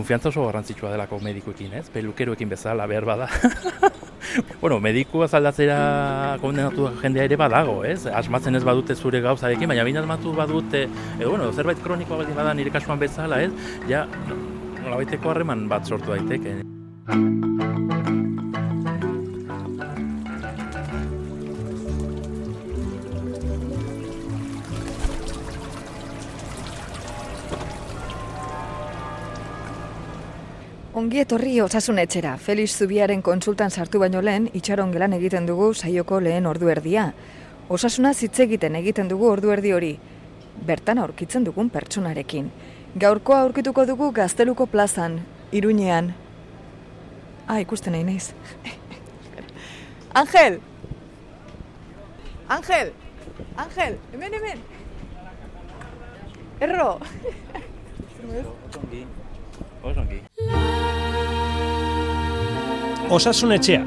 Konfiantza 0.00 0.30
oso 0.30 0.46
garrantzitsua 0.46 0.94
delako 0.94 1.18
medikuekin, 1.20 1.74
ez? 1.76 1.90
Pelukeroekin 1.92 2.48
bezala 2.48 2.86
behar 2.88 3.04
bada. 3.04 3.26
bueno, 4.62 4.78
medikua 4.80 5.28
zaldatzera 5.28 6.38
kondenatu 6.40 6.88
jendea 7.02 7.28
ere 7.28 7.36
badago, 7.36 7.82
ez? 7.84 8.06
Asmatzen 8.08 8.56
ez 8.56 8.64
badute 8.64 8.96
zure 8.96 9.20
gauzarekin, 9.20 9.68
baina 9.68 9.84
baina 9.84 10.00
asmatu 10.00 10.32
badute, 10.32 10.86
edo, 11.18 11.34
bueno, 11.34 11.52
zerbait 11.52 11.84
kronikoa 11.84 12.22
baldin 12.22 12.40
bada 12.40 12.56
nire 12.56 12.72
kasuan 12.72 13.04
bezala, 13.04 13.44
ez? 13.44 13.52
Ja, 13.92 14.06
nolabaiteko 14.80 15.34
harreman 15.34 15.68
bat 15.68 15.84
sortu 15.84 16.16
daiteke. 16.16 16.62
Ongi 31.00 31.22
etorri 31.22 31.54
osasun 31.64 31.96
etxera. 32.02 32.34
Felix 32.36 32.74
Zubiaren 32.76 33.22
konsultan 33.24 33.70
sartu 33.70 34.00
baino 34.02 34.20
lehen, 34.20 34.50
itxaron 34.58 34.90
gelan 34.92 35.14
egiten 35.16 35.46
dugu 35.48 35.70
saioko 35.72 36.18
lehen 36.20 36.44
ordu 36.46 36.68
erdia. 36.68 37.06
Osasuna 37.72 38.10
hitz 38.12 38.34
egiten 38.44 38.74
egiten 38.76 39.08
dugu 39.08 39.30
ordu 39.30 39.48
erdi 39.54 39.70
hori. 39.72 39.94
Bertan 40.68 40.98
aurkitzen 41.00 41.46
dugun 41.46 41.70
pertsonarekin. 41.72 42.50
Gaurkoa 43.00 43.38
aurkituko 43.46 43.86
dugu 43.88 44.10
Gazteluko 44.12 44.66
plazan, 44.66 45.16
Iruñean. 45.52 46.10
Ah, 47.46 47.62
ikusten 47.64 47.96
nahi 47.96 48.04
naiz. 48.04 48.34
Angel! 50.24 50.60
Angel! 52.58 52.92
Angel! 53.56 53.96
Hemen, 54.12 54.36
hemen! 54.36 54.60
Erro! 56.60 56.90
Osongi. 58.68 59.06
Osongi. 59.82 60.22
Osasun 63.10 63.50
etxea. 63.50 63.80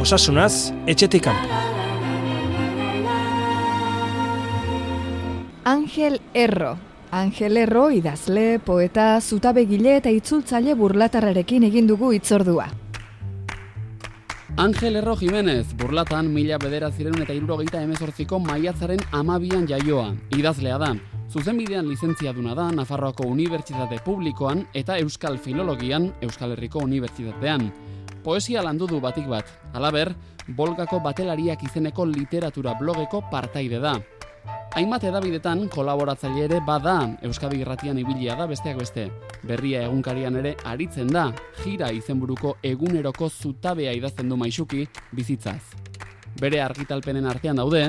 Osasunaz, 0.00 0.70
etxetik 0.88 1.26
kanpo. 1.26 1.58
Angel 5.68 6.16
Erro. 6.32 6.78
Angel 7.12 7.60
Erro 7.60 7.90
idazle, 7.92 8.56
poeta, 8.64 9.20
zutabegile 9.20 9.98
eta 9.98 10.08
itzultzaile 10.16 10.72
burlatarrarekin 10.80 11.68
egin 11.68 11.92
dugu 11.92 12.14
itzordua. 12.16 12.70
Angel 14.58 14.96
Erro 14.96 15.14
Jimenez, 15.14 15.68
burlatan 15.78 16.32
mila 16.34 16.56
bederatziren 16.58 17.14
eta 17.22 17.30
irurogeita 17.30 17.78
emezortziko 17.86 18.40
maiatzaren 18.42 18.98
amabian 19.14 19.68
jaioa, 19.70 20.08
idazlea 20.34 20.80
da. 20.82 20.88
Zuzenbidean 21.30 21.86
lizentziaduna 21.86 22.56
da 22.58 22.64
Nafarroako 22.74 23.28
Unibertsitate 23.30 24.00
Publikoan 24.02 24.64
eta 24.74 24.98
Euskal 24.98 25.38
Filologian 25.38 26.10
Euskal 26.26 26.56
Herriko 26.56 26.82
Unibertsitatean. 26.82 27.70
Poesia 28.24 28.66
landu 28.66 28.90
du 28.90 28.98
batik 28.98 29.30
bat, 29.30 29.46
alaber, 29.78 30.10
Bolgako 30.48 30.98
Batelariak 31.06 31.62
izeneko 31.62 32.10
literatura 32.10 32.74
blogeko 32.80 33.22
partaide 33.30 33.78
da. 33.78 33.94
Hainbat 34.78 35.04
edabidetan 35.08 35.64
kolaboratzaile 35.72 36.44
ere 36.44 36.60
bada. 36.62 36.96
Euskadi 37.26 37.62
Irratian 37.64 37.98
ibilia 37.98 38.36
da 38.38 38.46
besteak 38.46 38.78
beste. 38.78 39.08
Berria 39.42 39.82
egunkarian 39.88 40.36
ere 40.38 40.54
aritzen 40.64 41.08
da, 41.10 41.32
jira 41.64 41.88
izenburuko 41.90 42.56
eguneroko 42.62 43.28
zutabea 43.28 43.92
idazten 43.96 44.28
du 44.28 44.36
maisuki 44.36 44.84
bizitzaz. 45.12 45.60
Bere 46.38 46.60
argitalpenen 46.62 47.26
artean 47.26 47.58
daude, 47.58 47.82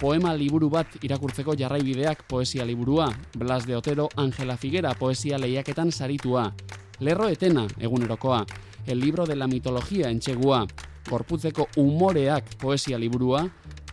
poema 0.00 0.32
liburu 0.34 0.66
bat 0.72 0.96
irakurtzeko 1.06 1.54
jarraibideak 1.54 2.24
poesia 2.26 2.64
liburua, 2.66 3.06
Blas 3.38 3.66
de 3.66 3.76
Otero 3.76 4.08
Angela 4.16 4.56
Figuera 4.56 4.94
poesia 4.98 5.38
lehiaketan 5.38 5.92
saritua, 5.92 6.48
Lerro 6.98 7.28
Etena 7.28 7.68
egunerokoa, 7.78 8.44
El 8.86 8.98
libro 8.98 9.26
de 9.26 9.36
la 9.36 9.46
mitología 9.46 10.10
entxegua, 10.10 10.66
Gorputzeko 11.08 11.68
umoreak 11.76 12.56
poesia 12.58 12.98
liburua, 12.98 13.46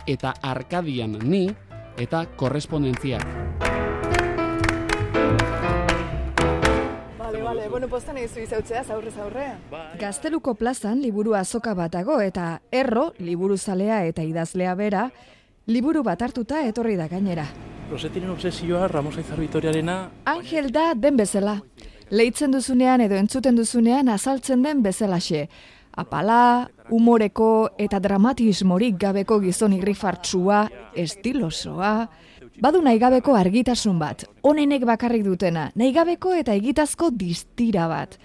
eta 0.07 0.33
Arkadian 0.41 1.19
ni, 1.21 1.51
eta 1.99 2.25
korrespondentziak. 2.35 3.25
Vale, 7.17 7.41
vale, 7.43 7.69
bueno, 7.69 7.87
postan 7.87 8.17
egizu 8.17 8.39
izautzea, 8.45 8.83
zaurre, 8.83 9.11
zaurre. 9.11 9.47
Bai. 9.69 9.97
Gazteluko 9.99 10.55
plazan 10.55 11.01
liburu 11.03 11.35
azoka 11.35 11.75
bat 11.77 11.91
dago 11.93 12.21
eta 12.21 12.61
erro, 12.71 13.11
liburu 13.19 13.57
zalea 13.57 14.05
eta 14.07 14.23
idazlea 14.23 14.75
bera, 14.79 15.09
liburu 15.67 16.03
bat 16.03 16.21
hartuta 16.21 16.63
etorri 16.65 16.95
da 16.95 17.07
gainera. 17.11 17.45
Rosetiren 17.91 18.29
obsesioa, 18.29 18.88
Ramos 18.88 19.17
Aizar 19.17 19.39
Vitoriarena... 19.41 20.09
Angel 20.25 20.71
da 20.71 20.93
den 20.95 21.17
bezala. 21.17 21.59
Leitzen 22.09 22.53
duzunean 22.53 23.01
edo 23.01 23.17
entzuten 23.17 23.57
duzunean 23.57 24.09
azaltzen 24.09 24.63
den 24.63 24.83
bezalaxe. 24.85 25.47
Apala, 25.97 26.69
umoreko 26.95 27.69
eta 27.79 28.00
dramatismorik 28.01 28.97
gabeko 29.01 29.39
gizon 29.44 29.75
irrifartsua, 29.77 30.63
estilosoa, 30.97 31.94
badu 32.61 32.81
nahi 32.85 33.00
gabeko 33.01 33.35
argitasun 33.39 34.00
bat, 34.01 34.25
onenek 34.44 34.85
bakarrik 34.89 35.23
dutena, 35.27 35.69
nahi 35.75 35.94
gabeko 35.95 36.33
eta 36.38 36.55
egitazko 36.57 37.11
distira 37.16 37.88
bat. 37.91 38.19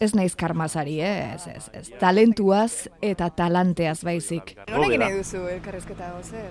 Ez 0.00 0.12
naiz 0.12 0.34
karmazari, 0.36 0.98
eh? 1.00 1.34
ez, 1.34 1.46
ez, 1.48 1.68
ez, 1.72 1.86
talentuaz 2.00 2.84
eta 3.00 3.30
talanteaz 3.32 4.02
baizik. 4.04 4.52
Norekin 4.68 5.00
nahi 5.00 5.22
duzu 5.22 5.46
elkarrezketa 5.54 6.12
zer? 6.20 6.50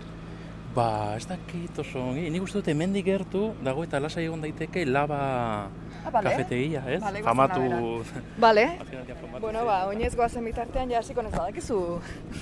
Ba, 0.76 1.16
ez 1.16 1.24
dakit 1.24 1.78
oso 1.80 2.02
ongi. 2.04 2.26
Nik 2.34 2.44
uste 2.44 2.60
dut 2.60 2.68
hemendik 2.68 3.06
gertu, 3.08 3.46
dago 3.64 3.86
eta 3.86 4.00
lasai 4.04 4.26
egon 4.28 4.42
daiteke 4.44 4.84
laba 4.86 5.20
Ah, 6.06 6.12
bale. 6.12 6.30
kafetegia, 6.30 6.82
ez? 6.86 7.00
Goazen 7.02 7.24
Famatu... 7.30 7.62
Famatu 8.36 9.40
bueno, 9.42 9.64
ba, 9.66 9.78
oinez 9.88 10.12
goazen 10.20 10.44
bitartean 10.46 10.92
ja 10.92 11.00
hasiko 11.00 11.24
nez 11.24 11.32
badakizu 11.34 11.78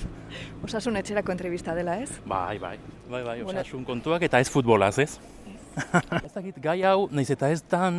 osasun 0.66 0.98
etxerako 1.00 1.32
entrevista 1.32 1.76
dela, 1.78 1.94
ez? 2.02 2.10
Bai, 2.26 2.58
bai, 2.58 2.74
bai, 3.08 3.22
bai, 3.22 3.36
osasun 3.46 3.86
kontuak 3.86 4.26
eta 4.26 4.42
ez 4.42 4.50
futbolaz, 4.50 4.98
ez? 4.98 5.14
ez 6.26 6.32
dakit, 6.34 6.58
gai 6.62 6.80
hau, 6.82 7.06
naiz 7.14 7.30
eta 7.30 7.48
ez 7.54 7.62
dan 7.70 7.96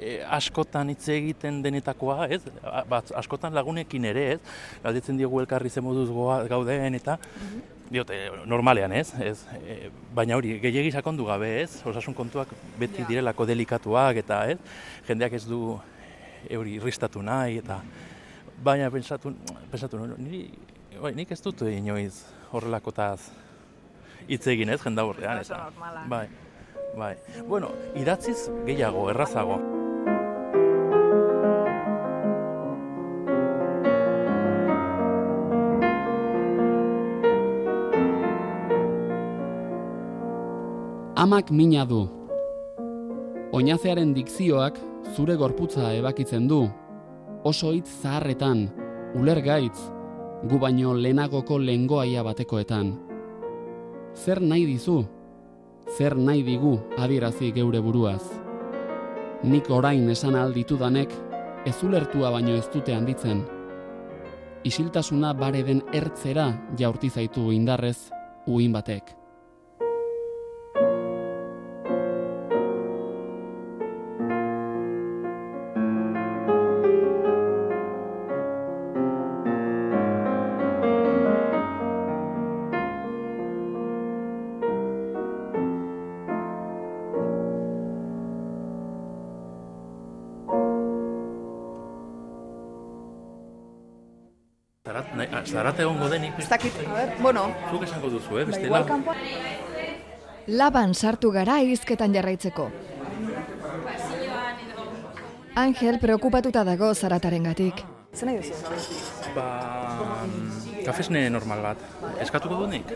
e, 0.00 0.18
askotan 0.40 0.90
hitz 0.96 1.06
egiten 1.12 1.60
denetakoa, 1.62 2.26
ez? 2.32 2.40
Bat, 2.88 3.12
askotan 3.20 3.54
lagunekin 3.54 4.08
ere, 4.08 4.26
ez? 4.38 4.40
Galdetzen 4.82 5.20
diogu 5.20 5.44
elkarri 5.44 5.70
ze 5.70 5.84
moduz 5.84 6.08
goa, 6.10 6.40
gauden 6.48 6.96
eta 6.98 7.20
diote, 7.90 8.16
normalean, 8.46 8.92
ez? 8.92 9.12
ez 9.20 9.44
e, 9.62 9.90
baina 10.14 10.36
hori, 10.36 10.56
gehiegi 10.62 10.90
sakondu 10.92 11.24
gabe, 11.28 11.62
ez? 11.62 11.82
Osasun 11.86 12.14
kontuak 12.14 12.48
beti 12.78 13.02
Ja. 13.02 13.06
direlako 13.08 13.46
delikatuak 13.46 14.16
eta, 14.16 14.40
ez? 14.50 14.58
Jendeak 15.08 15.32
ez 15.38 15.44
du 15.46 15.78
hori 16.50 16.74
irristatu 16.80 17.22
nahi 17.22 17.58
eta 17.58 17.80
baina 18.62 18.90
pentsatu, 18.90 19.34
pentsatu 19.70 20.00
niri, 20.18 20.50
bai, 21.02 21.14
nik 21.14 21.30
ez 21.30 21.40
dut 21.42 21.62
inoiz 21.68 22.24
horrelakotaz 22.52 23.30
hitz 24.28 24.46
egin 24.46 24.68
ez, 24.70 24.80
jenda 24.82 25.04
horrean. 25.04 25.38
Oso 25.38 25.54
Eta, 25.54 25.64
normala. 25.70 26.04
bai, 26.08 26.26
bai. 26.96 27.14
Bueno, 27.46 27.70
idatziz 27.94 28.48
gehiago, 28.66 29.10
errazago. 29.10 29.75
Amak 41.26 41.48
mina 41.50 41.82
du. 41.82 42.04
Oinazearen 43.58 44.12
dikzioak 44.14 44.76
zure 45.16 45.34
gorputza 45.34 45.88
ebakitzen 45.96 46.44
du. 46.46 46.60
Oso 47.50 47.72
hitz 47.74 47.88
zaharretan, 48.04 48.60
ulergaitz, 49.18 49.88
gu 50.46 50.60
baino 50.62 50.92
lehenagoko 50.94 51.58
lengoaia 51.58 52.22
batekoetan. 52.22 52.94
Zer 54.14 54.42
nahi 54.52 54.68
dizu? 54.70 55.00
Zer 55.96 56.14
nahi 56.14 56.46
digu 56.46 56.76
adierazi 56.94 57.50
geure 57.58 57.82
buruaz? 57.82 58.22
Nik 59.42 59.74
orain 59.80 60.06
esan 60.14 60.38
alditudanek, 60.38 61.10
ez 61.66 61.76
ulertua 61.82 62.30
baino 62.38 62.54
ez 62.54 62.68
dute 62.70 62.94
handitzen. 62.94 63.42
Isiltasuna 64.62 65.34
bare 65.34 65.66
den 65.66 65.82
ertzera 65.92 66.52
jaurti 66.78 67.10
zaitu 67.10 67.50
indarrez, 67.50 68.12
uin 68.46 68.78
batek. 68.78 69.16
Zarat, 95.56 95.78
nahi, 95.78 95.84
ah, 95.84 95.86
zarat 95.86 95.86
egongo 95.86 96.08
denik, 96.12 96.32
Ez 96.38 96.48
dakit, 96.48 96.72
a 96.84 96.92
ber, 96.92 97.12
bueno, 97.22 97.46
zuk 97.70 97.82
esango 97.82 98.10
duzu, 98.12 98.38
eh, 98.38 98.44
ba, 98.44 98.50
bestela. 98.50 98.80
Laban 100.46 100.94
sartu 100.94 101.30
gara 101.32 101.60
hizketan 101.60 102.12
jarraitzeko. 102.14 102.70
Angel 105.56 105.98
preokupatuta 105.98 106.64
dago 106.64 106.92
zarataren 106.94 107.48
gatik. 107.48 107.80
Zer 108.12 108.28
nahi 108.28 108.36
duzu? 108.36 108.52
Ba, 109.34 109.46
kafesne 110.84 111.30
normal 111.30 111.62
bat. 111.62 111.78
Eskatuko 112.20 112.60
du 112.60 112.66
nik? 112.66 112.92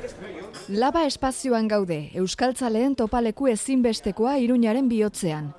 Laba 0.68 1.06
espazioan 1.06 1.68
gaude, 1.68 2.10
Euskaltzaleen 2.14 2.94
topaleku 2.94 3.48
ezinbestekoa 3.48 4.36
iruñaren 4.36 4.88
bihotzean. 4.88 5.54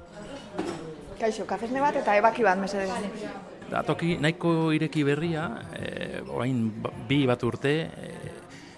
Kaixo, 1.19 1.45
kafesne 1.50 1.81
bat 1.81 1.95
eta 1.95 2.15
ebaki 2.21 2.44
bat, 2.44 2.62
mesedez. 2.62 2.89
Da, 3.71 3.81
toki 3.88 4.18
nahiko 4.19 4.71
ireki 4.75 5.03
berria, 5.07 5.45
e, 5.74 6.11
orain 6.33 6.72
ba- 6.81 6.94
bi 7.07 7.25
bat 7.30 7.44
urte, 7.44 7.74
e, 7.92 8.12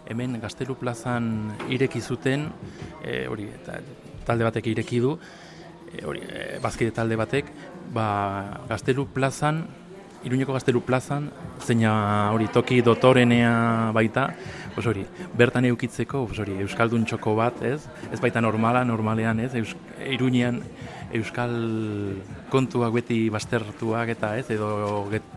hemen 0.10 0.40
Gaztelu 0.42 0.76
plazan 0.76 1.54
ireki 1.70 2.02
zuten, 2.02 2.50
e, 3.04 3.28
hori, 3.28 3.48
eta 3.62 3.80
talde 4.26 4.44
batek 4.44 4.68
ireki 4.74 5.00
du, 5.00 5.18
e, 5.94 6.04
hori, 6.06 6.22
e, 6.28 6.60
bazkide 6.64 6.92
talde 6.92 7.16
batek, 7.20 7.52
ba, 7.94 8.66
Gaztelu 8.70 9.08
plazan, 9.14 9.66
Iruñeko 10.24 10.54
Gaztelu 10.56 10.80
plazan, 10.88 11.32
zeina 11.60 12.32
hori 12.32 12.48
toki 12.48 12.80
dotorenea 12.82 13.92
baita, 13.92 14.30
pues 14.74 14.88
hori, 14.88 15.04
bertan 15.36 15.66
eukitzeko, 15.68 16.26
pues 16.30 16.40
hori, 16.40 16.56
euskaldun 16.64 17.04
txoko 17.04 17.36
bat, 17.36 17.60
ez? 17.68 17.82
Ez 18.12 18.22
baita 18.24 18.40
normala, 18.42 18.86
normalean, 18.88 19.42
ez? 19.44 19.52
Eus, 19.60 19.76
Iruñean 20.00 20.62
euskal 21.14 21.52
kontuak 22.50 22.96
beti 22.96 23.28
baztertuak 23.34 24.16
eta 24.16 24.38
ez, 24.40 24.48
edo 24.56 25.04
get, 25.12 25.28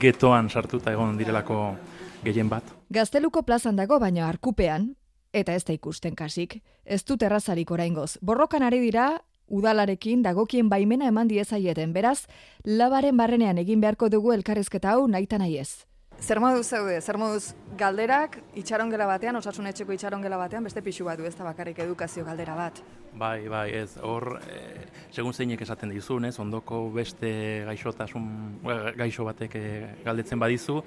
getoan 0.00 0.50
sartuta 0.50 0.92
egon 0.92 1.18
direlako 1.18 1.76
gehien 2.24 2.48
bat. 2.48 2.64
Gazteluko 2.90 3.42
plazan 3.42 3.76
dago 3.76 3.98
baina 4.00 4.28
arkupean, 4.28 4.94
eta 5.32 5.54
ez 5.54 5.64
da 5.64 5.74
ikusten 5.74 6.14
kasik, 6.14 6.60
ez 6.84 7.02
dut 7.04 7.22
errazarik 7.22 7.70
oraingoz. 7.70 8.18
Borrokan 8.22 8.62
ari 8.62 8.80
dira, 8.80 9.08
udalarekin 9.48 10.22
dagokien 10.22 10.68
baimena 10.68 11.08
eman 11.10 11.28
diezaieten, 11.28 11.92
beraz, 11.92 12.26
labaren 12.64 13.16
barrenean 13.16 13.58
egin 13.58 13.80
beharko 13.80 14.08
dugu 14.08 14.32
elkarrizketa 14.32 14.94
hau 14.94 15.06
nahi 15.08 15.58
ez. 15.58 15.86
Zer 16.20 16.40
moduz 16.40 16.66
zeude, 16.66 17.00
zer 17.00 17.18
moduz 17.20 17.52
galderak 17.76 18.38
itxarongela 18.56 19.06
batean, 19.08 19.36
osasun 19.36 19.66
etxeko 19.68 19.92
itxarongela 19.92 20.38
batean, 20.40 20.64
beste 20.64 20.80
pixu 20.82 21.04
bat 21.04 21.18
du, 21.18 21.26
ez 21.28 21.34
da 21.36 21.44
bakarrik 21.44 21.78
edukazio 21.84 22.24
galdera 22.24 22.54
bat. 22.56 22.80
Bai, 23.14 23.46
bai, 23.48 23.68
ez, 23.76 23.98
hor, 24.02 24.38
e, 24.48 24.86
segun 25.12 25.34
zeinek 25.34 25.60
esaten 25.66 25.92
dizun, 25.92 26.24
ez, 26.24 26.38
ondoko 26.40 26.88
beste 26.94 27.30
gaixotasun, 27.68 28.28
eh, 28.64 28.92
gaixo 28.96 29.26
batek 29.28 29.58
eh, 29.60 29.90
galdetzen 30.04 30.40
badizu, 30.40 30.80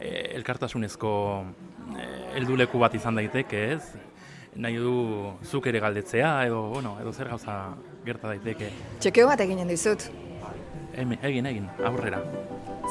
e, 0.00 0.10
elkartasunezko 0.40 1.12
e, 1.94 2.08
helduleku 2.40 2.82
bat 2.82 2.98
izan 2.98 3.20
daiteke, 3.20 3.62
ez, 3.76 3.82
nahi 4.56 4.76
du 4.82 5.32
zuk 5.46 5.70
ere 5.70 5.80
galdetzea, 5.80 6.34
edo, 6.50 6.66
bueno, 6.74 6.98
edo 7.00 7.12
zer 7.12 7.30
gauza 7.32 7.62
gerta 8.04 8.34
daiteke. 8.34 8.72
Txekeo 9.00 9.30
bat 9.30 9.40
eginen 9.46 9.70
dizut. 9.70 10.10
Hemen, 10.92 11.22
egin, 11.24 11.46
egin, 11.48 11.70
aurrera, 11.88 12.20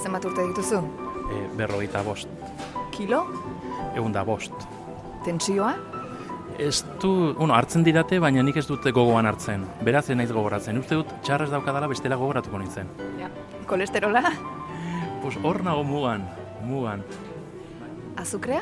Zenbat 0.01 0.23
urte 0.25 0.47
dituzu? 0.47 0.79
E, 1.31 1.47
berrogeita 1.57 2.03
bost, 2.03 2.29
Kilo? 2.91 3.25
egun 3.95 4.13
da 4.13 4.23
bost. 4.27 4.53
Tentsioa? 5.25 5.73
Ez 6.59 6.83
du, 7.01 7.33
bueno, 7.37 7.55
hartzen 7.55 7.83
didate, 7.83 8.19
baina 8.21 8.43
nik 8.43 8.57
ez 8.59 8.67
dute 8.67 8.91
gogoan 8.93 9.25
hartzen. 9.25 9.63
Beraz, 9.85 10.09
ez 10.09 10.17
naiz 10.17 10.29
gogoratzen. 10.31 10.77
Uste 10.77 10.99
dut, 10.99 11.13
txarrez 11.25 11.49
daukadala 11.49 11.87
bestela 11.89 12.17
gogoratuko 12.19 12.59
nintzen. 12.61 12.91
Ja. 13.19 13.31
Kolesterola? 13.69 14.21
Pues 15.23 15.37
hor 15.43 15.61
nago 15.63 15.83
mugan, 15.87 16.27
mugan. 16.65 17.03
Azukrea? 18.17 18.61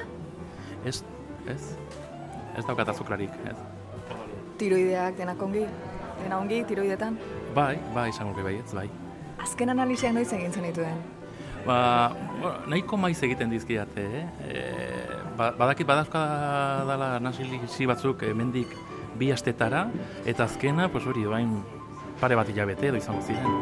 Ez, 0.85 1.01
ez, 1.47 1.61
ez 2.55 2.65
daukat 2.67 2.93
azuklarik, 2.93 3.35
ez. 3.49 3.57
Tiroideak 4.59 5.17
denak 5.17 5.41
ongi? 5.41 5.65
Dena 6.23 6.39
ongi, 6.39 6.63
tiroidetan? 6.67 7.17
Bai, 7.55 7.77
bai, 7.95 8.09
izango 8.11 8.35
bai, 8.43 8.57
ez, 8.59 8.73
bai. 8.75 8.89
Azken 9.39 9.71
analiziak 9.71 10.13
noiz 10.13 10.31
egin 10.35 10.51
zenituen? 10.51 10.99
Ba, 11.65 12.11
nahiko 12.71 12.97
maiz 12.97 13.19
egiten 13.25 13.49
dizkiate, 13.51 14.05
eh? 14.21 14.25
E, 14.47 14.61
ba, 15.37 15.51
badakit 15.59 15.87
badazka 15.89 16.21
dala 16.87 17.09
nasilizi 17.21 17.85
batzuk 17.89 18.23
hemendik 18.29 18.71
bi 19.19 19.31
astetara, 19.35 19.87
eta 20.25 20.45
azkena, 20.47 20.87
pues 20.89 21.05
hori, 21.05 21.23
doain 21.27 21.57
pare 22.21 22.35
bat 22.39 22.49
hilabete 22.49 22.87
edo 22.89 22.97
izango 23.01 23.21
ziren. 23.21 23.53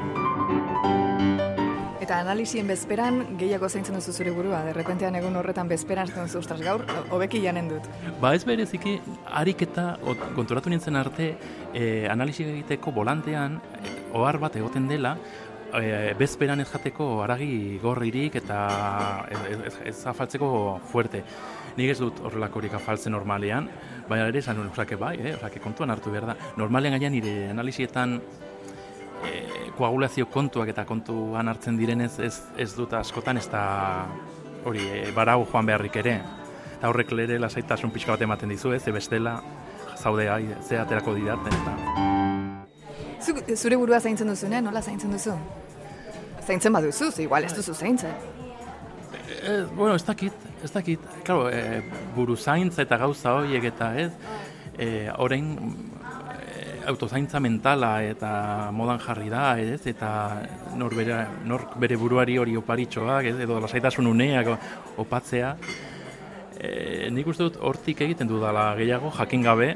Eta 2.07 2.21
analizien 2.21 2.67
bezperan 2.69 3.17
gehiago 3.39 3.67
zaintzen 3.67 3.97
duzu 3.97 4.13
zure 4.13 4.31
burua, 4.31 4.61
derrepentean 4.69 5.17
egun 5.19 5.35
horretan 5.35 5.67
bezperan 5.67 6.07
zaten 6.07 6.29
duzu, 6.29 6.39
ostras 6.39 6.61
gaur, 6.63 6.85
hobeki 7.11 7.41
janen 7.43 7.67
dut. 7.73 7.89
Ba 8.21 8.31
ez 8.37 8.45
bereziki, 8.47 8.93
ariketa 9.41 9.97
ot- 10.07 10.29
konturatu 10.37 10.69
nintzen 10.71 10.95
arte, 10.95 11.33
e, 11.73 12.07
analisi 12.07 12.45
egiteko 12.47 12.93
volantean, 12.95 13.57
e, 13.81 13.97
ohar 14.15 14.37
bat 14.39 14.55
egoten 14.55 14.87
dela, 14.87 15.17
e, 15.75 16.13
bezperan 16.17 16.61
ez 16.61 16.67
jateko 16.71 17.21
aragi 17.23 17.79
gorririk 17.81 18.37
eta 18.39 18.57
ez, 19.29 19.39
ez, 19.67 19.75
ez 19.91 19.97
afaltzeko 20.07 20.49
fuerte. 20.91 21.23
Nik 21.77 21.93
ez 21.93 21.99
dut 22.01 22.19
horrelakorik 22.25 22.73
afaltzen 22.73 23.13
normalean, 23.13 23.69
baina 24.09 24.27
ere 24.31 24.41
esan 24.41 24.63
osake 24.65 24.97
bai, 24.97 25.15
eh? 25.21 25.35
osake 25.37 25.61
kontuan 25.61 25.93
hartu 25.93 26.13
behar 26.13 26.31
da. 26.31 26.37
Normalean 26.57 26.97
gaian 26.97 27.13
nire 27.13 27.51
analisietan 27.51 28.17
e, 28.17 29.33
koagulazio 29.77 30.29
kontuak 30.33 30.73
eta 30.73 30.87
kontuan 30.89 31.47
hartzen 31.51 31.77
direnez 31.77 32.17
ez, 32.19 32.35
ez 32.57 32.71
dut 32.75 32.97
askotan 32.97 33.37
ez 33.37 33.47
da 33.51 33.63
hori 34.65 34.83
e, 34.89 35.07
barau 35.15 35.43
joan 35.45 35.69
beharrik 35.69 36.01
ere. 36.03 36.19
Eta 36.77 36.91
horrek 36.91 37.13
lere 37.13 37.39
lasaitasun 37.41 37.93
pixka 37.93 38.13
bat 38.13 38.27
ematen 38.27 38.53
dizu, 38.53 38.73
ez, 38.73 38.83
ze 38.83 38.93
bestela 38.93 39.39
zaude 39.97 40.29
ai, 40.29 40.45
ze 40.61 40.77
aterako 40.77 41.17
didaten. 41.17 41.53
Eta... 41.61 42.16
Zuk, 43.23 43.41
zure 43.55 43.77
burua 43.79 43.99
zaintzen 43.99 44.29
duzunean, 44.29 44.67
nola 44.69 44.81
zaintzen 44.81 45.11
duzu? 45.11 45.35
Zaintzen 46.45 46.73
baduzu, 46.73 47.11
ze 47.11 47.23
igual 47.23 47.43
ez 47.43 47.53
duzu 47.55 47.73
zaintzen. 47.73 48.13
E, 49.43 49.63
bueno, 49.75 49.95
ez 49.95 50.05
dakit, 50.05 50.33
ez 50.63 50.71
dakit. 50.71 50.99
Claro, 51.23 51.49
e, 51.49 51.81
buru 52.15 52.37
zaintza 52.37 52.81
eta 52.81 52.97
gauza 52.97 53.33
horiek 53.39 53.63
eta 53.71 53.91
ez, 53.99 54.11
e, 54.77 55.09
orain 55.17 55.55
autozaintza 56.87 57.41
mentala 57.43 57.91
eta 58.07 58.71
modan 58.71 59.01
jarri 59.03 59.27
da, 59.29 59.57
ez, 59.59 59.81
eta 59.89 60.09
nor 60.79 60.95
bere, 60.95 61.19
nor 61.45 61.67
bere 61.81 61.97
buruari 61.99 62.37
hori 62.39 62.55
oparitxoak, 62.59 63.27
ez, 63.33 63.35
edo 63.43 63.59
lasaitasun 63.63 64.07
uneak 64.07 64.53
opatzea. 65.03 65.55
E, 66.57 67.09
nik 67.13 67.27
uste 67.27 67.49
dut 67.49 67.59
hortik 67.61 68.01
egiten 68.07 68.29
dudala 68.29 68.69
gehiago, 68.79 69.11
jakin 69.19 69.43
gabe, 69.45 69.73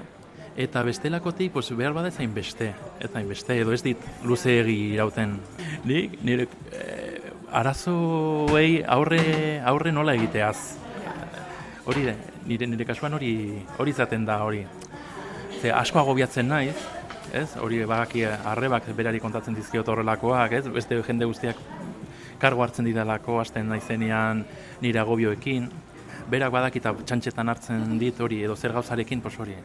eta 0.57 0.83
bestelakotik 0.83 1.53
pues, 1.53 1.69
behar 1.75 1.94
bada 1.94 2.12
ezain 2.12 2.33
beste, 2.33 2.74
ezain 3.00 3.27
beste, 3.30 3.57
edo 3.62 3.74
ez 3.74 3.81
dit 3.83 3.98
luze 4.24 4.59
egi 4.62 4.94
irauten. 4.95 5.38
Nik 5.88 6.17
nire 6.27 6.48
e, 6.72 7.22
arazoei 7.51 8.81
aurre, 8.88 9.24
aurre 9.65 9.91
nola 9.91 10.15
egiteaz. 10.20 10.58
Hori 11.86 12.05
da, 12.05 12.15
nire, 12.46 12.67
nire 12.70 12.86
kasuan 12.86 13.15
hori 13.17 13.34
hori 13.77 13.93
izaten 13.96 14.25
da 14.25 14.41
hori. 14.46 14.65
Ze 15.62 15.72
asko 15.74 16.00
agobiatzen 16.00 16.48
naiz, 16.48 16.77
ez? 17.34 17.50
Hori 17.58 17.84
bagaki 17.86 18.25
arrebak 18.25 18.89
berari 18.98 19.20
kontatzen 19.20 19.55
dizkiot 19.58 19.88
horrelakoak, 19.88 20.58
ez? 20.60 20.65
Beste 20.67 21.01
jende 21.08 21.27
guztiak 21.29 21.60
kargo 22.41 22.63
hartzen 22.63 22.88
didalako 22.89 23.39
hasten 23.41 23.70
naizenean 23.70 24.46
nire 24.81 25.01
agobioekin. 25.01 25.70
Berak 26.31 26.51
badakita 26.53 26.93
txantxetan 27.05 27.50
hartzen 27.50 27.98
dit 28.01 28.20
hori 28.22 28.41
edo 28.46 28.55
zer 28.55 28.74
gauzarekin, 28.74 29.22
pos 29.22 29.36
hori. 29.39 29.58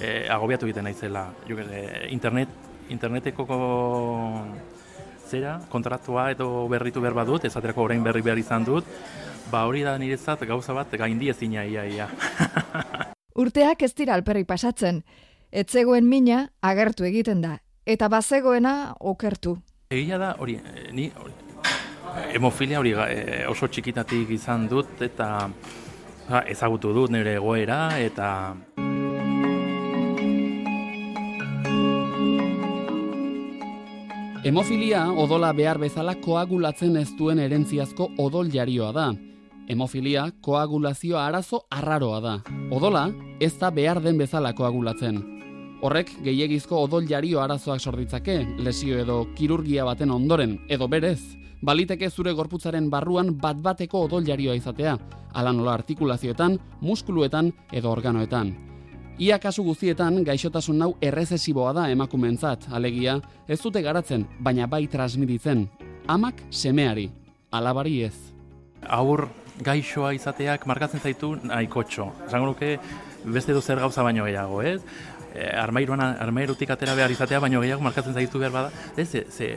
E, 0.00 0.26
agobiatu 0.30 0.66
egiten 0.66 0.84
naizela. 0.88 1.28
Jo, 1.48 1.58
e, 1.60 2.08
internet, 2.10 2.48
interneteko 2.90 3.46
zera, 5.28 5.58
kontratua 5.70 6.30
edo 6.34 6.66
berritu 6.68 7.00
behar 7.00 7.16
badut, 7.16 7.44
esaterako 7.44 7.86
orain 7.88 8.02
berri 8.04 8.22
behar 8.22 8.38
izan 8.38 8.64
dut, 8.66 8.88
ba 9.50 9.64
hori 9.68 9.84
da 9.86 9.96
niretzat 9.98 10.44
gauza 10.48 10.74
bat 10.76 10.92
gaindi 10.98 11.30
ezina 11.30 11.64
ia 11.64 11.84
ia. 11.86 12.08
Urteak 13.42 13.82
ez 13.82 13.94
dira 13.94 14.14
alperrik 14.14 14.46
pasatzen. 14.46 15.02
Etzegoen 15.50 16.06
mina 16.06 16.48
agertu 16.62 17.06
egiten 17.06 17.40
da, 17.42 17.58
eta 17.86 18.08
bazegoena 18.10 18.94
okertu. 19.00 19.56
Egia 19.94 20.18
da, 20.18 20.34
hori, 20.38 20.58
eh, 20.58 20.90
ni 20.92 21.10
hori, 21.14 21.34
hemofilia 22.34 22.78
hori 22.80 22.94
oso 23.50 23.68
txikitatik 23.68 24.30
izan 24.36 24.68
dut 24.70 25.02
eta 25.02 25.28
ba, 26.28 26.44
ezagutu 26.50 26.92
dut 26.94 27.12
nire 27.14 27.36
egoera 27.40 27.98
eta 28.00 28.28
Hemofilia 34.44 35.06
odola 35.08 35.54
behar 35.56 35.78
bezala 35.80 36.12
koagulatzen 36.20 36.98
ez 37.00 37.14
duen 37.16 37.38
erentziazko 37.40 38.10
odol 38.20 38.50
jarioa 38.52 38.90
da. 38.92 39.04
Hemofilia 39.72 40.26
koagulazio 40.44 41.16
arazo 41.16 41.62
arraroa 41.72 42.18
da. 42.20 42.34
Odola 42.68 43.06
ez 43.40 43.54
da 43.62 43.70
behar 43.72 44.02
den 44.04 44.20
bezala 44.20 44.50
koagulatzen. 44.52 45.22
Horrek 45.80 46.12
gehiegizko 46.26 46.82
odol 46.84 47.08
jario 47.08 47.40
arazoak 47.40 47.80
sorditzake, 47.80 48.36
lesio 48.60 49.00
edo 49.00 49.16
kirurgia 49.34 49.88
baten 49.88 50.12
ondoren, 50.12 50.58
edo 50.68 50.90
berez, 50.92 51.22
baliteke 51.62 52.10
zure 52.10 52.36
gorputzaren 52.36 52.92
barruan 52.92 53.32
bat-bateko 53.40 54.04
odol 54.10 54.28
jarioa 54.28 54.60
izatea, 54.60 54.98
ala 55.32 55.56
nola 55.56 55.72
artikulazioetan, 55.80 56.60
muskuluetan 56.84 57.48
edo 57.72 57.96
organoetan. 57.96 58.52
Ia 59.14 59.36
kasu 59.38 59.62
guztietan 59.62 60.16
gaixotasun 60.26 60.80
hau 60.82 60.88
errezesiboa 60.98 61.70
da 61.76 61.84
emakumeentzat, 61.92 62.64
alegia, 62.74 63.20
ez 63.46 63.60
dute 63.62 63.78
garatzen, 63.82 64.24
baina 64.42 64.66
bai 64.66 64.88
transmititzen. 64.90 65.68
Amak 66.10 66.40
semeari, 66.50 67.06
alabari 67.54 68.00
ez. 68.08 68.16
Aur 68.82 69.28
gaixoa 69.62 70.10
izateak 70.18 70.66
markatzen 70.66 70.98
zaitu 70.98 71.36
nahikotxo. 71.46 72.08
Esango 72.26 72.50
nuke 72.50 72.72
beste 73.24 73.54
edo 73.54 73.62
zer 73.62 73.78
gauza 73.78 74.02
baino 74.02 74.26
gehiago, 74.26 74.58
ez? 74.66 74.80
E, 75.30 75.46
armairuan, 75.62 76.02
armairutik 76.02 76.74
atera 76.74 76.98
behar 76.98 77.14
izatea 77.14 77.38
baino 77.38 77.62
gehiago 77.62 77.86
markatzen 77.86 78.18
zaitu 78.18 78.42
behar 78.42 78.52
bada. 78.58 78.72
Ez, 78.96 79.12
ze, 79.12 79.26
ze 79.30 79.52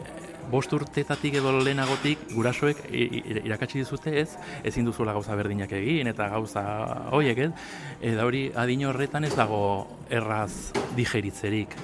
bost 0.51 0.73
urtetatik 0.73 1.37
edo 1.39 1.51
lehenagotik 1.59 2.27
gurasoek 2.33 2.83
irakatsi 2.91 3.81
dizute 3.81 4.13
ez, 4.21 4.29
ezin 4.63 4.87
duzuela 4.87 5.15
gauza 5.17 5.35
berdinak 5.35 5.71
egin 5.77 6.07
eta 6.11 6.29
gauza 6.31 6.63
horiek 7.15 7.43
ez, 7.47 7.51
eta 8.01 8.25
hori 8.27 8.47
adin 8.55 8.85
horretan 8.87 9.27
ez 9.27 9.33
dago 9.35 9.61
erraz 10.09 10.73
digeritzerik. 10.95 11.75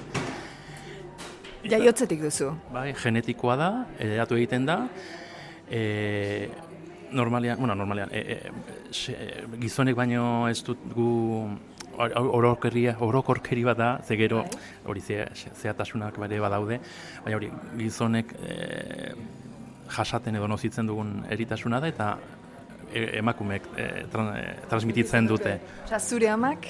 Jaiotzetik 1.64 2.20
duzu. 2.20 2.50
Bai, 2.72 2.90
genetikoa 2.98 3.56
da, 3.56 3.70
edatu 4.02 4.36
egiten 4.36 4.66
da, 4.68 4.82
e, 5.70 6.48
normalean, 7.14 7.58
bueno, 7.58 7.74
normalean, 7.74 8.10
e, 8.12 8.20
e, 8.20 8.52
se, 8.92 9.14
gizonek 9.60 9.96
baino 9.96 10.48
ez 10.50 10.60
dut 10.66 10.82
gu 10.92 11.08
orokorria, 11.98 12.96
orokorkeri 13.00 13.64
bat 13.64 13.78
da, 13.78 13.88
ze 14.06 14.16
gero 14.16 14.44
hori 14.86 15.00
ze, 15.00 15.24
zehatasunak 15.62 16.18
bare 16.18 16.40
badaude, 16.40 16.80
baina 17.24 17.36
hori 17.38 17.50
gizonek 17.78 18.32
e, 18.42 19.12
jasaten 19.94 20.36
edo 20.36 20.48
nozitzen 20.48 20.86
dugun 20.86 21.24
eritasuna 21.30 21.80
da 21.80 21.88
eta 21.88 22.08
e, 22.92 23.18
emakumeek 23.20 23.68
e, 23.76 23.88
tran, 24.12 24.32
e, 24.36 24.54
transmititzen 24.70 25.26
dute. 25.30 25.58
Osea, 25.84 26.00
zure 26.00 26.28
amak, 26.32 26.66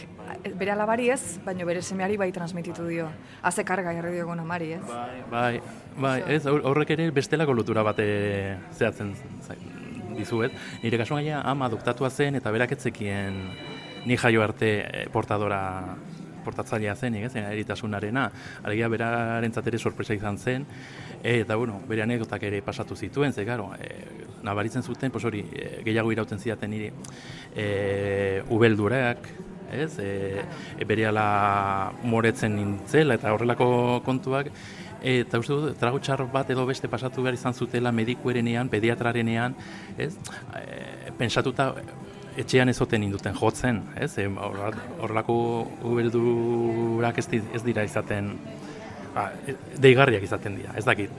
bere 0.59 0.73
alabari 0.75 1.11
ez, 1.15 1.39
baina 1.45 1.65
bere 1.69 1.83
semeari 1.83 2.17
bai 2.21 2.31
transmititu 2.33 2.87
dio. 2.89 3.09
Haze 3.43 3.65
karga 3.65 3.93
jarri 3.97 4.17
diogun 4.19 4.41
amari, 4.43 4.73
ez? 4.79 4.83
Bai, 5.31 5.61
bai, 6.01 6.19
ez, 6.37 6.43
hor- 6.51 6.65
horrek 6.71 6.91
ere 6.97 7.11
bestelako 7.15 7.55
lotura 7.55 7.83
bate 7.87 8.07
zehatzen 8.73 9.15
zai- 9.47 9.61
dizuet. 10.15 10.53
Nire 10.83 10.99
kasuan 11.01 11.25
gaina 11.25 11.41
ama 11.51 11.67
adoptatua 11.67 12.07
zen 12.11 12.37
eta 12.39 12.53
berak 12.55 12.71
etzekien 12.77 13.35
ni 14.05 14.17
jaio 14.17 14.43
arte 14.43 14.75
eh, 14.81 15.07
portadora 15.13 15.63
portatzailea 16.45 16.95
zen, 16.95 17.15
ez, 17.17 17.33
eritasunarena. 17.41 18.27
Alegia 18.63 18.91
berarentzat 18.93 19.71
ere 19.71 19.79
sorpresa 19.81 20.13
izan 20.13 20.37
zen, 20.39 20.67
e, 21.23 21.39
eta 21.41 21.57
bueno, 21.57 21.81
bere 21.89 22.05
anekdotak 22.05 22.45
ere 22.51 22.61
pasatu 22.63 22.97
zituen, 22.97 23.33
ze 23.33 23.47
garo, 23.49 23.71
e, 23.81 23.89
nabaritzen 24.45 24.85
zuten, 24.85 25.11
pues 25.11 25.25
hori, 25.25 25.41
gehiago 25.87 26.13
irauten 26.13 26.39
zidaten 26.39 26.71
niri, 26.71 26.93
e, 27.57 28.43
ubeldurak, 28.53 29.25
ez, 29.73 29.99
e, 29.99 30.45
e, 30.79 30.85
berehala 30.85 31.93
moretzen 32.05 32.57
nintzela 32.57 33.17
eta 33.19 33.33
horrelako 33.35 34.03
kontuak, 34.05 34.51
eta 35.05 35.41
uste 35.41 35.53
dut, 35.53 35.79
trago 35.81 36.01
txar 36.01 36.25
bat 36.33 36.49
edo 36.53 36.65
beste 36.69 36.89
pasatu 36.89 37.25
behar 37.25 37.37
izan 37.37 37.55
zutela 37.55 37.93
medikuerenean, 37.93 38.71
pediatrarenean, 38.73 39.57
ez, 39.99 40.15
e, 40.61 41.13
pensatuta 41.19 41.73
etxean 42.37 42.69
ez 42.69 42.81
oten 42.83 43.03
induten 43.07 43.37
jotzen, 43.39 43.81
ez, 44.01 44.13
horrelako 44.19 45.37
ubeldurak 45.87 47.19
ez, 47.19 47.29
ez 47.55 47.63
dira 47.65 47.85
izaten, 47.87 48.35
ba, 49.15 49.29
e, 49.47 49.55
deigarriak 49.81 50.23
izaten 50.27 50.59
dira, 50.59 50.75
ez 50.79 50.85
dakit. 50.85 51.11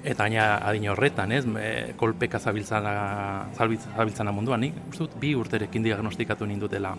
Eta 0.00 0.24
gaina 0.24 0.44
adin 0.64 0.88
horretan, 0.88 1.32
ez, 1.32 1.44
e, 1.60 1.70
kolpeka 2.00 2.38
zabiltzana, 2.40 2.94
zabiltz- 3.56 3.90
zabiltzana 3.96 4.32
munduan, 4.32 4.60
nik 4.64 4.78
uste 4.88 5.04
dut 5.04 5.18
bi 5.20 5.34
urterekin 5.36 5.84
diagnostikatu 5.84 6.46
nindutela. 6.46 6.94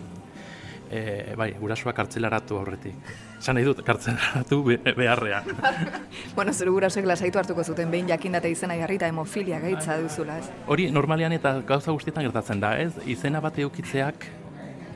E, 0.92 1.32
bai, 1.40 1.54
gurasoak 1.56 1.96
kartzelaratu 1.96 2.58
aurretik. 2.60 2.94
Esan 3.38 3.56
nahi 3.56 3.64
dut, 3.64 3.78
kartzelaratu 3.86 4.58
be- 4.66 4.92
beharrean. 4.96 5.46
Bueno, 6.36 6.52
zure 6.52 6.70
gurasoek 6.74 7.06
lasaitu 7.08 7.40
hartuko 7.40 7.64
zuten 7.64 7.90
behin 7.90 8.10
jakindate 8.10 8.50
izena 8.52 8.76
jarri 8.76 8.98
eta 9.00 9.08
hemofilia 9.08 9.58
gaitza 9.60 9.96
duzula, 10.02 10.36
ez? 10.42 10.50
Hori 10.66 10.90
normalean 10.92 11.32
eta 11.32 11.54
gauza 11.68 11.92
guztietan 11.96 12.24
gertatzen 12.28 12.60
da, 12.60 12.74
ez? 12.80 12.92
Izena 13.06 13.40
bat 13.40 13.56
eukitzeak 13.64 14.28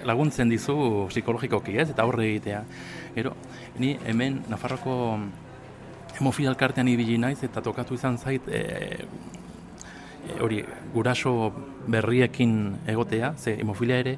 laguntzen 0.06 0.52
dizu 0.52 0.76
psikologikoki, 1.08 1.78
ez? 1.80 1.88
Eta 1.94 2.04
aurre 2.04 2.28
egitea. 2.28 2.60
Gero, 3.16 3.32
ni 3.80 3.96
hemen 4.06 4.42
Nafarroko 4.52 4.96
hemofilia 6.20 6.52
elkartean 6.52 6.88
ibili 6.88 7.16
naiz 7.20 7.40
eta 7.44 7.60
tokatu 7.64 7.96
izan 7.96 8.18
zait 8.20 8.44
e, 8.48 8.62
hori 10.40 10.62
guraso 10.94 11.32
berriekin 11.86 12.76
egotea, 12.88 13.34
ze 13.38 13.56
hemofilia 13.60 13.98
ere 14.04 14.16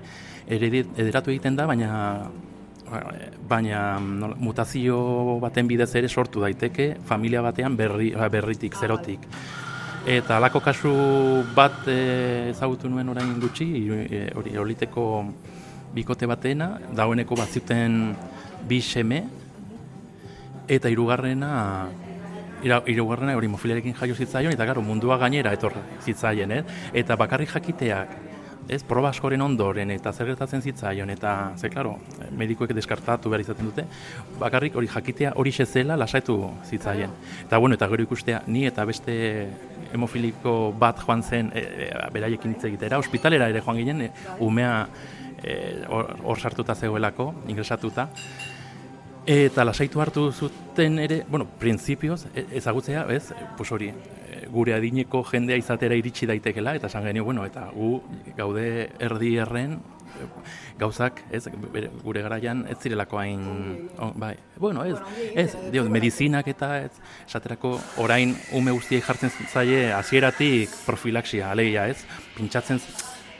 ederatu 0.49 1.31
egiten 1.31 1.57
da, 1.57 1.67
baina 1.69 2.28
baina 3.49 3.99
nola, 4.00 4.37
mutazio 4.40 5.38
baten 5.43 5.69
bidez 5.69 5.90
ere 6.00 6.09
sortu 6.09 6.40
daiteke 6.40 6.97
familia 7.05 7.43
batean 7.45 7.76
berri, 7.76 8.12
berritik, 8.33 8.76
zerotik. 8.76 9.26
Eta 10.09 10.38
halako 10.38 10.62
kasu 10.64 10.93
bat 11.55 11.85
e, 11.90 12.50
ezagutu 12.55 12.88
nuen 12.88 13.09
orain 13.12 13.35
gutxi, 13.43 13.67
e, 13.93 14.23
hori 14.35 14.57
oliteko 14.57 15.05
bikote 15.95 16.28
batena, 16.28 16.78
dagoeneko 16.97 17.37
bat 17.37 17.52
zuten 17.52 18.14
bi 18.69 18.81
seme, 18.81 19.25
eta 20.69 20.88
hirugarrena 20.88 21.52
hirugarrena 22.62 23.37
hori 23.38 23.49
mofiliarekin 23.49 23.95
jaio 23.95 24.17
zitzaion, 24.17 24.52
eta 24.52 24.64
garo 24.67 24.83
mundua 24.83 25.19
gainera 25.19 25.52
etor 25.55 25.76
zitzaien, 26.02 26.50
eh? 26.52 26.62
eta 26.93 27.17
bakarrik 27.17 27.52
jakiteak, 27.55 28.17
ez, 28.69 28.83
proba 28.85 29.11
askoren 29.11 29.43
ondoren, 29.43 29.91
eta 29.91 30.13
zer 30.13 30.29
gertatzen 30.33 30.63
zitzaion, 30.63 31.11
eta, 31.11 31.35
ze, 31.57 31.71
klaro, 31.73 31.97
medikuek 32.37 32.75
deskartatu 32.77 33.33
behar 33.33 33.45
izaten 33.45 33.71
dute, 33.71 33.85
bakarrik 34.41 34.77
hori 34.77 34.91
jakitea 34.93 35.33
hori 35.37 35.53
zela 35.53 35.97
lasaitu 35.97 36.39
zitzaien. 36.65 37.11
Eta, 37.47 37.59
bueno, 37.59 37.75
eta 37.75 37.89
gero 37.89 38.03
ikustea, 38.03 38.43
ni 38.47 38.67
eta 38.67 38.85
beste 38.85 39.49
hemofiliko 39.93 40.75
bat 40.79 41.01
joan 41.01 41.23
zen, 41.23 41.51
e, 41.55 41.61
e, 41.89 42.11
beraiekin 42.13 42.53
hitz 42.53 42.65
egitera, 42.65 42.99
ospitalera 42.99 43.49
ere 43.49 43.63
joan 43.65 43.77
ginen, 43.77 44.03
e, 44.03 44.11
umea 44.41 44.87
e, 45.43 45.85
hor 45.89 46.39
sartuta 46.39 46.75
zegoelako, 46.75 47.33
ingresatuta, 47.49 48.09
Eta 49.28 49.61
lasaitu 49.61 50.00
hartu 50.00 50.30
zuten 50.32 50.99
ere, 51.04 51.18
bueno, 51.28 51.44
printzipioz, 51.61 52.23
e- 52.35 52.47
ezagutzea, 52.56 53.02
ez, 53.12 53.35
pues 53.58 53.70
hori, 53.73 53.90
e, 53.90 54.47
gure 54.49 54.73
adineko 54.73 55.20
jendea 55.28 55.58
izatera 55.61 55.99
iritsi 56.00 56.25
daitekela, 56.25 56.73
eta 56.78 56.88
esan 56.88 57.04
genio, 57.04 57.26
bueno, 57.26 57.44
eta 57.44 57.66
gu 57.75 57.90
gaude 58.38 58.88
erdi 58.99 59.35
erren, 59.37 59.76
gauzak, 60.78 61.20
ez, 61.30 61.44
gure 62.02 62.23
garaian 62.25 62.64
ez 62.73 62.78
zirelako 62.80 63.20
hain, 63.20 63.44
on, 63.99 64.14
bai, 64.16 64.32
bueno, 64.56 64.87
ez, 64.88 64.97
ez, 65.35 65.50
dio, 65.73 65.85
medizinak 65.92 66.49
eta, 66.49 66.73
ez, 66.87 66.92
esaterako 67.26 67.76
orain 68.00 68.32
ume 68.56 68.73
guztiei 68.73 69.04
jartzen 69.04 69.30
zaie 69.52 69.92
hasieratik 69.92 70.73
profilaxia, 70.87 71.52
alegia, 71.52 71.85
ez, 71.92 72.00
pintxatzen, 72.37 72.80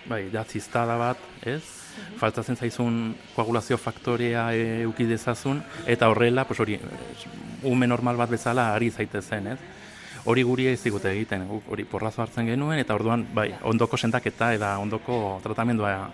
bai, 0.05 0.27
da 0.37 0.45
ziztada 0.45 1.01
bat, 1.01 1.29
ez, 1.49 1.78
faltatzen 2.19 2.57
zaizun 2.57 3.15
koagulazio 3.35 3.79
faktorea 3.79 4.49
e, 4.55 4.87
uki 4.87 5.07
dezazun, 5.09 5.63
eta 5.87 6.09
horrela, 6.11 6.45
pues 6.49 6.61
hori, 6.61 6.75
eh, 6.75 7.67
ume 7.69 7.87
normal 7.87 8.17
bat 8.17 8.31
bezala 8.31 8.73
ari 8.75 8.91
zaitezen, 8.91 9.53
ez? 9.55 9.59
Hori 10.29 10.43
guri 10.43 10.67
ez 10.69 10.81
digute 10.83 11.11
egiten, 11.13 11.47
hori 11.71 11.85
porrazo 11.89 12.23
hartzen 12.23 12.47
genuen, 12.51 12.79
eta 12.79 12.95
orduan, 12.95 13.27
bai, 13.35 13.53
ondoko 13.63 13.97
sentaketa 13.97 14.53
eta 14.55 14.77
ondoko 14.83 15.39
tratamendua 15.43 16.11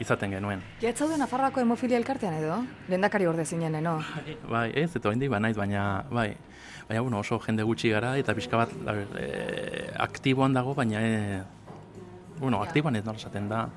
izaten 0.00 0.30
genuen. 0.30 0.62
Ja, 0.80 0.92
ez 0.92 0.96
zaude 0.96 1.18
Nafarroako 1.18 1.60
hemofilia 1.60 1.98
elkartean 1.98 2.38
edo? 2.38 2.60
Lendakari 2.88 3.26
orde 3.26 3.44
zinen, 3.44 3.74
no? 3.82 3.98
Bai, 4.54 4.70
ez, 4.74 4.90
eta 4.94 5.10
oraindik 5.10 5.30
banaiz, 5.32 5.56
baina, 5.58 6.04
bai, 6.10 6.30
baina, 6.88 7.02
bueno, 7.02 7.20
oso 7.20 7.40
jende 7.44 7.66
gutxi 7.66 7.90
gara, 7.92 8.14
eta 8.20 8.34
pixka 8.38 8.62
bat, 8.62 8.74
e, 9.18 9.90
aktiboan 9.98 10.54
dago, 10.54 10.74
baina, 10.78 11.02
e, 11.02 11.42
bueno, 12.38 12.62
aktiboan 12.62 12.96
ez 12.96 13.04
nola 13.04 13.18
esaten 13.18 13.48
da, 13.48 13.68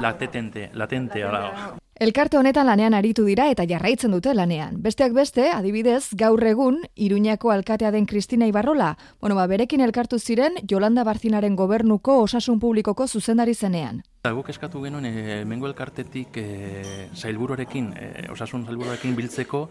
latente, 0.00 0.70
latente, 0.74 1.24
hala, 1.24 1.76
Elkarte 2.02 2.34
honetan 2.34 2.66
lanean 2.66 2.96
aritu 2.98 3.22
dira 3.22 3.44
eta 3.52 3.62
jarraitzen 3.68 4.10
dute 4.10 4.32
lanean. 4.34 4.80
Besteak 4.82 5.12
beste, 5.14 5.44
adibidez, 5.54 6.16
gaur 6.18 6.42
egun, 6.48 6.80
Iruñako 6.96 7.52
alkatea 7.52 7.92
den 7.94 8.08
Kristina 8.10 8.48
Ibarrola, 8.48 8.96
bueno, 9.20 9.36
ba, 9.36 9.44
berekin 9.46 9.84
elkartu 9.84 10.18
ziren 10.18 10.56
Jolanda 10.68 11.04
Barzinaren 11.04 11.54
gobernuko 11.54 12.16
osasun 12.24 12.58
publikoko 12.58 13.06
zuzendari 13.06 13.54
zenean. 13.54 14.02
Eta 14.24 14.32
guk 14.32 14.50
eskatu 14.50 14.82
genuen 14.82 15.06
e, 15.06 15.44
mengo 15.44 15.68
elkartetik 15.70 16.40
e, 16.42 17.08
sailburuarekin, 17.14 17.92
e, 17.94 18.26
osasun 18.34 18.66
sailburuarekin 18.66 19.14
biltzeko, 19.14 19.68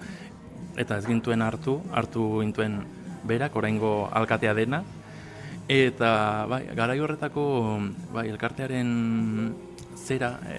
eta 0.80 1.02
ez 1.02 1.06
gintuen 1.10 1.42
hartu, 1.42 1.82
hartu 1.92 2.30
gintuen 2.46 2.80
berak, 3.28 3.60
oraingo 3.60 4.08
alkatea 4.08 4.54
dena, 4.56 4.86
eta 5.72 6.46
bai, 6.52 6.64
garai 6.76 7.00
horretako 7.00 7.44
bai, 8.12 8.28
elkartearen 8.30 8.90
zera 9.96 10.34
e, 10.50 10.58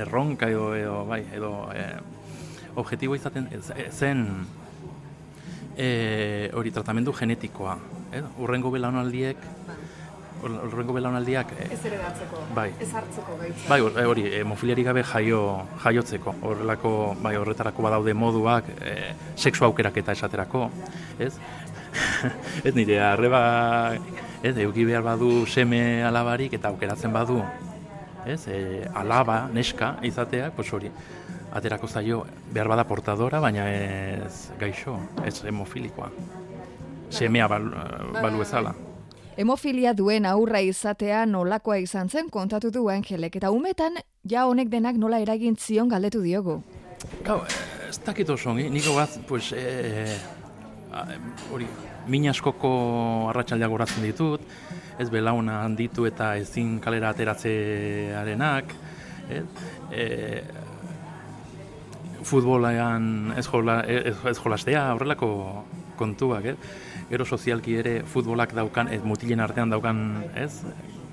erronka 0.00 0.48
edo, 0.48 0.70
edo, 0.78 1.00
bai, 1.08 1.22
edo 1.36 1.50
e, 1.74 1.84
objektibo 2.80 3.16
izaten 3.18 3.48
e, 3.52 3.60
zen 3.92 4.24
e, 5.76 6.50
hori 6.54 6.70
tratamendu 6.72 7.12
genetikoa. 7.12 7.76
Eh? 8.14 8.22
Urrengo 8.40 8.70
belaunaldiek 8.70 9.36
horrengo 10.44 10.92
belaunaldiak 10.92 11.52
e, 11.56 11.66
Ez 11.72 11.80
ere 11.88 11.96
datzeko, 12.02 12.40
Bai. 12.54 12.68
ez 12.80 12.90
hartzeko 12.92 13.36
gaitza. 13.40 13.68
Bai, 13.70 13.78
hor- 13.80 13.96
hori, 14.10 14.24
hemofiliarik 14.40 14.84
gabe 14.90 15.02
jaio, 15.08 15.38
jaiotzeko. 15.84 16.34
Horrelako, 16.44 16.90
bai, 17.24 17.36
horretarako 17.40 17.86
badaude 17.86 18.12
moduak, 18.14 18.68
e, 18.80 19.14
sexu 19.36 19.64
aukeraketa 19.64 20.12
esaterako, 20.12 20.66
ez? 21.18 21.32
ez 22.68 22.74
nire 22.76 23.00
arreba, 23.00 23.40
ez, 24.44 24.56
euki 24.58 24.84
behar 24.84 25.02
badu 25.02 25.46
seme 25.46 26.04
alabarik 26.04 26.52
eta 26.58 26.68
aukeratzen 26.68 27.12
badu, 27.12 27.38
ez? 28.28 28.42
E, 28.48 28.84
alaba, 28.94 29.46
neska 29.52 29.94
izatea, 30.04 30.50
pues 30.56 30.68
hori, 30.76 30.90
aterako 31.56 31.88
zaio 31.88 32.24
behar 32.52 32.68
bada 32.68 32.84
portadora, 32.84 33.40
baina 33.40 33.70
ez 33.72 34.50
gaixo, 34.60 34.98
ez 35.24 35.38
hemofilikoa. 35.48 36.10
Semea 37.14 37.46
bal, 37.48 37.70
balu 38.20 38.42
ezala. 38.44 38.74
Hemofilia 39.40 39.94
duen 39.96 40.26
aurra 40.30 40.60
izatea 40.62 41.24
nolakoa 41.26 41.80
izan 41.82 42.08
zen 42.08 42.28
kontatu 42.30 42.70
du 42.70 42.84
Angelek 42.92 43.40
eta 43.40 43.50
umetan 43.50 43.96
ja 44.30 44.44
honek 44.46 44.68
denak 44.70 45.00
nola 45.00 45.18
eragin 45.24 45.56
zion 45.56 45.88
galdetu 45.88 46.20
diogu. 46.22 46.60
Gau, 47.24 47.40
ez 47.88 47.98
dakit 48.04 48.28
oso 48.30 48.54
niko 48.54 48.94
bat, 48.94 49.18
pues, 49.28 49.52
e, 49.52 50.04
hori, 51.52 51.66
min 52.08 52.28
askoko 52.28 52.70
arratsaldeak 53.30 53.70
goratzen 53.72 54.04
ditut, 54.04 54.42
ez 54.98 55.08
belauna 55.10 55.62
handitu 55.64 56.06
eta 56.06 56.34
ezin 56.40 56.78
kalera 56.80 57.10
ateratzearenak, 57.14 58.74
ez, 59.32 59.44
e, 59.90 60.06
futbolean 62.24 63.34
ez, 63.36 63.46
jola, 63.46 63.80
ez, 63.86 64.16
ez 64.24 64.38
jolastea, 64.38 64.86
horrelako 64.94 65.30
kontuak, 65.98 66.52
ez? 66.54 66.56
Gero 67.10 67.26
sozialki 67.28 67.76
ere 67.78 67.94
futbolak 68.08 68.54
daukan, 68.56 68.88
ez 68.92 69.02
mutilen 69.04 69.42
artean 69.44 69.72
daukan, 69.72 70.00
ez? 70.40 70.64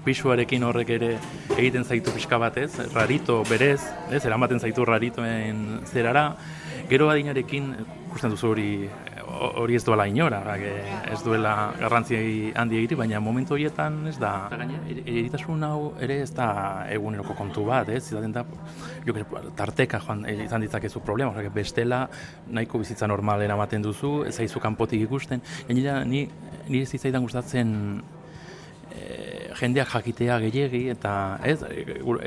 Pisuarekin 0.02 0.64
horrek 0.66 0.90
ere 0.96 1.12
egiten 1.58 1.84
zaitu 1.86 2.14
pixka 2.16 2.40
bat, 2.42 2.58
ez? 2.58 2.72
Rarito 2.96 3.42
berez, 3.50 3.82
ez? 4.10 4.24
Eramaten 4.26 4.60
zaitu 4.60 4.86
raritoen 4.88 5.82
zerara. 5.86 6.32
Gero 6.90 7.12
adinarekin, 7.12 7.76
ikusten 8.08 8.34
duzu 8.34 8.50
hori 8.56 8.72
hori 9.62 9.76
ez 9.76 9.84
duela 9.86 10.06
inora, 10.08 10.40
bake, 10.46 10.72
ez 11.12 11.20
duela 11.24 11.74
garrantzi 11.80 12.52
handi 12.56 12.78
egiri, 12.82 12.98
baina 13.00 13.20
momentu 13.24 13.56
horietan 13.56 14.08
ez 14.08 14.18
da. 14.20 14.32
Er- 14.52 15.02
eritasun 15.06 15.64
hau 15.64 15.94
ere 16.02 16.22
ez 16.26 16.32
da 16.36 16.50
eguneroko 16.92 17.36
kontu 17.38 17.66
bat, 17.68 17.90
ez? 17.90 18.04
Izaten 18.12 18.34
da, 18.36 18.46
jo, 19.06 19.16
tarteka 19.58 20.02
joan 20.06 20.26
eh, 20.26 20.38
izan 20.46 20.62
ditzakezu 20.66 21.02
problema, 21.06 21.32
osea, 21.32 21.50
bestela 21.54 22.06
nahiko 22.48 22.82
bizitza 22.82 23.08
normal 23.08 23.42
eramaten 23.42 23.82
duzu, 23.82 24.24
ez 24.28 24.36
zaizu 24.36 24.60
kanpotik 24.60 25.02
ikusten. 25.08 25.42
Gainera, 25.68 26.04
ni 26.06 26.28
ni 26.70 26.82
ez 26.82 26.90
zitzaidan 26.90 27.24
gustatzen 27.26 27.72
eh, 28.94 29.50
jendeak 29.60 29.90
jakitea 29.96 30.38
gehiegi 30.46 30.86
eta 30.94 31.14
ez 31.44 31.60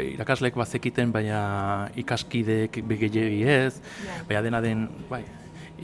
irakasleek 0.03 0.57
bazekiten 0.59 1.13
baina 1.15 1.89
ikaskideek 1.97 2.83
gehiegi 2.89 3.43
ez 3.49 3.81
baina 4.29 4.43
dena 4.43 4.61
den 4.65 4.89
bai 5.11 5.23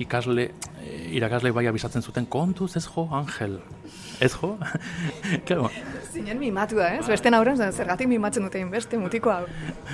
ikasle 0.00 0.46
eh, 0.80 1.16
irakasleek 1.16 1.54
bai 1.54 1.66
abisatzen 1.70 2.02
zuten 2.02 2.26
kontuz 2.26 2.74
ez 2.76 2.86
jo 2.86 3.08
Angel 3.12 3.58
ez 4.20 4.32
jo 4.34 4.56
claro 5.46 5.70
Zinen 6.10 6.40
mimatua, 6.40 6.88
ez? 6.96 7.06
Beste 7.06 7.30
aurren, 7.36 7.60
zergatik 7.72 8.08
mimatzen 8.10 8.42
dute 8.42 8.64
beste 8.66 8.98
mutiko 8.98 9.30
hau. 9.30 9.44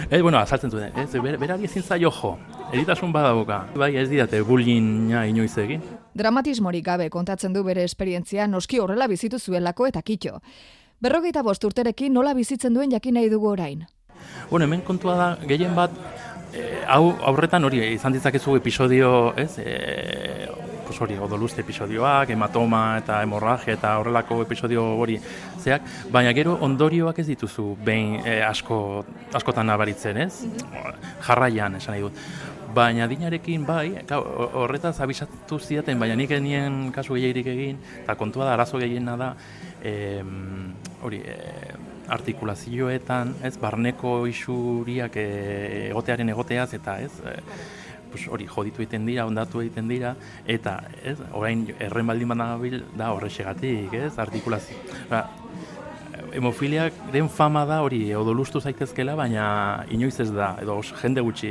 Ez, 0.08 0.22
bueno, 0.22 0.38
azaltzen 0.38 0.70
zuten, 0.70 0.94
ez, 0.96 1.10
ber, 1.20 1.36
berari 1.36 1.68
ezin 1.68 1.82
zaio 1.82 2.10
jo, 2.10 2.30
eritasun 2.72 3.12
badauka. 3.12 3.58
Bai, 3.76 3.90
ez 4.00 4.08
didate 4.08 4.40
bullyinga 4.40 5.26
inoiz 5.28 5.52
egin. 5.60 5.84
Dramatismorik 6.16 6.86
gabe 6.86 7.10
kontatzen 7.12 7.52
du 7.52 7.62
bere 7.66 7.84
esperientzia 7.84 8.46
noski 8.48 8.80
horrela 8.80 9.10
bizitu 9.12 9.38
zuelako 9.38 9.90
eta 9.90 10.00
kitxo. 10.00 10.40
Berrogeita 11.04 11.42
bost 11.44 11.64
urterekin 11.68 12.16
nola 12.16 12.32
bizitzen 12.32 12.72
duen 12.72 12.96
jakin 12.96 13.20
nahi 13.20 13.28
dugu 13.28 13.52
orain. 13.52 13.84
Bueno, 14.50 14.64
hemen 14.64 14.80
kontua 14.86 15.16
da, 15.18 15.28
gehien 15.46 15.75
bat, 15.76 15.92
eh, 16.56 16.84
hau 16.88 17.10
aurretan 17.30 17.64
hori 17.64 17.82
izan 17.92 18.14
ditzakezu 18.16 18.56
episodio, 18.56 19.10
ez, 19.36 19.58
e, 19.58 20.48
pues 20.86 21.00
hori, 21.02 21.16
odoluzte 21.18 21.60
episodioak, 21.64 22.30
hematoma 22.30 22.82
eta 23.00 23.20
hemorragia 23.25 23.75
eta 23.75 23.96
horrelako 24.00 24.40
episodio 24.44 24.84
hori 24.96 25.18
zeak, 25.60 25.86
baina 26.14 26.32
gero 26.36 26.56
ondorioak 26.62 27.18
ez 27.20 27.26
dituzu 27.33 27.72
behin 27.85 28.20
eh, 28.24 28.42
asko, 28.46 28.78
askotan 29.35 29.66
nabaritzen, 29.66 30.20
ez? 30.26 30.44
Jarraian, 31.26 31.76
esan 31.81 31.96
nahi 31.96 32.07
dut. 32.07 32.22
Baina 32.76 33.07
dinarekin 33.09 33.64
bai, 33.66 33.94
horretaz 34.12 34.98
abisatu 35.00 35.59
zidaten, 35.59 35.98
baina 35.98 36.16
nik 36.18 36.31
genien 36.31 36.90
kasu 36.92 37.16
gehierik 37.16 37.48
egin, 37.52 37.78
eta 38.02 38.16
kontua 38.20 38.44
da, 38.44 38.54
arazo 38.54 38.78
gehiena 38.83 39.16
da, 39.16 39.31
em, 39.83 40.74
hori, 41.02 41.22
e, 41.24 41.38
artikulazioetan, 42.09 43.35
ez, 43.47 43.57
barneko 43.61 44.19
isuriak 44.31 45.16
e, 45.21 45.27
egotearen 45.90 46.31
egoteaz, 46.35 46.71
eta 46.79 46.99
ez, 47.03 47.12
e, 47.25 47.37
pues 48.11 48.29
hori 48.33 48.47
joditu 48.47 48.85
egiten 48.85 49.07
dira, 49.09 49.27
ondatu 49.27 49.61
egiten 49.64 49.88
dira, 49.90 50.14
eta 50.47 50.79
ez, 51.03 51.19
orain 51.33 51.66
erren 51.79 52.12
baldin 52.12 52.31
badabil 52.35 52.79
da 52.97 53.11
horrexegatik, 53.16 53.92
ez, 53.99 54.12
artikulazio. 54.23 54.79
Ba, 55.11 55.27
hemofiliak 56.37 56.97
den 57.12 57.29
fama 57.33 57.64
da 57.69 57.81
hori 57.85 58.01
odolustu 58.16 58.61
zaitezkela, 58.61 59.16
baina 59.19 59.47
inoiz 59.92 60.14
ez 60.23 60.29
da, 60.35 60.53
edo 60.62 60.79
jende 61.01 61.25
gutxi 61.25 61.51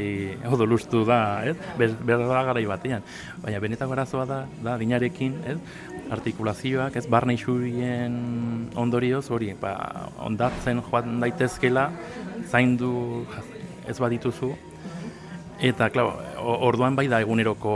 odolustu 0.52 1.04
da, 1.08 1.20
ez? 1.48 1.56
Ber, 1.80 1.96
berda 2.06 2.44
garai 2.50 2.66
batean. 2.70 3.06
Baina 3.44 3.62
benetako 3.64 3.96
arazoa 3.98 4.26
da, 4.30 4.40
da 4.64 4.78
dinarekin, 4.82 5.38
ez? 5.54 5.58
Artikulazioak, 6.14 6.96
ez 7.00 7.06
barne 7.10 7.34
isurien 7.34 8.16
ondorioz, 8.78 9.26
hori, 9.34 9.54
ba, 9.60 9.74
ondatzen 10.22 10.84
joan 10.86 11.20
daitezkela, 11.24 11.90
zaindu 12.50 13.26
ez 13.90 13.98
badituzu, 14.00 14.52
eta, 15.66 15.90
klar, 15.90 16.14
orduan 16.46 16.98
bai 16.98 17.08
da 17.10 17.22
eguneroko 17.26 17.76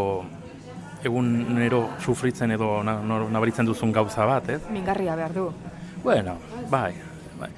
egunero 1.03 1.85
sufritzen 2.03 2.51
edo 2.51 2.79
nabaritzen 2.83 3.67
duzun 3.67 3.93
gauza 3.95 4.25
bat, 4.27 4.49
ez? 4.51 4.61
Mingarria 4.71 5.15
behar 5.15 5.33
du. 5.33 5.49
Bueno, 6.03 6.37
bai, 6.71 6.93
bai. 7.39 7.49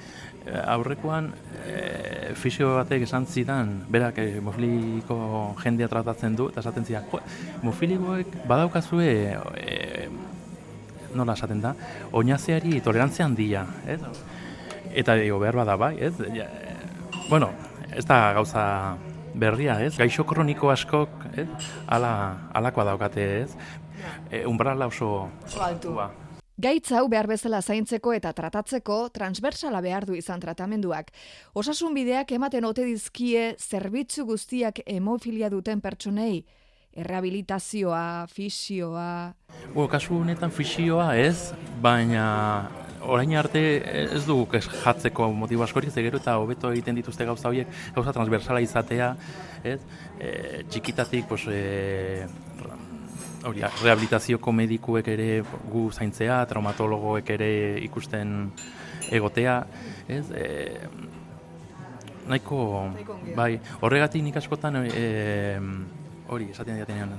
Aurrekoan 0.65 1.27
e, 1.69 2.33
fisio 2.33 2.71
batek 2.79 3.05
esan 3.05 3.27
zidan, 3.29 3.75
berak 3.93 4.17
e, 4.17 4.27
hemofiliko 4.39 5.17
jendea 5.61 5.89
tratatzen 5.89 6.35
du, 6.37 6.49
eta 6.49 6.63
esaten 6.63 6.87
zidan, 6.87 7.05
jo, 7.11 7.21
hemofilikoek 7.61 8.39
badaukazue, 8.49 9.11
e, 9.61 10.07
nola 11.15 11.35
esaten 11.37 11.61
da, 11.63 11.73
oinazeari 12.17 12.81
tolerantzia 12.85 13.25
handia, 13.25 13.65
ez? 13.87 13.99
Eta 14.91 15.15
digo, 15.19 15.39
behar 15.39 15.61
bada 15.61 15.77
bai, 15.79 15.95
ez? 16.03 16.13
Ja, 16.35 16.47
bueno, 17.29 17.51
ez 17.95 18.05
da 18.05 18.33
gauza 18.37 18.63
berria, 19.33 19.79
ez? 19.83 19.95
Gaixo 19.99 20.25
kroniko 20.27 20.71
askok, 20.71 21.29
ez? 21.35 21.47
Ala, 21.87 22.13
alakoa 22.53 22.91
daukate, 22.91 23.29
ez? 23.43 23.55
E, 24.31 24.45
umbrala 24.49 24.89
oso... 24.91 25.29
Oso 25.45 25.63
altu. 25.63 25.95
Ba, 25.95 26.09
Gaitz 26.61 26.91
hau 26.93 27.07
behar 27.09 27.25
bezala 27.25 27.61
zaintzeko 27.61 28.11
eta 28.13 28.33
tratatzeko 28.37 28.95
transversala 29.15 29.79
behar 29.81 30.05
du 30.05 30.13
izan 30.13 30.41
tratamenduak. 30.43 31.07
Osasun 31.57 31.95
bideak 31.95 32.33
ematen 32.35 32.67
ote 32.67 32.83
dizkie 32.85 33.55
zerbitzu 33.57 34.27
guztiak 34.27 34.83
hemofilia 34.85 35.49
duten 35.49 35.81
pertsonei. 35.81 36.43
Errehabilitazioa, 36.91 38.27
fisioa... 38.27 39.33
Bueno, 39.73 39.87
kasu 39.87 40.17
honetan 40.19 40.51
fisioa 40.51 41.13
ez, 41.15 41.53
baina 41.81 42.25
orain 43.01 43.31
arte 43.39 43.61
ez 44.01 44.25
dugu 44.27 44.59
jatzeko 44.59 45.29
motibo 45.33 45.63
askorik, 45.63 45.91
ze 45.91 46.03
gero 46.03 46.19
eta 46.19 46.35
hobeto 46.37 46.71
egiten 46.71 46.95
dituzte 46.99 47.25
gauza 47.25 47.47
horiek, 47.49 47.69
gauza 47.95 48.13
transversala 48.13 48.61
izatea, 48.61 49.15
ez? 49.63 49.79
E, 50.19 50.63
txikitatik, 50.69 51.27
pues, 51.29 51.47
e, 51.47 52.27
hori, 53.47 53.63
rehabilitazioko 53.83 54.51
medikuek 54.51 55.07
ere 55.15 55.29
gu 55.71 55.87
zaintzea, 55.91 56.43
traumatologoek 56.51 57.31
ere 57.37 57.51
ikusten 57.87 58.51
egotea, 59.09 59.61
ez? 60.11 60.25
E, 60.35 60.45
nahiko, 62.27 62.91
bai, 63.35 63.55
horregatik 63.79 64.27
nik 64.27 64.37
askotan 64.43 64.83
e, 64.83 65.07
hori 66.31 66.47
esaten 66.51 66.77
diatenean, 66.79 67.11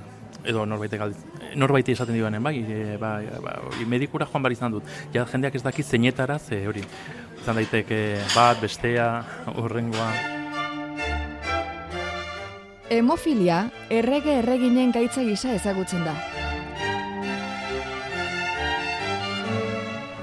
edo 0.43 0.65
norbait 0.65 0.93
norbaiti 1.55 1.93
esaten 1.93 2.15
dioanen, 2.17 2.43
bai, 2.43 2.55
e, 2.65 2.97
bai, 2.97 3.27
ba, 3.43 3.57
hori, 3.69 3.85
medikura 3.85 4.25
joan 4.25 4.43
bar 4.43 4.55
izan 4.55 4.73
dut. 4.73 4.89
Ja 5.13 5.25
jendeak 5.29 5.55
ez 5.55 5.63
daki 5.63 5.83
zeinetara, 5.83 6.39
ze 6.39 6.63
hori, 6.67 6.83
izan 7.41 7.61
daiteke 7.61 7.99
bat, 8.33 8.61
bestea, 8.61 9.09
horrengoa. 9.53 10.09
Hemofilia 12.93 13.67
errege 13.89 14.39
erreginen 14.41 14.91
gaitza 14.93 15.23
gisa 15.25 15.53
ezagutzen 15.53 16.03
da. 16.05 16.17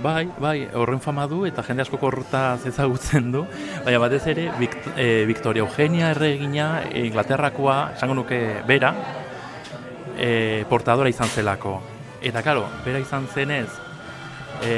Bai, 0.00 0.30
bai, 0.40 0.64
horren 0.72 1.00
fama 1.04 1.26
du 1.28 1.42
eta 1.44 1.60
jende 1.60 1.84
asko 1.84 1.98
horretaz 2.08 2.64
ezagutzen 2.70 3.26
du, 3.34 3.42
baina 3.84 3.98
batez 4.00 4.22
ere 4.32 4.46
Vict 4.56 4.86
e, 4.96 5.26
Victoria 5.28 5.60
Eugenia 5.60 6.14
erregina 6.14 6.86
Inglaterrakoa, 6.88 7.76
esango 7.98 8.16
nuke 8.16 8.38
bera, 8.64 8.94
e, 10.16 10.64
portadora 10.70 11.12
izan 11.12 11.28
zelako. 11.28 11.74
Eta 12.24 12.40
karo, 12.40 12.64
bera 12.86 13.02
izan 13.04 13.28
zenez, 13.28 13.68
e, 14.64 14.72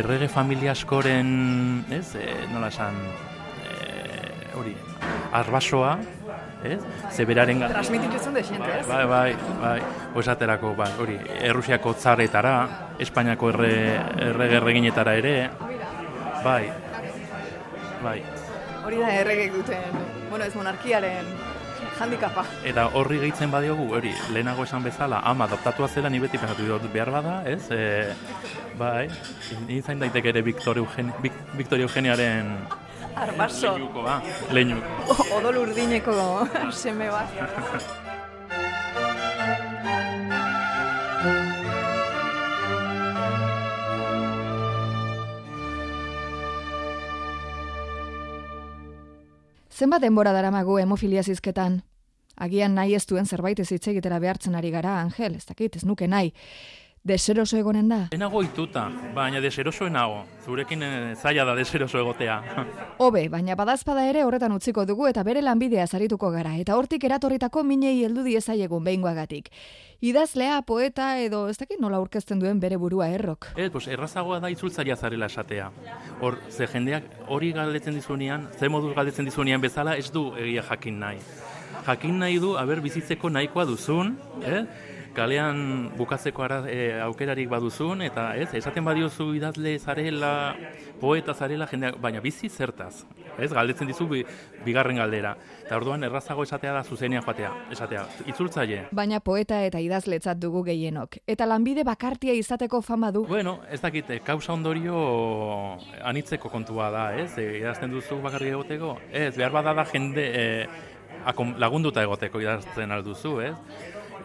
errege 0.00 0.26
familia 0.26 0.74
askoren, 0.74 1.86
ez, 1.94 2.08
e, 2.18 2.26
nola 2.50 2.74
esan, 2.74 2.98
e, 3.62 4.54
hori, 4.58 4.74
arbasoa, 5.38 5.94
ez, 6.74 6.80
zeberaren 7.12 7.60
gana. 7.60 7.72
Transmititu 7.74 8.18
zuen 8.18 8.34
desiente, 8.34 8.70
ez? 8.80 8.86
Bai, 8.86 9.04
bai, 9.06 9.36
bai, 9.60 9.80
osaterako, 10.14 10.74
bai, 10.76 10.90
hori, 10.98 11.18
Errusiako 11.40 11.94
tzaretara, 11.94 12.56
Espainiako 12.98 13.50
erre, 13.54 13.72
erreginetara 14.58 15.14
ere, 15.14 15.34
bai, 16.44 16.70
bai. 18.02 18.22
Hori 18.86 18.98
da 19.02 19.12
erregek 19.20 19.52
duten, 19.56 20.00
bueno, 20.30 20.44
ez 20.44 20.54
monarkiaren 20.54 21.26
handikapa. 21.98 22.44
Eta 22.68 22.86
horri 22.92 23.18
gehitzen 23.22 23.50
badiogu, 23.50 23.86
hori, 23.96 24.12
lehenago 24.34 24.64
esan 24.68 24.84
bezala, 24.84 25.22
ama 25.24 25.46
adoptatua 25.48 25.88
zela, 25.88 26.10
ni 26.12 26.18
beti 26.20 26.38
pensatu 26.38 26.66
dut 26.68 26.90
behar 26.92 27.10
bada, 27.10 27.38
ez? 27.48 27.70
E, 27.70 28.12
bai, 28.78 29.08
ni 29.66 29.80
zain 29.82 29.98
daiteke 29.98 30.28
ere 30.34 30.42
Victor 30.42 30.76
Eugen, 30.78 31.12
Vic- 31.22 31.40
Victoria 31.56 31.86
Eugeniaren 31.88 32.52
Arbaso, 33.16 33.72
leinuko, 33.72 34.02
ba, 34.04 34.18
leinuko. 34.52 35.14
odol 35.38 35.62
urdineko 35.62 36.12
seme 36.82 37.08
bat. 37.08 37.32
Zenbat 49.76 50.04
denbora 50.04 50.32
daramagu 50.32 50.76
hemofilia 50.80 51.22
zizketan? 51.24 51.82
Agian 52.36 52.74
nahi 52.76 52.94
ez 52.96 53.06
duen 53.08 53.24
zerbait 53.24 53.60
ez 53.60 53.70
hitz 53.72 53.86
egitera 53.88 54.20
behartzen 54.20 54.54
ari 54.56 54.70
gara, 54.72 55.00
Angel, 55.00 55.36
ez 55.40 55.44
dakit, 55.48 55.76
ez 55.76 55.84
nuke 55.88 56.08
nahi. 56.08 56.34
Deseroso 57.06 57.54
egonen 57.54 57.86
da? 57.86 57.98
Enago 58.10 58.40
ituta, 58.42 58.88
baina 59.14 59.38
deseroso 59.38 59.86
enago. 59.86 60.24
Zurekin 60.42 60.80
eh, 60.82 61.14
zaila 61.14 61.44
da 61.46 61.52
deseroso 61.54 62.00
egotea. 62.00 62.40
Hobe, 63.04 63.28
baina 63.30 63.54
badazpada 63.54 64.08
ere 64.10 64.24
horretan 64.26 64.56
utziko 64.56 64.82
dugu 64.88 65.06
eta 65.06 65.22
bere 65.22 65.44
lanbidea 65.44 65.84
zarituko 65.86 66.32
gara, 66.34 66.56
eta 66.58 66.74
hortik 66.74 67.06
eratorritako 67.06 67.62
minei 67.62 68.00
heldu 68.02 68.24
diezaiegun 68.26 68.82
behingoagatik. 68.88 69.52
Idazlea, 70.02 70.58
poeta 70.66 71.12
edo 71.22 71.44
ez 71.48 71.54
dakit 71.60 71.78
nola 71.78 72.00
aurkezten 72.02 72.42
duen 72.42 72.58
bere 72.58 72.76
burua 72.76 73.06
errok. 73.14 73.52
Ez, 73.54 73.70
pues, 73.70 73.86
errazagoa 73.86 74.40
da 74.42 74.50
itzultzaria 74.50 74.96
zarela 74.96 75.30
esatea. 75.30 75.70
Hor, 76.20 76.40
ze 76.50 76.66
jendeak 76.66 77.06
hori 77.28 77.52
galdetzen 77.54 77.94
dizunean, 77.94 78.50
ze 78.58 78.68
moduz 78.68 78.96
galdetzen 78.98 79.30
dizunean 79.30 79.62
bezala, 79.62 79.94
ez 79.94 80.10
du 80.10 80.32
egia 80.42 80.66
jakin 80.72 80.98
nahi. 81.06 81.22
Jakin 81.86 82.18
nahi 82.18 82.42
du, 82.42 82.56
aber 82.58 82.82
bizitzeko 82.82 83.30
nahikoa 83.30 83.64
duzun, 83.70 84.16
eh? 84.42 84.66
Kalean 85.16 85.90
bukatzeko 85.96 86.44
ara, 86.44 86.60
e, 86.68 87.00
aukerarik 87.06 87.48
baduzun, 87.48 88.04
eta 88.04 88.28
ez, 88.36 88.50
esaten 88.58 88.84
badiozu 88.84 89.30
idazle 89.38 89.76
zarela, 89.78 90.32
poeta 91.00 91.34
zarela, 91.34 91.68
jendeak, 91.70 91.96
baina 92.02 92.20
bizi 92.24 92.50
zertaz. 92.52 93.06
Ez, 93.36 93.50
galdetzen 93.52 93.88
dizu 93.88 94.06
bi, 94.08 94.22
bigarren 94.64 95.00
galdera. 95.00 95.34
Eta 95.64 95.76
orduan 95.76 96.04
errazago 96.06 96.44
esatea 96.46 96.72
da 96.76 96.82
zuzenean 96.84 97.24
joatea, 97.24 97.50
esatea, 97.74 98.04
itzultzaile. 98.32 98.86
Baina 98.96 99.20
poeta 99.20 99.60
eta 99.66 99.80
idazletzat 99.82 100.40
dugu 100.40 100.62
gehienok. 100.68 101.18
Eta 101.26 101.48
lanbide 101.48 101.84
bakartia 101.84 102.36
izateko 102.36 102.80
fama 102.84 103.10
du. 103.12 103.26
Bueno, 103.28 103.58
ez 103.70 103.80
dakit, 103.82 104.10
eh, 104.10 104.20
kausa 104.24 104.54
ondorio 104.54 104.96
anitzeko 106.04 106.52
kontua 106.52 106.90
da, 106.94 107.06
ez? 107.16 107.32
E, 107.38 107.58
idazten 107.60 107.92
duzu 107.92 108.20
bakarrik 108.24 108.54
egoteko? 108.54 108.96
Ez, 109.10 109.34
behar 109.36 109.52
bada 109.52 109.74
da 109.76 109.84
jende 109.92 110.26
e, 110.32 110.46
lagunduta 111.58 112.02
egoteko 112.04 112.40
idazten 112.40 112.92
alduzu, 112.92 113.40
ez? 113.40 113.54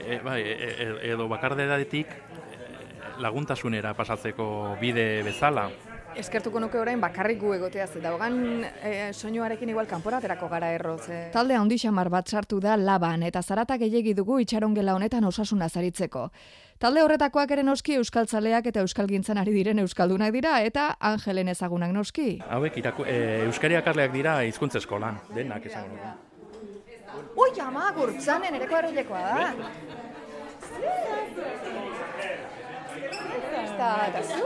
E, 0.02 0.20
bai, 0.24 0.42
e, 0.42 0.56
e, 0.56 0.90
edo 1.14 1.28
bakardedadetik 1.32 2.12
e, 2.12 2.60
laguntasunera 3.22 3.94
pasatzeko 3.94 4.78
bide 4.82 5.24
bezala. 5.24 5.70
Eskertuko 6.12 6.60
nuke 6.60 6.76
orain 6.76 7.00
bakarrik 7.00 7.40
gu 7.40 7.54
egotea 7.56 7.86
ze 7.88 8.02
daugan 8.04 8.66
e, 8.84 9.14
soinuarekin 9.14 9.70
igual 9.72 9.88
kanporaterako 9.88 10.50
gara 10.52 10.72
erro 10.76 10.98
ze. 10.98 11.30
Talde 11.32 11.56
handi 11.56 11.78
xamar 11.80 12.10
bat 12.10 12.28
sartu 12.28 12.60
da 12.60 12.76
laban 12.76 13.24
eta 13.24 13.42
zarata 13.42 13.78
gehiegi 13.78 14.14
dugu 14.14 14.40
itxarongela 14.44 14.96
honetan 14.96 15.24
osasuna 15.24 15.70
zaritzeko. 15.70 16.30
Talde 16.80 17.04
horretakoak 17.06 17.52
ere 17.52 17.64
noski 17.64 17.96
euskaltzaleak 17.96 18.68
eta 18.74 18.82
euskalgintzan 18.82 19.38
ari 19.38 19.54
diren 19.54 19.80
euskaldunak 19.80 20.34
dira 20.34 20.60
eta 20.66 20.98
Angelen 21.00 21.48
ezagunak 21.48 21.94
noski. 21.94 22.42
Hauek 22.50 22.82
iraku, 22.84 23.06
e, 23.06 23.46
euskari 23.46 23.80
akarleak 23.80 24.12
dira 24.12 24.42
hizkuntza 24.44 24.82
eskolan, 24.82 25.22
denak 25.36 25.64
dugu. 25.64 26.31
Ui, 27.36 27.50
ama, 27.62 27.92
gurtzanen 27.96 28.56
ereko 28.56 28.78
erroilekoa 28.78 29.22
da. 29.22 29.50
Eta, 33.62 33.90
eta 34.08 34.22
zu? 34.24 34.42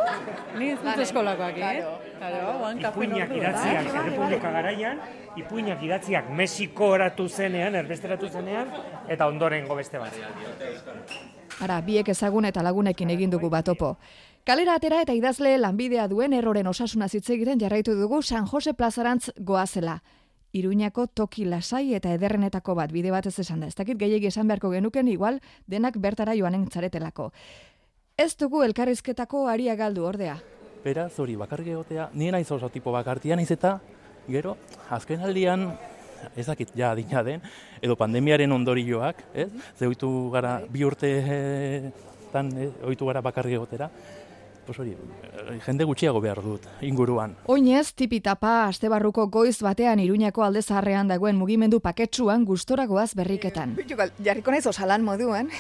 Ni 0.60 0.72
hizkuntza 0.72 1.04
eskolakoak, 1.04 1.58
eh? 1.58 1.84
Claro, 2.18 2.42
kafe 2.82 2.90
Ipuinak 2.90 3.30
nordu, 3.30 3.40
idatziak 3.42 3.90
bai. 3.90 4.02
Errepublika 4.02 4.52
garaian, 4.56 5.02
ipuinak 5.42 5.84
idatziak 5.84 6.30
Mexiko 6.30 6.94
eratu 6.96 7.28
zenean, 7.30 7.76
erbesteratu 7.76 8.30
zenean, 8.30 8.72
eta 9.08 9.28
ondorengo 9.28 9.76
beste 9.76 10.00
bat. 10.00 10.16
Ara, 11.62 11.82
biek 11.82 12.10
ezagun 12.12 12.46
eta 12.46 12.64
lagunekin 12.64 13.12
egin 13.16 13.34
dugu 13.34 13.50
batopo. 13.50 13.96
Kalera 14.46 14.76
atera 14.78 15.02
eta 15.02 15.14
idazle 15.18 15.56
lanbidea 15.58 16.08
duen 16.08 16.34
erroren 16.38 16.68
osasuna 16.68 17.08
hitz 17.12 17.30
egiten 17.34 17.60
jarraitu 17.60 17.96
dugu 17.98 18.22
San 18.22 18.46
Jose 18.46 18.74
plazarantz 18.74 19.32
goazela. 19.38 20.02
Iruñako 20.56 21.08
toki 21.12 21.44
lasai 21.44 21.98
eta 21.98 22.14
ederrenetako 22.16 22.78
bat 22.80 22.92
bide 22.96 23.12
batez 23.12 23.34
esan 23.44 23.60
da. 23.60 23.68
Ez 23.68 23.76
dakit 23.76 24.00
gehiegi 24.00 24.30
esan 24.30 24.48
beharko 24.48 24.72
genuken 24.72 25.10
igual 25.12 25.42
denak 25.68 25.98
bertara 26.00 26.36
joanen 26.40 26.70
zaretelako. 26.72 27.32
Ez 28.16 28.38
dugu 28.40 28.64
elkarrizketako 28.64 29.50
aria 29.52 29.76
galdu 29.76 30.06
ordea. 30.08 30.38
Beraz, 30.86 31.12
hori, 31.20 31.36
bakarrik 31.36 31.74
egotea, 31.74 32.08
nien 32.14 32.32
naiz 32.38 32.48
oso 32.56 32.70
tipo 32.72 32.94
bakartia 32.96 33.36
naiz 33.36 33.50
eta, 33.52 33.80
gero, 34.30 34.56
azken 34.96 35.26
aldian, 35.28 35.74
ez 36.38 36.46
dakit 36.48 36.72
ja 36.78 36.94
adina 36.94 37.24
den, 37.26 37.44
edo 37.82 37.98
pandemiaren 38.00 38.52
ondorioak, 38.56 39.26
ez? 39.34 39.50
Ze 39.76 39.90
ohitu 39.90 40.12
gara 40.32 40.60
bi 40.72 40.86
urte 40.88 41.12
tan, 42.32 42.54
eh, 42.56 42.70
ohitu 42.86 43.10
gara 43.10 43.22
bakarrik 43.26 43.58
egotera, 43.58 43.90
pues 44.66 44.80
hori, 44.80 44.92
eh, 44.92 45.60
jende 45.66 45.86
gutxiago 45.86 46.22
behar 46.22 46.42
dut, 46.44 46.66
inguruan. 46.82 47.36
Oinez, 47.46 47.94
tipitapa, 47.94 48.68
astebarruko 48.68 49.28
goiz 49.28 49.62
batean 49.62 50.00
Iruñako 50.00 50.44
alde 50.44 50.62
zaharrean 50.62 51.08
dagoen 51.08 51.38
mugimendu 51.38 51.80
paketsuan 51.80 52.46
gustoragoaz 52.46 53.14
berriketan. 53.16 53.76
Bitu, 53.76 53.96
gal, 53.96 54.12
jarriko 54.24 54.52
naiz 54.52 54.66
osalan 54.66 55.04
moduan. 55.04 55.50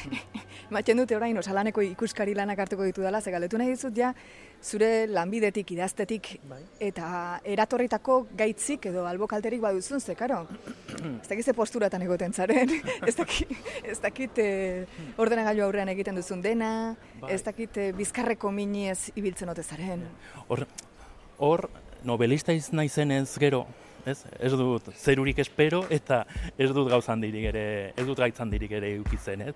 Maten 0.75 0.99
dute 0.99 1.15
orain 1.15 1.37
osalaneko 1.39 1.83
ikuskari 1.85 2.33
lanak 2.35 2.59
hartuko 2.59 2.83
ditu 2.83 3.03
dela, 3.05 3.21
ze 3.21 3.31
galdetu 3.31 3.57
nahi 3.57 3.71
dizut 3.71 3.95
ja, 3.95 4.09
zure 4.59 5.07
lanbidetik, 5.07 5.71
idaztetik, 5.71 6.33
eta 6.83 7.39
eratorritako 7.53 8.17
gaitzik 8.35 8.89
edo 8.91 9.05
albokalterik 9.07 9.61
baduzun, 9.63 10.01
ze, 10.03 10.17
karo, 10.19 10.41
ez 11.21 11.29
dakit 11.29 11.45
ze 11.45 11.53
posturatan 11.55 12.03
egoten 12.03 12.35
zaren, 12.35 12.73
ez 13.07 13.15
dakit, 13.15 13.55
ez 13.83 13.95
dakit 14.03 14.43
eh, 14.43 15.15
ordenagailu 15.15 15.63
aurrean 15.63 15.93
egiten 15.95 16.19
duzun 16.19 16.43
dena, 16.43 16.73
ez 17.29 17.39
dakit 17.45 17.79
eh, 17.79 17.89
bizkarreko 17.95 18.51
miniez 18.51 19.13
ibiltzen 19.15 19.55
ote 19.55 19.63
zaren. 19.63 20.03
Hor, 20.49 20.65
hor, 21.39 21.69
novelista 22.03 22.51
iz 22.51 22.73
naizenez 22.75 23.29
gero, 23.39 23.63
ez? 24.05 24.23
Ez 24.39 24.51
dut 24.53 24.89
zerurik 24.95 25.39
espero 25.39 25.83
eta 25.89 26.23
ez 26.57 26.71
dut 26.73 26.89
gauzan 26.89 27.21
dirik 27.21 27.49
ere, 27.51 27.93
ez 27.97 28.05
dut 28.05 28.17
gaitzan 28.17 28.49
dirik 28.49 28.71
ere 28.71 28.95
eukitzen, 28.95 29.41
ez? 29.49 29.55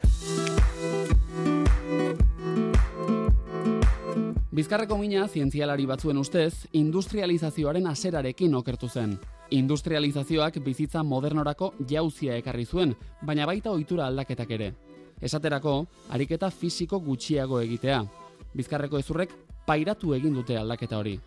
Bizkarreko 4.59 4.97
mina 4.99 5.27
zientzialari 5.29 5.85
batzuen 5.87 6.17
ustez, 6.19 6.65
industrializazioaren 6.75 7.85
haserarekin 7.87 8.55
okertu 8.59 8.89
zen. 8.89 9.13
Industrializazioak 9.55 10.57
bizitza 10.65 11.03
modernorako 11.03 11.71
jauzia 11.87 12.35
ekarri 12.35 12.65
zuen, 12.65 12.95
baina 13.21 13.45
baita 13.47 13.71
ohitura 13.71 14.07
aldaketak 14.09 14.51
ere. 14.57 14.73
Esaterako, 15.21 15.85
ariketa 16.09 16.49
fisiko 16.51 16.99
gutxiago 16.99 17.61
egitea. 17.61 18.01
Bizkarreko 18.55 18.99
ezurrek 18.99 19.35
pairatu 19.67 20.13
egin 20.17 20.33
dute 20.33 20.57
aldaketa 20.57 20.97
hori. 20.97 21.19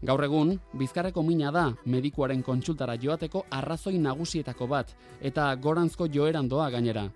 Gaur 0.00 0.22
egun, 0.24 0.54
bizkarreko 0.80 1.20
mina 1.20 1.50
da 1.52 1.66
medikuaren 1.92 2.40
kontsultara 2.42 2.94
joateko 2.96 3.42
arrazoi 3.52 3.98
nagusietako 4.00 4.66
bat, 4.66 4.94
eta 5.20 5.50
goranzko 5.60 6.06
joeran 6.08 6.48
doa 6.48 6.70
gainera. 6.72 7.10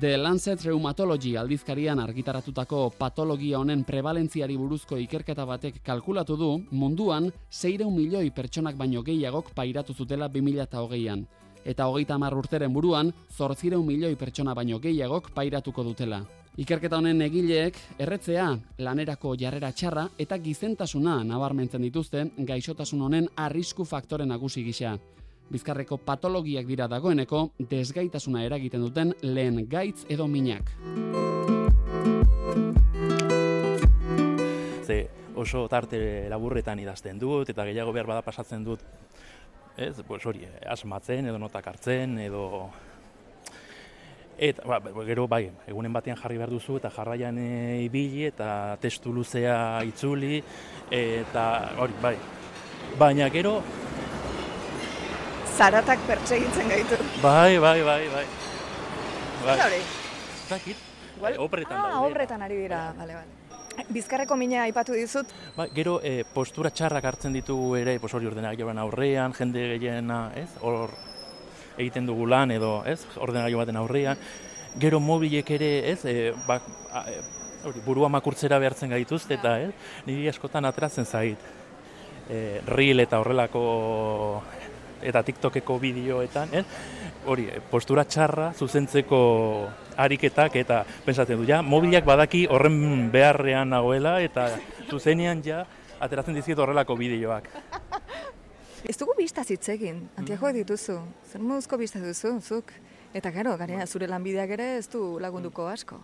The 0.00 0.16
Lancet 0.18 0.64
Rheumatology 0.66 1.36
aldizkarian 1.38 2.00
argitaratutako 2.02 2.80
patologia 2.98 3.60
honen 3.60 3.84
prevalentziari 3.86 4.56
buruzko 4.58 4.98
ikerketa 4.98 5.46
batek 5.46 5.78
kalkulatu 5.86 6.36
du 6.36 6.48
munduan 6.72 7.30
600 7.48 7.92
milioi 7.94 8.32
pertsonak 8.34 8.74
baino 8.76 9.04
gehiagok 9.06 9.54
pairatu 9.54 9.94
zutela 9.94 10.26
2008an. 10.28 11.22
Eta 11.64 11.86
hogeita 11.86 12.14
hamar 12.14 12.34
urteren 12.34 12.74
buruan, 12.74 13.12
zortzireun 13.30 13.86
milioi 13.86 14.16
pertsona 14.16 14.54
baino 14.54 14.78
gehiagok 14.82 15.30
pairatuko 15.34 15.84
dutela. 15.84 16.20
Ikerketa 16.56 16.96
honen 16.96 17.18
egileek 17.20 17.76
erretzea, 18.00 18.46
lanerako 18.80 19.34
jarrera 19.36 19.68
txarra 19.76 20.06
eta 20.24 20.38
gizentasuna 20.40 21.18
nabarmentzen 21.28 21.82
dituzte 21.84 22.22
gaixotasun 22.48 23.02
honen 23.04 23.26
arrisku 23.44 23.84
faktore 23.84 24.24
nagusi 24.24 24.62
gisa. 24.64 24.94
Bizkarreko 25.52 25.98
patologiak 26.06 26.64
dira 26.64 26.86
dagoeneko 26.88 27.42
desgaitasuna 27.60 28.46
eragiten 28.46 28.80
duten 28.86 29.12
lehen 29.20 29.66
gaitz 29.68 30.06
edo 30.08 30.30
minak. 30.32 30.72
Ze 34.88 34.98
oso 35.36 35.68
tarte 35.68 36.00
laburretan 36.32 36.80
idazten 36.80 37.20
dut, 37.20 37.52
eta 37.52 37.68
gehiago 37.68 37.92
behar 37.92 38.08
bada 38.14 38.24
pasatzen 38.24 38.64
dut, 38.64 38.80
ez, 39.76 39.92
pues 40.08 40.24
hori, 40.24 40.48
asmatzen, 40.64 41.28
edo 41.28 41.38
notak 41.38 41.68
hartzen, 41.74 42.16
edo... 42.30 42.70
Eta, 44.38 44.62
ba, 44.68 44.80
gero, 45.06 45.26
bai, 45.26 45.50
egunen 45.66 45.92
batean 45.96 46.18
jarri 46.20 46.36
behar 46.36 46.50
duzu, 46.52 46.76
eta 46.76 46.90
jarraian 46.92 47.38
e, 47.40 47.82
ibili, 47.86 48.26
eta 48.28 48.76
testu 48.80 49.12
luzea 49.16 49.82
itzuli, 49.88 50.42
eta 50.90 51.44
hori, 51.80 51.94
bai. 52.02 52.16
Baina 53.00 53.30
gero, 53.32 53.62
Zaratak 55.56 55.98
pertsegitzen 56.06 56.68
gaitu. 56.68 56.96
bai, 57.22 57.56
bai, 57.58 57.80
bai, 57.82 58.02
bai. 58.12 58.26
Bai, 59.46 59.58
Hori. 59.60 59.80
zakit, 60.48 60.76
Igual- 61.16 61.32
eh, 61.34 61.38
opretan 61.38 61.78
ah, 61.78 61.90
daude. 61.92 62.06
horretan 62.12 62.42
ari 62.42 62.56
dira, 62.56 62.92
bale, 62.98 63.14
bale. 63.14 63.86
Bizkarreko 63.88 64.36
mina 64.36 64.62
aipatu 64.64 64.92
dizut, 64.92 65.26
Ba, 65.56 65.66
gero 65.68 66.00
e, 66.02 66.24
postura 66.24 66.70
txarrak 66.70 67.04
hartzen 67.04 67.32
ditugu 67.32 67.74
ere, 67.76 67.98
pos 68.00 68.12
hori 68.14 68.26
ordenagailuaren 68.26 68.78
aurrean, 68.78 69.32
jende 69.32 69.78
gehiena, 69.78 70.32
ez? 70.36 70.48
Hor 70.60 70.90
egiten 71.76 72.06
dugu 72.06 72.26
lan 72.26 72.50
edo, 72.54 72.80
ez? 72.86 73.00
Ordenagailu 73.16 73.60
baten 73.62 73.80
aurrean. 73.80 74.20
Gero 74.80 75.00
mobilek 75.00 75.50
ere, 75.56 75.70
ez? 75.92 76.00
E, 76.04 76.32
ba, 76.46 76.60
a, 76.92 77.04
e, 77.10 77.20
hori, 77.68 77.82
burua 77.86 78.10
makurtzera 78.12 78.58
behartzen 78.62 78.92
gaituzte 78.92 79.38
eta, 79.38 79.56
ez? 79.60 79.72
Niri 80.06 80.28
askotan 80.32 80.68
atratzen 80.68 81.06
zait. 81.06 81.38
E, 82.28 82.60
reel 82.66 83.00
eta 83.04 83.20
horrelako 83.22 83.62
eta 85.06 85.22
TikTokeko 85.22 85.78
bideoetan, 85.78 86.54
ez? 86.56 86.64
Hori, 87.26 87.48
e, 87.52 87.60
postura 87.70 88.06
txarra 88.08 88.52
zuzentzeko 88.56 89.20
ariketak 89.96 90.56
eta 90.60 90.82
pensatzen 91.04 91.40
du, 91.40 91.48
ja, 91.48 91.62
mobilak 91.62 92.04
badaki 92.08 92.46
horren 92.50 93.10
beharrean 93.12 93.72
nagoela 93.72 94.18
eta 94.24 94.50
zuzenean 94.90 95.42
ja 95.44 95.64
ateratzen 96.00 96.36
dizkiet 96.36 96.58
horrelako 96.60 96.96
bideoak. 97.00 97.48
Ez 98.84 98.96
dugu 98.98 99.14
bistaz 99.18 99.48
hitz 99.50 99.68
egin, 99.72 100.02
antiagoak 100.18 100.54
dituzu. 100.60 100.98
Zer 101.30 101.40
moduzko 101.40 101.78
bista 101.80 102.00
duzu, 102.02 102.36
zuk? 102.40 102.72
Eta 103.16 103.30
gero, 103.32 103.56
gainera 103.56 103.86
zure 103.86 104.06
lanbideak 104.10 104.50
ere 104.58 104.76
ez 104.78 104.88
du 104.92 105.18
lagunduko 105.22 105.66
asko. 105.70 106.00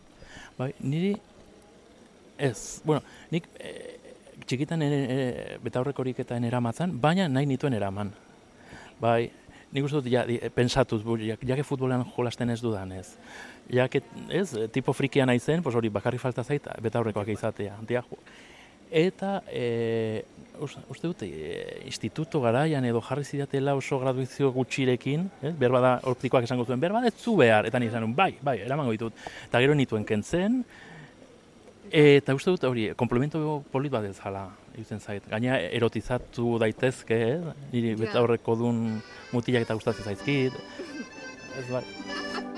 Bai, 0.59 0.73
niri 0.81 1.13
ez, 2.39 2.81
bueno, 2.85 3.03
nik 3.31 3.47
e, 3.61 3.73
txikitan 4.47 4.83
ere, 4.83 5.01
e, 5.05 5.59
betaurrekorik 5.63 6.23
eta 6.25 6.39
eramatzen, 6.41 6.95
baina 7.01 7.29
nahi 7.29 7.47
nituen 7.47 7.75
eraman. 7.77 8.13
Bai, 9.01 9.31
nik 9.73 9.85
uste 9.85 10.01
dut, 10.01 10.09
ja, 10.13 10.25
di- 10.27 10.41
pensatuz, 10.55 11.03
bu, 11.05 11.19
jak, 11.21 11.45
jake 11.45 11.65
futbolean 11.67 12.05
jolasten 12.17 12.51
ez 12.51 12.61
dudan 12.63 12.93
ez. 12.97 13.13
Jake, 13.71 14.03
ez, 14.31 14.49
tipo 14.73 14.93
frikia 14.93 15.27
naizen, 15.27 15.63
pues 15.63 15.77
hori 15.77 15.89
bakarri 15.93 16.19
falta 16.19 16.45
zait, 16.45 16.67
betaurrekoak 16.83 17.29
izatea, 17.29 17.77
antiago. 17.79 18.19
Eta, 18.92 19.42
e, 19.48 20.22
us- 20.61 20.76
uste 20.92 21.07
dut, 21.09 21.22
e, 21.24 21.81
instituto 21.87 22.42
garaian 22.42 22.85
edo 22.85 23.00
jarri 23.00 23.24
zidatela 23.24 23.74
oso 23.74 23.98
graduizio 23.98 24.52
gutxirekin, 24.52 25.31
ez? 25.40 25.55
behar 25.59 25.72
bada, 25.72 25.92
optikoak 26.05 26.44
esango 26.44 26.66
zuen, 26.66 26.78
behar 26.78 26.92
bada 26.92 27.09
ez 27.09 27.14
zu 27.16 27.35
behar, 27.37 27.64
eta 27.66 27.81
nizan, 27.81 28.14
bai, 28.14 28.35
bai, 28.42 28.59
eramango 28.61 28.92
ditut. 28.92 29.14
Eta 29.48 29.61
gero 29.64 29.74
nituen 29.74 30.05
kentzen, 30.05 30.62
eta 31.90 32.35
uste 32.37 32.50
dut 32.50 32.64
hori, 32.68 32.90
komplemento 32.94 33.64
polit 33.72 33.90
bat 33.92 34.05
ez 34.05 34.18
jala, 34.20 34.50
irutzen 34.76 35.00
zait. 35.00 35.24
Gaina 35.28 35.59
erotizatu 35.59 36.59
daitezke, 36.61 37.20
ez? 37.35 37.42
niri 37.72 37.96
Ja. 37.96 37.96
betaurreko 38.05 38.57
dun 38.57 39.02
mutilak 39.33 39.62
eta 39.62 39.74
gustatzen 39.74 40.05
zaizkit. 40.05 40.52
Ez 41.59 41.68
bai. 41.72 42.52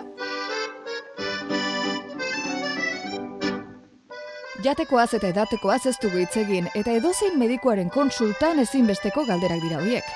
Jatekoaz 4.64 5.10
eta 5.18 5.28
edatekoaz 5.28 5.82
ez 5.90 5.96
dugu 6.00 6.22
hitz 6.22 6.36
egin 6.40 6.68
eta 6.78 6.94
edozein 6.96 7.34
medikuaren 7.40 7.90
konsultan 7.92 8.62
ezinbesteko 8.62 9.26
galderak 9.28 9.60
dira 9.64 9.80
horiek. 9.82 10.06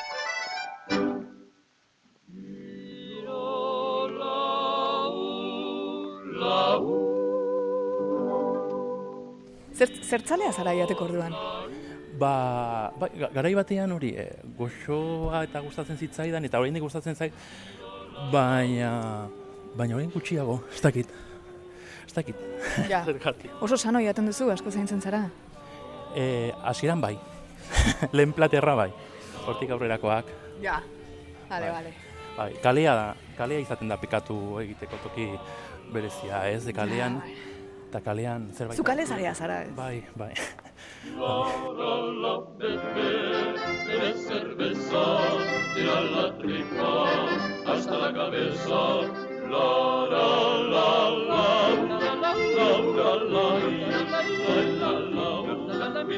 Zer, 9.79 9.93
zertzalea 10.03 10.51
zara 10.53 10.73
jateko 10.81 11.05
orduan? 11.11 11.37
Ba, 12.19 12.33
ga- 13.21 13.31
garai 13.37 13.53
batean 13.55 13.93
hori, 13.95 14.15
e, 14.17 14.27
goxoa 14.59 15.45
eta 15.47 15.61
gustatzen 15.63 16.01
zitzaidan, 16.01 16.49
eta 16.49 16.59
oraindik 16.59 16.83
gustatzen 16.83 17.15
zait, 17.15 17.37
baina, 18.33 19.29
baina 19.79 20.01
orain 20.01 20.11
gutxiago, 20.11 20.63
ez 20.73 20.83
dakit. 20.83 21.13
Dakit. 22.18 22.37
Ja. 22.90 23.04
Zergatik. 23.09 23.52
Oso 23.62 23.78
sano 23.78 24.02
jaten 24.02 24.26
duzu, 24.26 24.50
asko 24.50 24.72
zaintzen 24.74 25.00
zara. 25.00 25.22
E, 26.16 26.50
hasieran 26.66 27.00
bai. 27.04 27.14
Lehen 28.16 28.33
platerra 28.35 28.74
bai. 28.78 28.90
Hortik 29.46 29.70
aurrerakoak. 29.70 30.26
Ja. 30.62 30.81
Bale, 31.48 31.70
Bai. 31.70 31.74
bale. 31.78 31.94
Bai, 32.38 32.52
kalea 32.62 32.92
kalea 33.38 33.59
izaten 33.59 33.88
da 33.90 33.96
pikatu 33.98 34.37
egiteko 34.62 34.98
toki 35.02 35.26
berezia, 35.92 36.44
ez? 36.50 36.62
De 36.66 36.74
kalean, 36.76 37.18
eta 37.88 38.00
kalean 38.04 38.50
zerbait... 38.54 38.78
Zu 38.78 38.85
kale 38.87 39.07
zarea 39.07 39.35
zara, 39.35 39.62
ez? 39.64 39.72
Bai, 39.74 40.04
bai. 40.14 40.35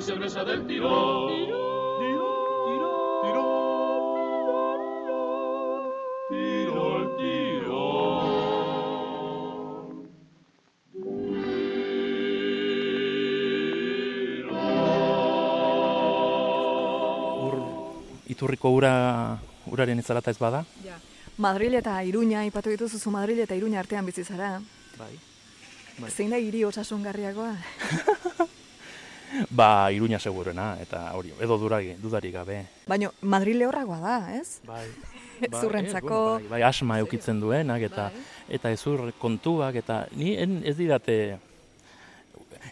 Ur, 0.00 0.06
iturriko 18.26 18.70
ura, 18.70 19.38
uraren 19.68 20.00
itzalata 20.00 20.30
ez 20.30 20.38
bada. 20.40 20.64
Ja. 20.84 20.96
Madril 21.36 21.76
eta 21.76 22.00
Iruña, 22.04 22.46
ipatu 22.48 22.72
dituzu 22.72 22.98
zu 22.98 23.12
Madril 23.12 23.44
eta 23.44 23.56
Iruña 23.56 23.84
artean 23.84 24.08
bizi 24.08 24.24
zara. 24.24 24.56
Bai. 24.96 25.12
Bai. 26.00 26.10
Zein 26.10 26.32
da 26.32 26.40
hiri 26.40 26.64
osasungarriagoa? 26.64 27.52
Ba, 29.58 29.90
iruña 29.92 30.18
seguruena, 30.18 30.76
eta 30.82 31.12
hori, 31.14 31.32
edo 31.40 31.58
durari, 31.58 31.94
dudarik 32.00 32.34
gabe. 32.34 32.64
Baina 32.90 33.10
Madril 33.22 33.60
lehorragoa 33.62 34.00
da, 34.00 34.16
ez? 34.38 34.60
Bai. 34.66 34.86
Zurrentzako. 35.60 36.40
bai, 36.40 36.48
bai, 36.50 36.62
asma 36.68 36.98
eukitzen 37.00 37.40
duenak, 37.40 37.82
eta 37.88 38.10
eta 38.50 38.72
ezur 38.74 39.12
kontuak, 39.18 39.78
eta 39.80 40.02
ni 40.12 40.34
en, 40.36 40.60
ez 40.66 40.76
didate, 40.76 41.16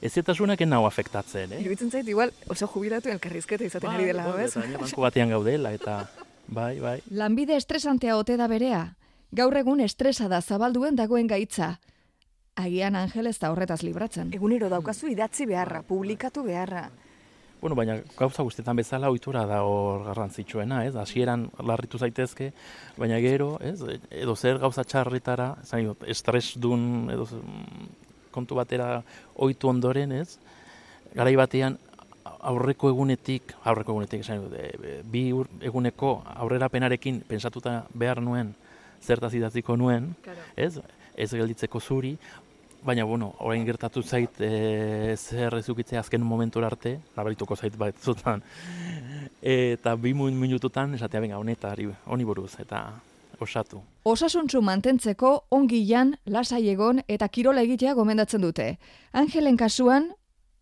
ez 0.02 0.12
zetasunak 0.12 0.60
en 0.60 0.74
nau 0.74 0.84
afektatzen, 0.86 1.54
eh? 1.54 1.62
Iruditzen 1.64 1.90
zait, 1.90 2.08
igual 2.08 2.32
oso 2.50 2.68
jubilatu 2.68 3.10
elkarrizketa 3.14 3.64
izaten 3.64 3.90
ari 3.90 4.10
dela, 4.10 4.26
bai, 4.28 4.44
ez? 4.44 4.56
eta 4.56 4.82
banku 4.82 5.04
batean 5.06 5.32
gaudela, 5.32 5.72
eta 5.72 6.02
bai, 6.58 6.74
bai. 6.82 6.98
Lanbide 7.10 7.56
estresantea 7.56 8.18
ote 8.18 8.36
da 8.36 8.48
berea. 8.50 8.84
Gaur 9.32 9.56
egun 9.60 9.80
estresa 9.84 10.28
da 10.28 10.40
zabalduen 10.40 10.96
dagoen 10.96 11.28
gaitza. 11.28 11.76
Agian 12.58 12.96
Angel 12.98 13.28
ez 13.30 13.36
da 13.38 13.52
horretaz 13.52 13.82
libratzen. 13.86 14.32
Egunero 14.34 14.68
daukazu 14.72 15.06
idatzi 15.12 15.46
beharra, 15.46 15.82
publikatu 15.86 16.42
beharra. 16.42 16.88
Bueno, 17.60 17.74
baina 17.74 17.96
gauza 18.18 18.44
guztietan 18.46 18.76
bezala 18.78 19.08
ohitura 19.10 19.44
da 19.46 19.60
hor 19.66 20.04
garrantzitsuena, 20.06 20.84
ez? 20.86 20.92
Hasieran 20.98 21.48
larritu 21.66 21.98
zaitezke, 21.98 22.52
baina 22.98 23.18
gero, 23.22 23.56
ez? 23.62 23.80
Edo 24.14 24.36
zer 24.38 24.60
gauza 24.62 24.84
txarritara, 24.86 25.48
esan 25.64 25.88
dut, 25.90 26.04
estres 26.06 26.52
dun 26.62 27.08
edo 27.10 27.26
mm, 27.26 27.88
kontu 28.34 28.54
batera 28.58 29.00
ohitu 29.34 29.70
ondoren, 29.72 30.12
ez? 30.20 30.36
Garai 31.18 31.34
batean 31.38 31.78
aurreko 32.46 32.92
egunetik, 32.92 33.54
aurreko 33.66 33.96
egunetik 33.96 34.22
esan 34.22 34.44
dut, 34.44 34.54
e, 34.54 35.00
bi 35.10 35.24
ur- 35.34 35.50
eguneko 35.66 36.20
aurrerapenarekin 36.36 37.22
pensatuta 37.26 37.80
behar 37.94 38.22
nuen 38.22 38.54
zertaz 39.02 39.32
idatziko 39.34 39.74
nuen, 39.76 40.12
ez? 40.56 40.76
Ez 41.18 41.32
gelditzeko 41.34 41.80
zuri, 41.82 42.12
Baina, 42.84 43.04
bueno, 43.04 43.34
orain 43.40 43.64
gertatu 43.66 44.02
zait 44.02 44.38
e, 44.40 45.14
zer 45.18 45.54
ezukitzea 45.58 46.00
azken 46.00 46.22
momentura 46.24 46.68
arte, 46.70 46.98
nabarituko 47.16 47.56
zait 47.56 47.74
bat 47.76 47.96
zutan. 48.00 48.42
Eta 49.42 49.96
bi 49.96 50.14
min- 50.14 50.38
minututan 50.38 50.94
esatea 50.94 51.20
benga 51.20 51.38
honetari, 51.38 51.88
honi 52.06 52.24
buruz, 52.24 52.54
eta 52.60 52.84
osatu. 53.40 53.82
Osasuntsu 54.04 54.62
mantentzeko 54.62 55.44
ongilan, 55.50 56.14
lasai 56.26 56.68
egon 56.70 57.02
eta 57.08 57.28
kirola 57.28 57.62
egitea 57.66 57.94
gomendatzen 57.94 58.40
dute. 58.46 58.78
Angelen 59.12 59.56
kasuan, 59.56 60.12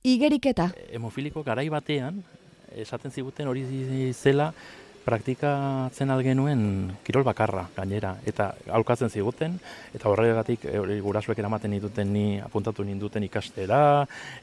igeriketa. 0.03 0.71
Hemofiliko 0.93 1.45
garai 1.45 1.69
batean, 1.69 2.23
esaten 2.75 3.11
ziguten 3.11 3.49
hori 3.49 4.13
zela 4.13 4.53
praktikatzen 5.07 6.11
algenuen 6.11 6.63
kirol 7.07 7.23
bakarra 7.27 7.69
gainera, 7.77 8.17
eta 8.27 8.49
aurkatzen 8.75 9.13
ziguten, 9.13 9.55
eta 9.95 10.11
horregatik 10.11 10.67
e, 10.67 10.75
hori 10.83 10.99
gurasuek 11.05 11.39
eramaten 11.39 11.77
dituten 11.77 12.11
ni 12.13 12.25
apuntatu 12.43 12.85
ninduten 12.85 13.23
ikastera, 13.29 13.81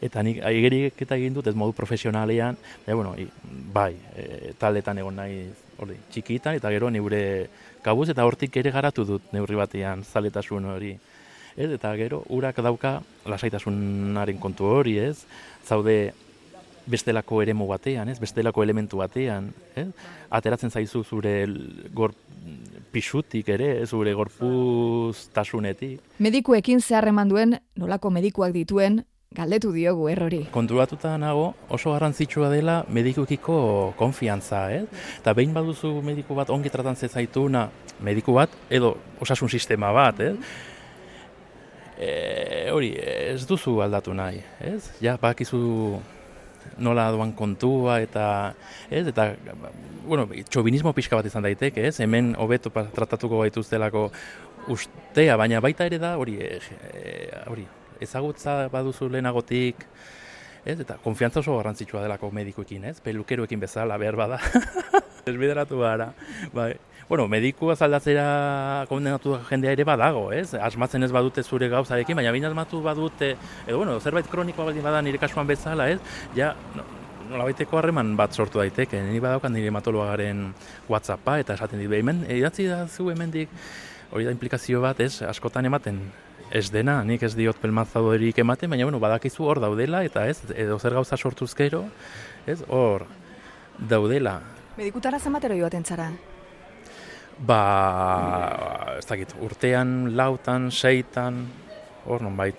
eta 0.02 0.24
nik 0.24 0.40
aigerik 0.48 1.04
eta 1.04 1.20
egin 1.20 1.36
dut 1.36 1.52
ez 1.52 1.56
modu 1.60 1.76
profesionalean, 1.76 2.58
e, 2.86 2.94
bueno, 2.94 3.12
i, 3.20 3.28
bai, 3.76 3.92
e, 4.16 4.54
taldetan 4.60 5.04
egon 5.04 5.20
nahi 5.20 5.44
hori, 5.84 6.00
txikita, 6.14 6.56
eta 6.56 6.72
gero 6.72 6.90
neure 6.94 7.24
kabuz, 7.84 8.08
eta 8.14 8.24
hortik 8.24 8.56
ere 8.64 8.72
garatu 8.72 9.04
dut 9.06 9.34
neurri 9.36 9.60
batean 9.60 10.08
zaletasun 10.08 10.72
hori. 10.72 10.96
Ez, 11.54 11.70
eta 11.76 11.92
gero, 12.00 12.24
urak 12.34 12.64
dauka 12.66 12.96
lasaitasunaren 13.30 14.40
kontu 14.42 14.72
hori, 14.72 14.96
ez? 15.12 15.28
Zaude 15.68 16.14
bestelako 16.86 17.42
eremu 17.42 17.68
batean, 17.68 18.10
ez? 18.10 18.20
Bestelako 18.20 18.64
elementu 18.64 19.00
batean, 19.00 19.52
ez? 19.76 19.88
Ateratzen 20.30 20.72
zaizu 20.72 21.04
zure 21.04 21.34
gor 21.94 22.14
pisutik 22.94 23.50
ere, 23.50 23.86
zure 23.88 24.14
gorpuz 24.14 25.30
tasunetik. 25.34 26.02
Medikuekin 26.20 26.82
zeharreman 26.82 27.32
duen, 27.32 27.58
nolako 27.80 28.12
medikuak 28.14 28.54
dituen, 28.54 29.02
galdetu 29.34 29.72
diogu 29.74 30.08
errori. 30.12 30.44
Konturatuta 30.54 31.16
nago 31.18 31.54
oso 31.74 31.94
garrantzitsua 31.96 32.52
dela 32.54 32.84
medikukiko 32.94 33.94
konfiantza, 33.98 34.68
ez? 34.76 34.86
Eta 35.20 35.34
behin 35.34 35.56
baduzu 35.56 35.96
mediku 36.06 36.38
bat 36.38 36.52
ongi 36.54 36.70
tratan 36.74 36.96
zaituna, 36.96 37.68
mediku 38.04 38.38
bat 38.38 38.54
edo 38.70 38.96
osasun 39.22 39.50
sistema 39.50 39.92
bat, 39.96 40.20
ez? 40.20 40.36
E, 41.98 42.70
hori, 42.74 42.94
ez 42.98 43.46
duzu 43.48 43.80
aldatu 43.82 44.14
nahi, 44.14 44.42
ez? 44.60 44.82
Ja, 45.02 45.18
bakizu 45.22 46.02
nola 46.78 47.10
doan 47.12 47.34
kontua 47.38 48.00
eta 48.04 48.54
ez 48.90 49.06
eta 49.08 49.34
bueno, 50.06 50.28
txobinismo 50.50 50.94
pixka 50.94 51.16
bat 51.16 51.28
izan 51.30 51.46
daiteke, 51.46 51.86
ez? 51.88 52.00
Hemen 52.04 52.34
hobeto 52.40 52.72
tratatuko 52.74 53.44
gaituztelako 53.44 54.10
ustea, 54.74 55.38
baina 55.40 55.62
baita 55.64 55.88
ere 55.88 56.00
da 56.00 56.16
hori 56.18 56.40
e, 56.42 56.60
hori 57.52 57.68
ezagutza 58.04 58.68
baduzu 58.72 59.10
lehenagotik 59.12 59.88
ez? 60.66 60.80
Eta 60.80 60.98
konfiantza 61.04 61.42
oso 61.44 61.58
garrantzitsua 61.58 62.04
delako 62.04 62.32
medikuekin, 62.36 62.88
ez? 62.92 63.00
Pelukeroekin 63.04 63.62
bezala 63.64 63.98
behar 64.02 64.18
bada. 64.20 64.40
Desbideratu 65.26 65.80
gara. 65.84 66.12
Bai. 66.56 66.74
Bueno, 67.10 67.28
mediku 67.28 67.68
azaldatzera 67.74 68.86
kondenatu 68.88 69.36
jendea 69.50 69.74
ere 69.76 69.84
badago, 69.84 70.30
ez? 70.32 70.54
Asmatzen 70.56 71.04
ez 71.04 71.12
badute 71.12 71.44
zure 71.44 71.68
gauzarekin, 71.70 72.16
baina 72.16 72.32
baina 72.32 72.48
asmatu 72.50 72.82
badute, 72.82 73.34
edo 73.68 73.78
bueno, 73.82 74.00
zerbait 74.00 74.30
kronikoa 74.32 74.70
baldin 74.70 74.86
bada 74.86 75.02
nire 75.04 75.20
kasuan 75.20 75.48
bezala, 75.48 75.90
ez? 75.92 76.00
Ja, 76.38 76.54
no, 76.78 76.86
nola 77.30 77.50
baiteko 77.50 77.78
harreman 77.78 78.16
bat 78.20 78.34
sortu 78.34 78.64
daiteke, 78.64 79.02
nire 79.04 79.20
badaukan 79.28 79.52
nire 79.54 79.68
hematologaren 79.68 80.48
whatsappa, 80.88 81.38
eta 81.44 81.60
esaten 81.60 81.84
dit, 81.84 81.92
hemen, 81.92 82.24
idatzi 82.32 82.70
da 82.72 82.86
zu 82.88 83.10
hemendik, 83.12 83.52
hori 84.14 84.30
da 84.30 84.32
implikazio 84.32 84.82
bat, 84.82 85.04
ez? 85.04 85.22
Askotan 85.28 85.68
ematen 85.68 86.00
ez 86.54 86.70
dena, 86.72 87.02
nik 87.04 87.24
ez 87.26 87.34
diot 87.36 87.60
pelmazadorik 87.60 88.40
ematen, 88.40 88.72
baina 88.72 88.88
bueno, 88.88 89.04
badakizu 89.04 89.44
hor 89.44 89.60
daudela, 89.60 90.06
eta 90.08 90.28
ez, 90.30 90.40
edo 90.56 90.80
zer 90.80 90.96
gauza 90.96 91.18
sortuzkero, 91.18 91.84
ez, 92.48 92.62
hor 92.70 93.10
daudela. 93.78 94.40
Medikutara 94.78 95.20
zenbatero 95.20 95.58
joaten 95.60 95.84
zara? 95.84 96.14
Ba, 97.38 98.96
ez 99.00 99.06
dakit, 99.10 99.34
urtean, 99.42 100.14
lautan, 100.18 100.70
seitan, 100.72 101.42
hor 102.06 102.22
non 102.22 102.36
bai, 102.38 102.52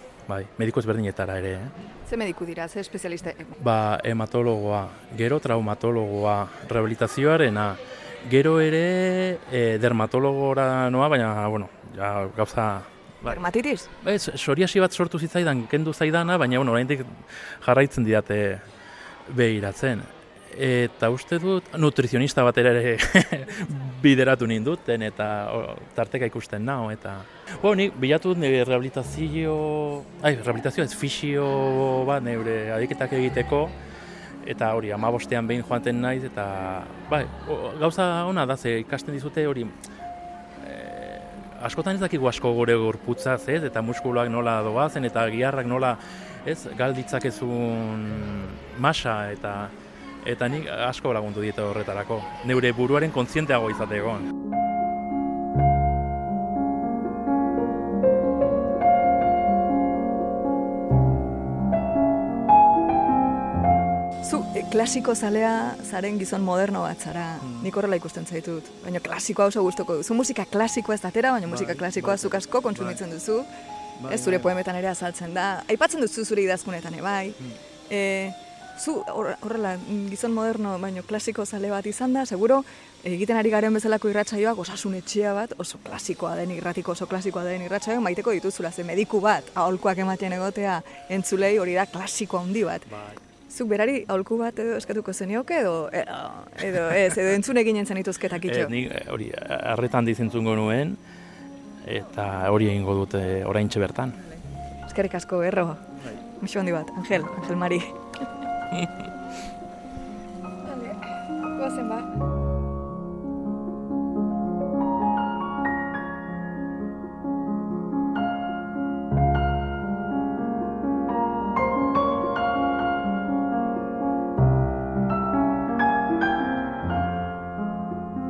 mediko 0.59 0.81
ezberdinetara 0.83 1.39
ere, 1.39 1.53
eh? 1.55 1.91
Ze 2.09 2.17
mediku 2.17 2.45
dira, 2.45 2.67
ze 2.69 2.81
espezialista? 2.81 3.33
Ba, 3.63 4.01
hematologoa, 4.05 4.89
gero 5.17 5.39
traumatologoa, 5.41 6.37
rehabilitazioarena, 6.69 7.69
gero 8.31 8.59
ere 8.61 9.39
e, 9.53 9.79
dermatologora 9.81 10.91
noa, 10.91 11.09
baina, 11.09 11.47
bueno, 11.49 11.69
ja, 11.97 12.27
gauza... 12.37 12.67
Bai. 13.25 13.39
Dermatitis? 13.39 13.87
Ez, 14.11 14.35
soriasi 14.37 14.83
bat 14.83 14.93
sortu 14.93 15.19
zitzaidan, 15.19 15.65
kendu 15.71 15.95
zaidana, 15.95 16.37
baina, 16.37 16.59
bueno, 16.59 16.75
oraindik 16.75 17.07
jarraitzen 17.65 18.05
didate 18.05 18.59
behiratzen 19.33 20.03
eta 20.55 21.11
uste 21.11 21.39
dut 21.43 21.73
nutrizionista 21.79 22.45
bat 22.47 22.59
ere 22.59 22.97
bideratu 24.05 24.47
ninduten 24.51 25.07
eta 25.09 25.29
tarteka 25.97 26.29
ikusten 26.29 26.65
nao 26.65 26.91
eta 26.93 27.17
bo, 27.63 27.75
nik 27.75 27.97
bilatu 28.01 28.35
dut 28.35 28.45
rehabilitazio 28.45 29.57
ai, 30.23 30.37
rehabilitazio 30.37 30.85
ez 30.85 30.95
fisio 30.95 31.47
bat 32.09 32.23
neure 32.25 32.73
adiketak 32.77 33.17
egiteko 33.21 33.65
eta 34.47 34.71
hori 34.77 34.93
amabostean 34.93 35.47
behin 35.49 35.65
joaten 35.65 36.01
naiz 36.05 36.23
eta 36.29 36.47
bai, 37.11 37.25
gauza 37.81 38.27
ona 38.29 38.47
da 38.47 38.57
ze 38.57 38.79
ikasten 38.83 39.15
dizute 39.17 39.47
hori 39.47 39.65
eh, 39.65 41.19
askotan 41.65 41.97
ez 41.97 42.03
dakigu 42.03 42.29
asko 42.29 42.53
gure 42.53 42.77
gorputzaz, 42.77 43.41
ez? 43.49 43.63
Eta 43.65 43.83
muskuloak 43.83 44.29
nola 44.29 44.59
doazen 44.67 45.09
eta 45.09 45.25
giharrak 45.33 45.67
nola, 45.67 45.97
ez? 46.45 46.59
Galditzakezun 46.77 48.05
masa 48.79 49.17
eta 49.33 49.55
eta 50.25 50.49
nik 50.49 50.69
asko 50.89 51.13
lagundu 51.13 51.45
diete 51.45 51.63
horretarako. 51.63 52.21
Neure 52.49 52.73
buruaren 52.73 53.13
kontzienteago 53.13 53.71
izateko. 53.71 54.17
Zu, 64.25 64.41
e, 64.57 64.65
klasiko 64.73 65.15
zalea 65.15 65.75
zaren 65.85 66.17
gizon 66.19 66.41
moderno 66.43 66.87
bat 66.87 67.05
zara, 67.05 67.35
hmm. 67.43 67.61
nik 67.67 67.77
horrela 67.77 68.01
ikusten 68.01 68.25
zaitut. 68.25 68.71
Baina 68.85 69.03
klasikoa 69.05 69.51
oso 69.53 69.63
gustoko 69.67 70.01
duzu. 70.01 70.17
Musika 70.17 70.49
klasikoa 70.49 70.97
ez 70.97 71.03
datera, 71.05 71.35
baina 71.37 71.51
musika 71.51 71.75
bai, 71.75 71.83
klasikoa 71.85 72.17
bai, 72.17 72.25
zuk 72.25 72.41
asko 72.41 72.65
kontsumitzen 72.65 73.13
bai. 73.13 73.21
duzu. 73.21 73.43
Bai, 74.01 74.15
ez 74.17 74.25
zure 74.25 74.41
bai, 74.41 74.49
poemetan 74.49 74.81
ere 74.81 74.89
azaltzen 74.89 75.37
da. 75.37 75.61
Aipatzen 75.69 76.01
duzu 76.01 76.25
zure 76.25 76.43
idazkunetan, 76.49 76.97
bai. 77.05 77.35
Hmm. 77.37 77.53
E, 77.93 78.01
zu 78.79 79.03
horrela 79.43 79.77
gizon 80.11 80.33
moderno 80.35 80.79
baino 80.79 81.03
klasiko 81.03 81.47
zale 81.47 81.71
bat 81.71 81.87
izan 81.87 82.13
da, 82.13 82.25
seguro 82.27 82.63
egiten 83.05 83.37
ari 83.37 83.51
garen 83.51 83.75
bezalako 83.75 84.11
irratsaioak 84.11 84.59
osasun 84.59 84.97
etxea 84.99 85.35
bat, 85.37 85.53
oso 85.59 85.79
klasikoa 85.85 86.35
den 86.37 86.55
irratiko 86.57 86.93
oso 86.93 87.07
klasikoa 87.07 87.45
den 87.45 87.67
irratsaioak 87.67 88.03
maiteko 88.03 88.33
dituzula 88.33 88.73
ze 88.73 88.85
mediku 88.85 89.21
bat 89.21 89.45
aholkuak 89.55 89.99
ematen 89.99 90.33
egotea 90.33 90.81
entzulei 91.09 91.59
hori 91.59 91.75
da 91.75 91.87
klasiko 91.87 92.39
handi 92.39 92.65
bat. 92.65 92.87
Bai. 92.91 93.23
Zuk 93.55 93.69
berari 93.71 94.05
aholku 94.09 94.39
bat 94.41 94.59
edo 94.59 94.77
eskatuko 94.77 95.13
zenioke 95.13 95.61
edo 95.61 95.89
edo, 95.93 96.21
edo 96.59 96.89
ez 96.91 97.13
edo 97.17 97.35
entzun 97.37 97.61
egin 97.63 97.85
zen 97.87 98.01
ituzketak 98.03 98.45
itxo. 98.51 98.65
Eh, 98.67 98.71
ni 98.71 98.89
hori 99.11 99.31
harretan 99.37 100.05
dizentzungo 100.05 100.57
nuen 100.57 100.97
eta 101.87 102.51
hori 102.51 102.73
egingo 102.73 102.95
dute 103.05 103.45
oraintxe 103.45 103.79
bertan. 103.79 104.15
Eskerrik 104.87 105.15
asko 105.21 105.43
erro. 105.43 105.77
Bai. 106.05 106.17
Muxo 106.41 106.59
handi 106.59 106.73
bat, 106.73 106.91
Angel, 106.99 107.23
Angel 107.37 107.57
Mari. 107.57 108.04
Goazen 111.59 111.89
ba. 111.89 111.99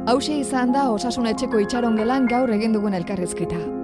Hauxe 0.05 0.37
izan 0.39 0.73
da 0.75 0.91
osasun 0.93 1.27
etxeko 1.27 1.59
itxaron 1.65 1.97
gelan 1.97 2.29
gaur 2.29 2.53
egin 2.53 2.77
dugun 2.77 2.95
elkarrizketa. 3.01 3.84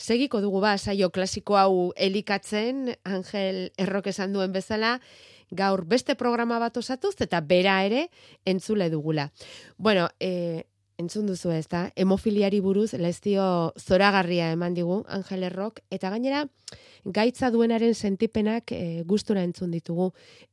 Segiko 0.00 0.40
dugu 0.40 0.62
ba, 0.64 0.78
saio 0.78 1.10
klasiko 1.12 1.58
hau 1.60 1.92
elikatzen, 2.00 2.94
Angel 3.04 3.66
Errok 3.76 4.08
esan 4.08 4.32
duen 4.32 4.54
bezala, 4.54 4.94
gaur 5.50 5.82
beste 5.84 6.14
programa 6.16 6.56
bat 6.62 6.78
osatuz 6.80 7.16
eta 7.20 7.42
bera 7.44 7.82
ere 7.84 8.06
entzule 8.48 8.88
dugula. 8.88 9.28
Bueno, 9.76 10.08
e, 10.18 10.64
entzun 11.00 11.26
duzu 11.26 11.50
ez 11.54 11.66
da, 11.72 11.88
hemofiliari 11.96 12.60
buruz 12.60 12.92
lezio 12.94 13.72
zoragarria 13.80 14.52
eman 14.54 14.76
digu 14.76 15.02
Angel 15.08 15.48
Errok, 15.48 15.80
eta 15.90 16.10
gainera 16.12 16.44
gaitza 17.04 17.50
duenaren 17.50 17.94
sentipenak 17.94 18.72
e, 18.76 19.02
gustura 19.08 19.42
entzun 19.42 19.72
ditugu, 19.72 20.10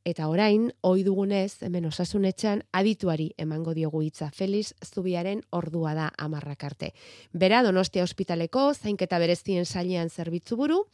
eta 0.08 0.28
orain, 0.32 0.70
oi 0.80 1.02
dugunez, 1.06 1.62
hemen 1.62 1.88
osasunetxan 1.90 2.64
adituari 2.72 3.30
emango 3.38 3.74
diogu 3.76 4.02
hitza 4.02 4.30
Feliz 4.34 4.72
Zubiaren 4.84 5.42
ordua 5.50 5.94
da 5.94 6.08
amarrak 6.16 6.64
arte. 6.64 6.92
Bera, 7.32 7.62
Donostia 7.62 8.06
Hospitaleko, 8.06 8.72
zainketa 8.74 9.18
berezien 9.18 9.66
sailean 9.66 10.10
zerbitzu 10.10 10.56
buru, 10.56 10.84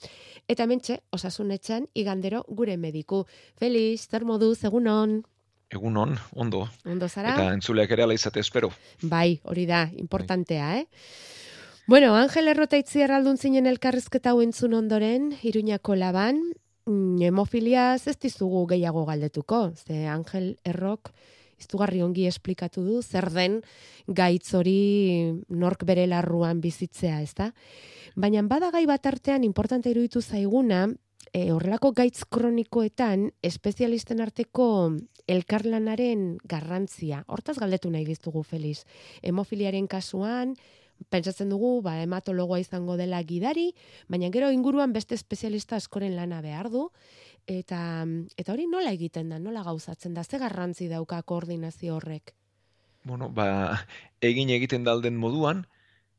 eta 0.49 0.67
mentxe, 0.67 1.01
osasunetxan 1.15 1.89
igandero 1.95 2.45
gure 2.49 2.77
mediku. 2.77 3.25
Feliz, 3.57 4.09
zer 4.11 4.25
moduz, 4.25 4.59
egunon? 4.65 5.23
Egunon, 5.75 6.17
ondo. 6.35 6.65
Ondo 6.87 7.09
zara? 7.09 7.35
Eta 7.35 7.53
entzuleak 7.55 7.91
ere 7.97 8.05
ala 8.07 8.17
izate 8.17 8.41
espero. 8.41 8.71
Bai, 9.03 9.41
hori 9.45 9.67
da, 9.67 9.89
importantea, 10.01 10.79
eh? 10.79 10.87
Bueno, 11.87 12.15
Angel 12.17 12.49
Errota 12.49 12.79
itziar 12.81 13.13
aldun 13.13 13.37
zinen 13.37 13.67
elkarrezketa 13.69 14.33
hau 14.33 14.41
entzun 14.41 14.73
ondoren, 14.73 15.35
Iruñako 15.45 15.99
laban, 16.01 16.41
mm, 16.87 17.21
hemofiliaz 17.29 18.07
ez 18.09 18.19
dizugu 18.19 18.67
gehiago 18.71 19.05
galdetuko, 19.05 19.73
ze 19.77 20.07
Angel 20.09 20.57
Errok 20.65 21.13
izugarri 21.61 22.03
ongi 22.03 22.27
esplikatu 22.27 22.85
du, 22.85 23.03
zer 23.03 23.31
den 23.33 23.61
gaitz 24.07 24.55
hori 24.55 25.35
nork 25.49 25.85
bere 25.85 26.07
larruan 26.07 26.61
bizitzea, 26.61 27.21
ez 27.23 27.35
da? 27.35 27.53
Baina 28.17 28.43
bada 28.47 28.71
gai 28.71 28.87
bat 28.87 29.07
artean 29.07 29.45
importante 29.45 29.91
iruditu 29.91 30.23
zaiguna, 30.23 30.87
e, 31.33 31.51
horrelako 31.53 31.93
gaitz 31.93 32.25
kronikoetan 32.31 33.31
espezialisten 33.43 34.21
arteko 34.21 34.67
elkarlanaren 35.31 36.39
garrantzia. 36.45 37.25
Hortaz 37.27 37.57
galdetu 37.59 37.91
nahi 37.91 38.05
diztugu, 38.05 38.43
Feliz. 38.43 38.85
Hemofiliaren 39.23 39.87
kasuan, 39.89 40.55
pentsatzen 41.11 41.51
dugu, 41.53 41.81
ba, 41.83 41.97
hematologoa 42.03 42.61
izango 42.63 42.97
dela 43.01 43.21
gidari, 43.27 43.73
baina 44.09 44.31
gero 44.35 44.51
inguruan 44.55 44.93
beste 44.93 45.17
espezialista 45.19 45.77
askoren 45.77 46.17
lana 46.17 46.41
behar 46.45 46.71
du, 46.71 46.89
eta, 47.51 48.07
eta 48.37 48.55
hori 48.55 48.67
nola 48.71 48.95
egiten 48.95 49.33
da, 49.33 49.39
nola 49.39 49.65
gauzatzen 49.67 50.15
da, 50.15 50.25
ze 50.25 50.39
garrantzi 50.39 50.89
dauka 50.89 51.21
koordinazio 51.23 51.97
horrek? 51.97 52.35
Bueno, 53.05 53.29
ba, 53.29 53.85
egin 54.25 54.51
egiten 54.51 54.85
dalden 54.85 55.19
moduan, 55.21 55.67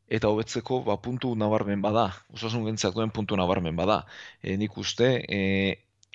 eta 0.07 0.29
hobetzeko 0.29 0.81
ba, 0.85 0.97
puntu 1.01 1.33
nabarmen 1.35 1.81
bada, 1.81 2.11
osasun 2.33 2.65
gentzak 2.67 2.93
duen 2.93 3.11
puntu 3.11 3.37
nabarmen 3.39 3.75
bada. 3.75 4.03
E, 4.43 4.55
nik 4.57 4.77
uste, 4.77 5.09
e, 5.27 5.41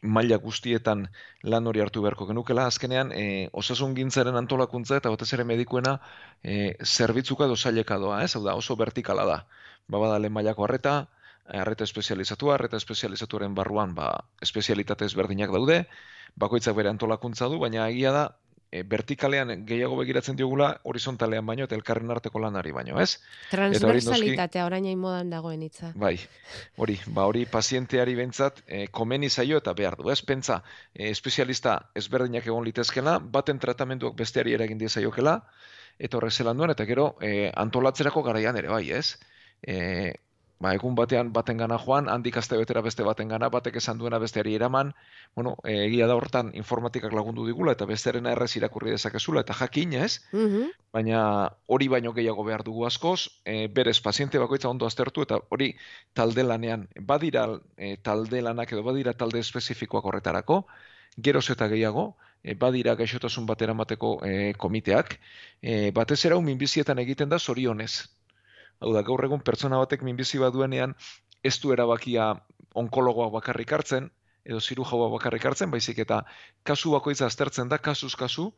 maila 0.03 0.38
guztietan 0.41 1.09
lan 1.43 1.66
hori 1.66 1.82
hartu 1.84 2.03
beharko 2.03 2.26
genukela, 2.30 2.66
azkenean 2.70 3.12
e, 3.12 3.24
osasun 3.53 3.95
gintzaren 3.99 4.36
antolakuntza 4.41 5.01
eta 5.01 5.12
batez 5.12 5.32
ere 5.36 5.45
medikuena 5.45 5.99
e, 6.43 6.76
zerbitzuka 6.84 7.49
edo 7.49 7.57
zaileka 7.57 7.99
doa, 7.99 8.22
ez? 8.24 8.34
Hau 8.36 8.45
da, 8.47 8.55
oso 8.57 8.76
vertikala 8.76 9.26
da. 9.28 9.41
Ba, 9.91 10.18
lehen 10.18 10.32
mailako 10.32 10.64
harreta, 10.64 10.95
harreta 11.51 11.84
espezializatua, 11.84 12.55
harreta 12.55 12.78
espezializatuaren 12.80 13.55
barruan 13.55 13.95
ba, 13.95 14.12
espezialitate 14.47 15.05
ezberdinak 15.11 15.53
daude, 15.53 15.82
bakoitzak 16.38 16.76
bere 16.78 16.91
antolakuntza 16.95 17.49
du, 17.51 17.59
baina 17.59 17.88
egia 17.91 18.12
da, 18.14 18.24
e, 18.70 18.82
vertikalean 18.86 19.64
gehiago 19.66 19.96
begiratzen 19.98 20.38
diogula 20.38 20.70
horizontalean 20.84 21.46
baino 21.46 21.66
eta 21.66 21.76
elkarren 21.78 22.10
arteko 22.14 22.42
lanari 22.42 22.72
baino, 22.76 23.00
ez? 23.02 23.18
Transversalitatea 23.50 24.64
orain 24.66 24.86
hain 24.86 25.00
modan 25.00 25.32
dagoen 25.34 25.64
hitza. 25.66 25.92
Bai, 25.98 26.14
hori, 26.78 26.96
ba 27.16 27.26
hori 27.30 27.44
pazienteari 27.50 28.14
bentzat 28.18 28.62
e, 28.66 28.86
komeni 29.00 29.30
zaio 29.30 29.58
eta 29.60 29.74
behar 29.74 29.98
du, 30.00 30.10
ez? 30.14 30.20
Pentsa, 30.26 30.60
e, 30.94 31.10
espezialista 31.10 31.76
ezberdinak 31.98 32.46
egon 32.46 32.64
litezkela, 32.68 33.18
baten 33.18 33.58
tratamenduak 33.58 34.16
besteari 34.18 34.54
eragin 34.56 34.78
diezaiokela, 34.78 35.40
eta 35.98 36.16
horrek 36.16 36.32
zelan 36.32 36.58
duen, 36.60 36.72
eta 36.72 36.86
gero 36.88 37.12
e, 37.20 37.50
antolatzerako 37.64 38.22
garaian 38.26 38.56
ere 38.56 38.72
bai, 38.72 38.86
ez? 38.96 39.18
E, 39.60 40.14
ba, 40.61 40.74
egun 40.76 40.94
batean 40.94 41.32
baten 41.32 41.58
gana 41.61 41.78
joan, 41.80 42.08
handik 42.12 42.36
azte 42.36 42.58
betera 42.61 42.82
beste 42.84 43.04
baten 43.06 43.32
gana, 43.32 43.48
batek 43.52 43.78
esan 43.80 43.98
duena 43.98 44.18
besteari 44.20 44.54
eraman, 44.58 44.92
bueno, 45.34 45.54
e, 45.64 45.76
egia 45.86 46.06
da 46.11 46.16
hortan 46.18 46.50
informatikak 46.61 47.16
lagundu 47.16 47.46
digula, 47.48 47.72
eta 47.76 47.88
bestearen 47.88 48.28
errez 48.28 48.50
irakurri 48.61 48.92
dezakezula, 48.92 49.40
eta 49.46 49.56
jakin, 49.56 49.96
ez? 50.04 50.20
Mhm. 50.32 50.68
Baina 50.92 51.22
hori 51.66 51.88
baino 51.88 52.12
gehiago 52.12 52.44
behar 52.44 52.64
dugu 52.66 52.84
askoz, 52.86 53.30
e, 53.44 53.68
berez 53.68 53.98
paziente 54.04 54.38
bakoitza 54.38 54.68
ondo 54.68 54.86
aztertu, 54.86 55.24
eta 55.24 55.40
hori 55.48 55.72
talde 56.12 56.44
lanean, 56.44 56.88
badira 57.00 57.48
e, 57.76 57.96
talde 57.96 58.42
lanak 58.44 58.76
edo 58.76 58.84
badira 58.84 59.16
talde 59.16 59.40
espezifikoak 59.40 60.04
horretarako, 60.04 60.66
geroz 61.16 61.48
eta 61.50 61.72
gehiago, 61.72 62.11
e, 62.44 62.54
badira 62.54 62.94
gaixotasun 63.00 63.48
batera 63.48 63.72
mateko 63.74 64.18
e, 64.26 64.52
komiteak, 64.61 65.18
e, 65.62 65.90
batez 65.90 66.24
erau 66.26 66.42
minbizietan 66.44 67.00
egiten 67.00 67.32
da 67.32 67.38
zorionez, 67.38 68.11
Hau 68.81 68.95
da, 68.97 69.03
gaur 69.05 69.24
egun 69.24 69.43
pertsona 69.45 69.78
batek 69.83 70.03
minbizi 70.07 70.41
bat 70.41 70.55
duenean, 70.57 70.95
ez 71.45 71.59
du 71.61 71.72
erabakia 71.74 72.33
onkologoa 72.83 73.28
bakarrik 73.35 73.72
hartzen, 73.76 74.09
edo 74.45 74.61
ziru 74.61 74.85
bakarrik 74.85 75.45
hartzen, 75.45 75.70
baizik 75.70 75.99
eta 75.99 76.24
kasu 76.64 76.93
bakoitza 76.93 77.26
aztertzen 77.26 77.68
da, 77.68 77.78
kasuz 77.78 78.14
kasu, 78.16 78.53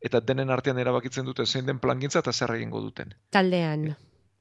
eta 0.00 0.20
denen 0.20 0.50
artean 0.50 0.78
erabakitzen 0.78 1.24
dute 1.24 1.46
zein 1.46 1.66
den 1.66 1.78
plangintza 1.78 2.18
eta 2.18 2.32
zer 2.32 2.54
egingo 2.54 2.80
duten. 2.80 3.14
Taldean. 3.30 3.94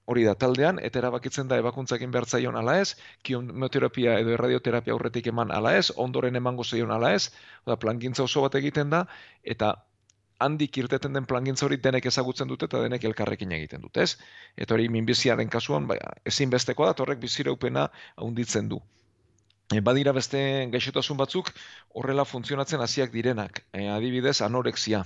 Hori 0.08 0.24
da, 0.24 0.36
taldean, 0.40 0.80
eta 0.80 1.00
erabakitzen 1.02 1.50
da 1.52 1.58
ebakuntzakin 1.60 2.12
bertzaion 2.12 2.56
ala 2.56 2.78
ez, 2.80 2.96
kiometerapia 3.28 4.14
edo 4.22 4.32
erradioterapia 4.38 4.94
aurretik 4.94 5.28
eman 5.28 5.52
ala 5.52 5.74
ez, 5.76 5.92
ondoren 6.06 6.40
emango 6.40 6.64
zeion 6.64 6.94
ala 6.96 7.12
ez, 7.14 7.28
oda, 7.66 7.76
plangintza 7.76 8.24
oso 8.24 8.46
bat 8.46 8.56
egiten 8.56 8.94
da, 8.94 9.04
eta 9.44 9.74
handik 10.40 10.78
irteten 10.78 11.14
den 11.14 11.26
plangintza 11.26 11.66
hori 11.66 11.78
denek 11.82 12.06
ezagutzen 12.06 12.48
dute 12.48 12.66
eta 12.70 12.82
denek 12.84 13.04
elkarrekin 13.10 13.52
egiten 13.58 13.82
dute, 13.82 14.04
ez? 14.04 14.18
Eta 14.56 14.76
hori 14.76 14.88
minbiziaren 14.90 15.50
kasuan, 15.50 15.88
bai, 15.88 15.98
ezin 16.26 16.50
besteko 16.54 16.86
da, 16.86 16.94
torrek 16.94 17.20
biziraupena 17.20 17.88
haunditzen 18.16 18.70
du. 18.70 18.82
E, 19.74 19.82
badira 19.82 20.14
beste 20.16 20.40
gaixotasun 20.72 21.18
batzuk 21.18 21.52
horrela 21.94 22.24
funtzionatzen 22.26 22.80
hasiak 22.80 23.12
direnak. 23.12 23.66
E, 23.74 23.88
adibidez, 23.90 24.42
anorexia. 24.42 25.04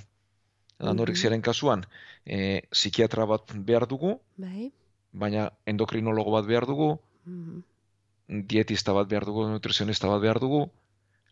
Mhm. 0.79 0.89
Anorexiaren 0.89 1.41
kasuan, 1.41 1.85
e, 2.25 2.61
psikiatra 2.71 3.25
bat 3.25 3.53
behar 3.55 3.87
dugu, 3.87 4.19
bai. 4.37 4.71
baina 5.11 5.51
endokrinologo 5.65 6.31
bat 6.31 6.45
behar 6.45 6.65
dugu, 6.65 6.99
Mhm. 7.25 7.63
dietista 8.47 8.93
bat 8.93 9.07
behar 9.07 9.25
dugu, 9.25 9.47
nutrizionista 9.47 10.07
bat 10.07 10.21
behar 10.21 10.39
dugu, 10.39 10.71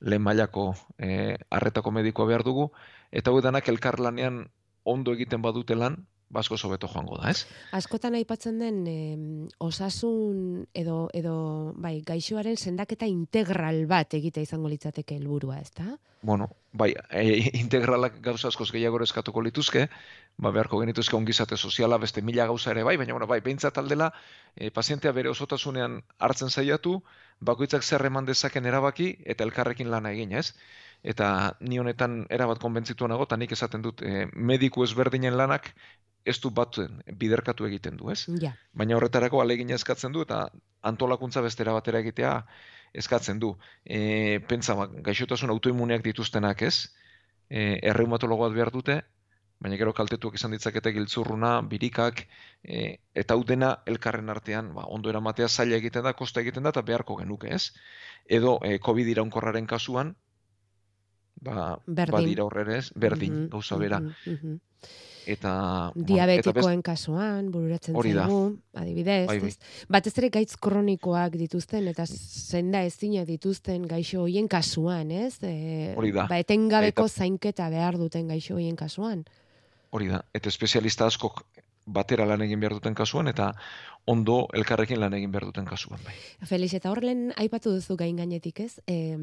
lehen 0.01 0.21
mailako 0.21 0.73
e, 0.97 1.37
arretako 1.49 1.91
medikoa 1.91 2.27
behar 2.29 2.43
dugu, 2.43 2.69
eta 3.11 3.31
hau 3.31 3.41
danak 3.41 3.67
elkarlanean 3.69 4.45
ondo 4.83 5.13
egiten 5.13 5.41
badute 5.41 5.75
lan, 5.75 6.05
basko 6.29 6.57
sobeto 6.57 6.87
joango 6.87 7.17
da, 7.17 7.31
ez? 7.31 7.45
Askotan 7.73 8.15
aipatzen 8.15 8.59
den 8.61 9.47
osasun 9.59 10.67
edo 10.77 11.07
edo 11.13 11.73
bai, 11.75 11.99
gaixoaren 12.05 12.57
sendaketa 12.57 13.09
integral 13.09 13.85
bat 13.89 14.13
egite 14.13 14.41
izango 14.45 14.69
litzateke 14.69 15.17
helburua, 15.17 15.59
ezta? 15.59 15.97
Bueno, 16.21 16.49
bai, 16.73 16.93
e, 17.09 17.49
integralak 17.61 18.19
gauza 18.21 18.49
askoz 18.49 18.69
gehiago 18.75 18.99
eskatuko 19.03 19.41
lituzke, 19.41 19.87
ba 20.37 20.51
beharko 20.51 20.81
genituzke 20.83 21.15
ongizate 21.15 21.57
soziala 21.57 21.97
beste 21.97 22.21
mila 22.21 22.45
gauza 22.45 22.71
ere 22.71 22.83
bai, 22.83 22.97
baina 22.97 23.15
bueno, 23.15 23.27
bai, 23.27 23.39
behintzat 23.41 23.77
aldela, 23.81 24.11
e, 24.55 24.69
pazientea 24.69 25.13
bere 25.15 25.31
osotasunean 25.31 26.01
hartzen 26.19 26.49
saiatu, 26.49 26.99
bakoitzak 27.39 27.83
zer 27.83 28.05
eman 28.05 28.27
dezaken 28.27 28.65
erabaki 28.65 29.15
eta 29.25 29.47
elkarrekin 29.47 29.89
lana 29.89 30.11
egin, 30.11 30.35
ez? 30.35 30.53
Eta 31.03 31.55
ni 31.61 31.79
honetan 31.79 32.25
erabat 32.29 32.59
konbentzitu 32.59 33.07
nago, 33.07 33.23
eta 33.23 33.37
nik 33.39 33.55
esaten 33.55 33.81
dut, 33.81 34.03
e, 34.03 34.27
mediku 34.35 34.83
ezberdinen 34.83 35.37
lanak 35.39 35.71
ez 36.25 36.39
du 36.41 36.49
bat 36.51 36.75
biderkatu 37.17 37.65
egiten 37.65 37.97
du, 37.97 38.09
ez? 38.11 38.25
Ja. 38.41 38.53
Baina 38.73 38.95
horretarako 38.97 39.41
alegina 39.41 39.75
eskatzen 39.75 40.11
du, 40.11 40.21
eta 40.21 40.49
antolakuntza 40.81 41.41
bestera 41.41 41.73
batera 41.73 41.99
egitea 41.99 42.33
eskatzen 42.93 43.39
du. 43.39 43.53
E, 43.85 44.39
pentsa, 44.49 44.75
ba, 44.75 44.87
gaixotasun 44.87 45.49
autoimuneak 45.49 46.03
dituztenak, 46.03 46.61
ez? 46.61 46.89
E, 47.49 47.79
erreumatologo 47.89 48.43
bat 48.47 48.53
behar 48.53 48.71
dute, 48.71 49.01
baina 49.59 49.75
gero 49.75 49.91
kaltetuak 49.93 50.35
izan 50.39 50.51
ditzakete 50.55 50.91
giltzurruna, 50.95 51.61
birikak, 51.61 52.27
e, 52.63 52.97
eta 53.13 53.33
hau 53.35 53.43
dena 53.43 53.73
elkarren 53.85 54.29
artean, 54.29 54.73
ba, 54.73 54.85
ondo 54.87 55.09
eramatea 55.09 55.47
zaila 55.49 55.75
egiten 55.81 56.03
da, 56.03 56.13
kosta 56.13 56.41
egiten 56.41 56.63
da, 56.63 56.69
eta 56.69 56.81
beharko 56.81 57.17
genuke, 57.19 57.51
ez? 57.53 57.73
Edo, 58.25 58.57
e, 58.63 58.79
COVID 58.79 59.07
iraunkorraren 59.15 59.67
kasuan, 59.67 60.15
ba, 61.41 61.79
Berdin. 61.85 62.13
badira 62.13 62.43
horrerez, 62.45 62.91
berdin, 62.95 63.33
Mhm, 63.43 63.49
gauza 63.49 63.77
bera. 63.77 63.99
mhm, 63.99 64.13
mhm. 64.25 64.59
Eta, 65.29 65.51
Diabetikoen 65.93 66.79
eta 66.79 66.91
kasuan, 66.91 67.51
bururatzen 67.53 67.93
zaigu, 67.93 68.39
adibidez, 68.73 69.27
Bai, 69.29 69.37
bai. 69.43 69.51
ez? 69.53 69.85
Batez 69.91 70.13
ere 70.17 70.29
gaitz 70.33 70.55
kronikoak 70.57 71.35
dituzten 71.37 71.87
eta 71.91 72.05
senda 72.09 72.81
ezinak 72.87 73.27
dituzten 73.29 73.85
gaixo 73.91 74.23
hoien 74.25 74.47
kasuan, 74.49 75.11
ez? 75.11 75.35
E, 75.43 75.93
Hori 75.97 76.11
da. 76.15 76.25
Ba, 76.31 76.39
etengabeko 76.41 77.05
Eta- 77.05 77.23
zainketa 77.23 77.69
behar 77.69 77.97
duten 78.01 78.27
gaixo 78.31 78.55
hoien 78.57 78.75
kasuan. 78.79 79.25
Hori 79.91 80.07
da, 80.09 80.23
eta 80.33 80.49
espezialista 80.49 81.05
askok 81.09 81.43
batera 81.89 82.25
lan 82.29 82.43
egin 82.45 82.61
behar 82.61 82.75
duten 82.77 82.95
kasuan, 82.97 83.27
eta 83.31 83.51
ondo 84.09 84.47
elkarrekin 84.57 84.99
lan 85.01 85.13
egin 85.17 85.31
behar 85.33 85.45
duten 85.49 85.67
kasuan. 85.69 86.01
Bai. 86.05 86.15
Felix, 86.49 86.73
eta 86.77 86.91
hor 86.91 87.03
lehen 87.03 87.29
aipatu 87.37 87.73
duzu 87.75 87.97
gain 87.99 88.17
gainetik, 88.17 88.61
ez? 88.65 88.81
E, 88.87 89.17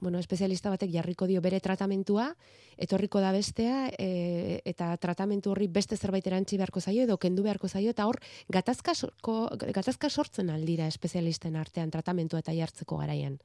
bueno, 0.00 0.18
espezialista 0.18 0.72
batek 0.72 0.90
jarriko 0.94 1.28
dio 1.30 1.42
bere 1.44 1.60
tratamentua, 1.60 2.32
etorriko 2.76 3.22
da 3.22 3.32
bestea, 3.34 3.86
e, 3.98 4.60
eta 4.68 4.90
tratamentu 5.02 5.52
horri 5.52 5.68
beste 5.70 5.96
zerbait 5.96 6.26
erantzi 6.26 6.58
beharko 6.58 6.80
zaio, 6.80 7.06
edo 7.06 7.18
kendu 7.22 7.44
beharko 7.46 7.68
zaio, 7.68 7.94
eta 7.94 8.08
hor 8.10 8.18
gatazka, 8.50 8.96
gatazka 9.72 10.10
sortzen 10.10 10.50
aldira 10.50 10.90
espezialisten 10.90 11.56
artean 11.56 11.90
tratamentua 11.90 12.42
eta 12.42 12.54
jartzeko 12.56 12.98
garaian. 13.04 13.38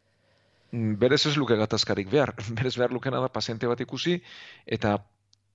Mm, 0.71 0.97
berez 0.99 1.25
ez 1.25 1.35
luke 1.37 1.55
gatazkarik 1.55 2.09
behar. 2.11 2.33
Berez 2.57 2.75
behar 2.75 2.91
lukena 2.91 3.21
da 3.23 3.29
paziente 3.31 3.67
bat 3.67 3.79
ikusi, 3.81 4.17
eta 4.65 4.97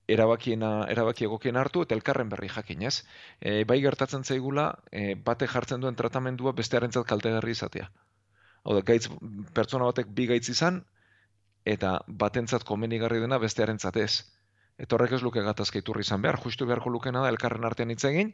erabakiena 0.07 0.85
erabaki 0.91 1.25
egokien 1.27 1.57
hartu 1.57 1.83
eta 1.85 1.95
elkarren 1.95 2.29
berri 2.29 2.49
jakin, 2.51 2.83
ez? 2.89 3.03
E, 3.39 3.63
bai 3.63 3.79
gertatzen 3.81 4.23
zaigula, 4.23 4.67
e, 4.91 5.13
bate 5.15 5.47
jartzen 5.47 5.81
duen 5.81 5.95
tratamendua 5.95 6.51
bestearentzat 6.57 7.07
kaltegarri 7.07 7.55
izatea. 7.55 7.89
Hau 8.63 8.75
da, 8.75 8.81
gaitz, 8.87 9.07
pertsona 9.55 9.87
batek 9.91 10.11
bi 10.15 10.27
gaitz 10.27 10.49
izan, 10.49 10.81
eta 11.65 11.97
batentzat 12.07 12.65
komenigarri 12.67 13.21
dena 13.23 13.39
bestearentzat 13.39 13.99
ez. 14.03 14.23
Eta 14.77 14.97
horrek 14.97 15.15
ez 15.15 15.21
luke 15.23 15.43
gatazka 15.43 15.79
iturri 15.79 16.03
izan 16.03 16.21
behar, 16.21 16.39
justu 16.43 16.67
beharko 16.67 16.91
lukena 16.91 17.23
da 17.23 17.31
elkarren 17.31 17.63
artean 17.63 17.93
hitz 17.93 18.03
egin, 18.09 18.33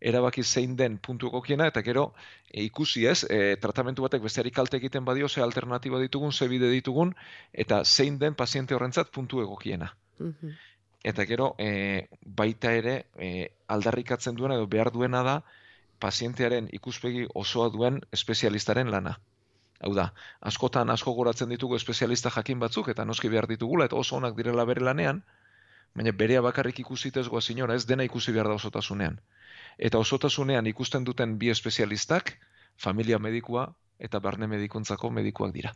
erabaki 0.00 0.42
zein 0.44 0.76
den 0.76 0.96
puntu 0.98 1.28
egokiena, 1.28 1.66
eta 1.66 1.82
gero 1.82 2.12
e, 2.46 2.62
ikusi 2.62 3.06
ez, 3.10 3.24
e, 3.24 3.56
tratamentu 3.60 4.06
batek 4.06 4.22
besteari 4.22 4.54
kalte 4.54 4.78
egiten 4.78 5.04
badio, 5.04 5.28
ze 5.28 5.42
alternatiba 5.42 5.98
ditugun, 5.98 6.32
ze 6.32 6.48
bide 6.48 6.70
ditugun, 6.70 7.14
eta 7.52 7.84
zein 7.84 8.18
den 8.18 8.34
paziente 8.34 8.74
horrentzat 8.74 9.10
puntu 9.10 9.42
egokiena. 9.42 9.96
Mm 10.18 10.54
eta 11.02 11.24
gero 11.24 11.54
e, 11.58 12.08
baita 12.24 12.72
ere 12.76 12.94
e, 13.16 13.56
aldarrikatzen 13.68 14.36
duena 14.36 14.56
edo 14.58 14.66
behar 14.68 14.90
duena 14.92 15.22
da 15.24 15.36
pazientearen 16.00 16.68
ikuspegi 16.76 17.26
osoa 17.34 17.68
duen 17.72 18.00
espezialistaren 18.12 18.90
lana. 18.90 19.18
Hau 19.80 19.94
da, 19.96 20.10
askotan 20.40 20.90
asko 20.92 21.12
goratzen 21.16 21.48
ditugu 21.48 21.76
espezialista 21.76 22.32
jakin 22.34 22.60
batzuk 22.60 22.88
eta 22.92 23.04
noski 23.04 23.28
behar 23.32 23.48
ditugula 23.48 23.86
eta 23.88 23.96
oso 23.96 24.16
onak 24.16 24.36
direla 24.36 24.64
bere 24.68 24.84
lanean, 24.84 25.22
baina 25.96 26.12
berea 26.12 26.42
bakarrik 26.44 26.80
ikusitez 26.84 27.26
goa 27.28 27.40
sinora 27.40 27.74
ez 27.74 27.86
dena 27.86 28.04
ikusi 28.04 28.32
behar 28.32 28.48
da 28.48 28.58
osotasunean. 28.60 29.20
Eta 29.78 29.98
osotasunean 29.98 30.66
ikusten 30.66 31.04
duten 31.04 31.38
bi 31.38 31.48
espezialistak, 31.48 32.36
familia 32.76 33.18
medikua 33.18 33.70
eta 33.98 34.20
barne 34.20 34.46
medikuntzako 34.46 35.10
medikuak 35.10 35.52
dira 35.56 35.72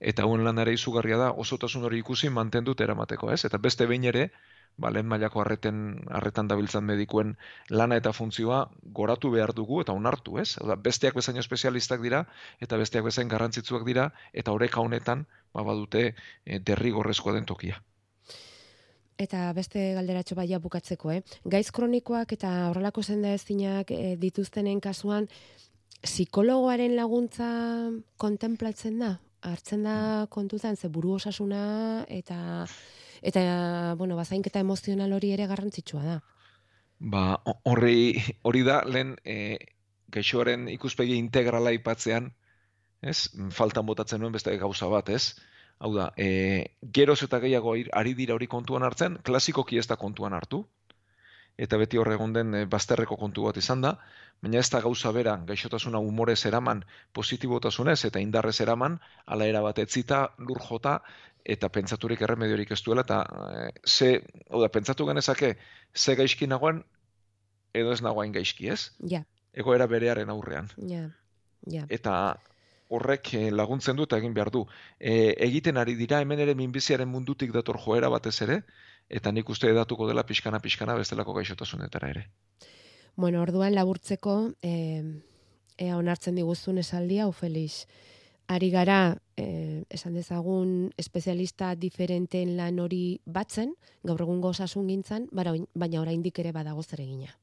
eta 0.00 0.22
hauen 0.22 0.44
lanare 0.44 0.74
izugarria 0.74 1.16
da 1.16 1.30
osotasun 1.44 1.84
hori 1.84 1.98
ikusi 1.98 2.30
mantendu 2.30 2.74
eramateko, 2.78 3.30
ez? 3.32 3.44
Eta 3.44 3.58
beste 3.58 3.86
behin 3.86 4.04
ere, 4.04 4.30
ba, 4.76 4.90
lehen 4.90 5.06
mailako 5.06 5.40
harreten, 5.40 5.78
harretan 6.10 6.48
dabiltzan 6.50 6.84
medikuen 6.84 7.36
lana 7.70 7.96
eta 8.00 8.12
funtzioa 8.12 8.64
goratu 8.98 9.30
behar 9.30 9.54
dugu 9.54 9.80
eta 9.80 9.92
onartu, 9.92 10.38
ez? 10.38 10.56
Oda, 10.60 10.76
besteak 10.76 11.14
bezain 11.14 11.38
espezialistak 11.38 12.02
dira 12.02 12.24
eta 12.60 12.76
besteak 12.76 13.04
bezain 13.04 13.28
garrantzitsuak 13.28 13.84
dira 13.86 14.10
eta 14.32 14.52
horreka 14.52 14.80
honetan 14.80 15.26
ba, 15.52 15.62
badute 15.62 16.14
e, 16.44 16.58
derrigorrezkoa 16.58 17.34
den 17.38 17.46
tokia. 17.46 17.80
Eta 19.16 19.52
beste 19.54 19.92
galderatxo 19.94 20.34
baia 20.34 20.58
bukatzeko, 20.58 21.12
eh? 21.14 21.20
Gaiz 21.46 21.70
kronikoak 21.70 22.32
eta 22.34 22.50
horrelako 22.72 23.02
zenda 23.02 23.30
ezinak 23.30 23.92
e, 23.94 24.16
dituztenen 24.18 24.80
kasuan, 24.82 25.28
psikologoaren 26.04 26.96
laguntza 26.98 27.46
kontemplatzen 28.20 28.98
da? 28.98 29.12
Hartzen 29.44 29.84
da 29.84 30.26
kontutan 30.30 30.76
ze 30.76 30.88
buru 30.88 31.14
osasuna 31.18 32.04
eta 32.08 32.66
eta 33.22 33.94
bueno, 33.98 34.16
bazainketa 34.16 34.60
emozional 34.60 35.12
hori 35.12 35.32
ere 35.32 35.46
garrantzitsua 35.46 36.02
da. 36.04 36.18
Ba, 36.98 37.24
hori 37.64 38.20
hori 38.42 38.62
da 38.66 38.82
lehen 38.86 39.16
e, 39.24 39.58
gaixoaren 40.14 40.68
ikuspegi 40.72 41.16
integrala 41.18 41.72
ipatzean, 41.76 42.30
ez? 43.02 43.18
Faltan 43.52 43.86
botatzen 43.86 44.20
nuen 44.20 44.32
beste 44.32 44.56
gauza 44.60 44.88
bat, 44.92 45.10
ez? 45.10 45.34
Hau 45.78 45.90
da, 45.96 46.10
e, 46.16 46.28
geroz 46.96 47.20
eta 47.26 47.40
gehiago 47.42 47.74
ari 47.92 48.14
dira 48.14 48.36
hori 48.36 48.46
kontuan 48.46 48.86
hartzen, 48.86 49.18
klasikoki 49.26 49.80
ez 49.80 49.86
da 49.90 49.98
kontuan 50.00 50.36
hartu, 50.36 50.64
eta 51.56 51.78
beti 51.78 51.98
hor 52.00 52.10
egon 52.12 52.32
den 52.34 52.54
eh, 52.54 52.64
bazterreko 52.70 53.16
kontu 53.16 53.44
bat 53.46 53.58
izan 53.60 53.84
da, 53.84 53.94
baina 54.42 54.58
ez 54.58 54.68
da 54.70 54.80
gauza 54.84 55.12
bera 55.14 55.36
gaixotasuna 55.46 56.00
umorez 56.02 56.40
eraman 56.46 56.82
positibotasunez 57.12 58.00
eta 58.08 58.20
indarrez 58.20 58.58
eraman, 58.60 58.98
ala 59.26 59.46
era 59.46 59.62
bat 59.62 59.78
etzita, 59.78 60.24
lur 60.38 60.60
jota, 60.68 60.98
eta 61.44 61.68
pentsaturik 61.68 62.22
erremediorik 62.24 62.72
ez 62.72 62.80
duela, 62.82 63.04
eta 63.04 63.20
e, 63.52 63.68
ze, 63.86 64.10
oda, 64.50 64.70
pentsatu 64.72 65.06
genezake, 65.06 65.54
ze 65.94 66.16
gaizki 66.16 66.48
nagoen, 66.50 66.82
edo 67.74 67.92
ez 67.92 68.00
nagoain 68.02 68.32
gaizki, 68.32 68.70
ez? 68.72 68.90
Ja. 69.10 69.22
Egoera 69.52 69.86
berearen 69.86 70.30
aurrean. 70.32 70.70
Ja, 70.90 71.06
ja. 71.70 71.84
Eta 71.88 72.14
horrek 72.94 73.32
eh, 73.34 73.50
laguntzen 73.52 73.96
du 73.96 74.06
eta 74.08 74.18
egin 74.20 74.34
behar 74.34 74.50
du. 74.54 74.64
E, 74.98 75.34
egiten 75.46 75.78
ari 75.80 75.94
dira, 75.98 76.20
hemen 76.24 76.42
ere 76.44 76.54
minbiziaren 76.58 77.08
mundutik 77.10 77.52
dator 77.54 77.78
joera 77.80 78.10
batez 78.12 78.36
ere, 78.46 78.62
eta 79.08 79.32
nik 79.32 79.48
uste 79.48 79.68
edatuko 79.70 80.08
dela 80.08 80.24
pixkana 80.26 80.60
pixkana 80.60 80.94
bestelako 80.94 81.34
gaixotasunetara 81.34 82.10
ere. 82.10 82.28
Bueno, 83.16 83.42
orduan 83.42 83.74
laburtzeko, 83.74 84.52
eh, 84.62 85.04
ea 85.78 85.96
onartzen 85.96 86.34
diguzun 86.34 86.78
esaldia, 86.78 87.30
Felix, 87.32 87.86
ari 88.48 88.70
gara, 88.70 89.16
eh, 89.36 89.84
esan 89.88 90.14
dezagun, 90.14 90.92
espezialista 90.98 91.74
diferenten 91.74 92.56
lan 92.56 92.78
hori 92.78 93.20
batzen, 93.24 93.74
gaur 94.02 94.20
egun 94.20 94.40
gozasun 94.40 94.88
gintzan, 94.88 95.28
baina 95.32 96.00
oraindik 96.00 96.38
ere 96.38 96.52
badago 96.52 96.82
zeregina. 96.82 97.38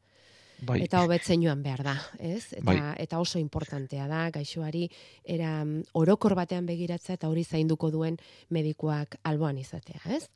Bai. 0.62 0.84
Eta 0.86 1.01
hobetzen 1.01 1.41
joan 1.41 1.64
behar 1.64 1.82
da, 1.84 1.95
ez? 2.20 2.53
Eta, 2.53 2.66
bai. 2.68 2.78
eta 3.01 3.20
oso 3.20 3.39
importantea 3.39 4.05
da, 4.07 4.30
gaixoari, 4.30 4.89
era 5.26 5.66
orokor 5.97 6.36
batean 6.38 6.68
begiratza 6.70 7.16
eta 7.18 7.30
hori 7.30 7.43
zainduko 7.43 7.89
duen 7.89 8.20
medikuak 8.49 9.18
alboan 9.24 9.57
izatea, 9.57 10.01
ez? 10.05 10.28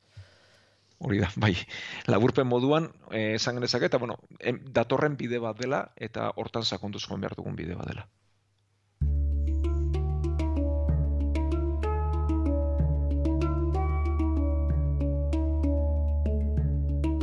Hori 0.98 1.20
da, 1.20 1.30
bai, 1.44 1.54
laburpen 2.06 2.48
moduan, 2.48 2.90
eh, 3.10 3.34
esan 3.36 3.60
genezak, 3.60 3.88
eta 3.88 3.98
bueno, 3.98 4.18
datorren 4.72 5.16
bide 5.16 5.40
bat 5.42 5.58
dela, 5.58 5.88
eta 5.96 6.30
hortan 6.36 6.64
sakontuz 6.64 7.04
joan 7.06 7.20
behar 7.20 7.36
dugun 7.36 7.56
bide 7.56 7.76
bat 7.76 7.92
dela. 7.92 8.08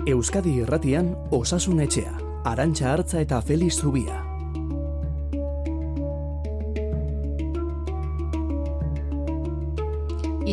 Euskadi 0.04 0.58
Irratian 0.60 1.14
Osasun 1.32 1.80
Etxea, 1.80 2.18
Arantxa 2.44 2.92
Artza 2.92 3.22
eta 3.24 3.40
Feliz 3.42 3.78
Zubia. 3.80 4.33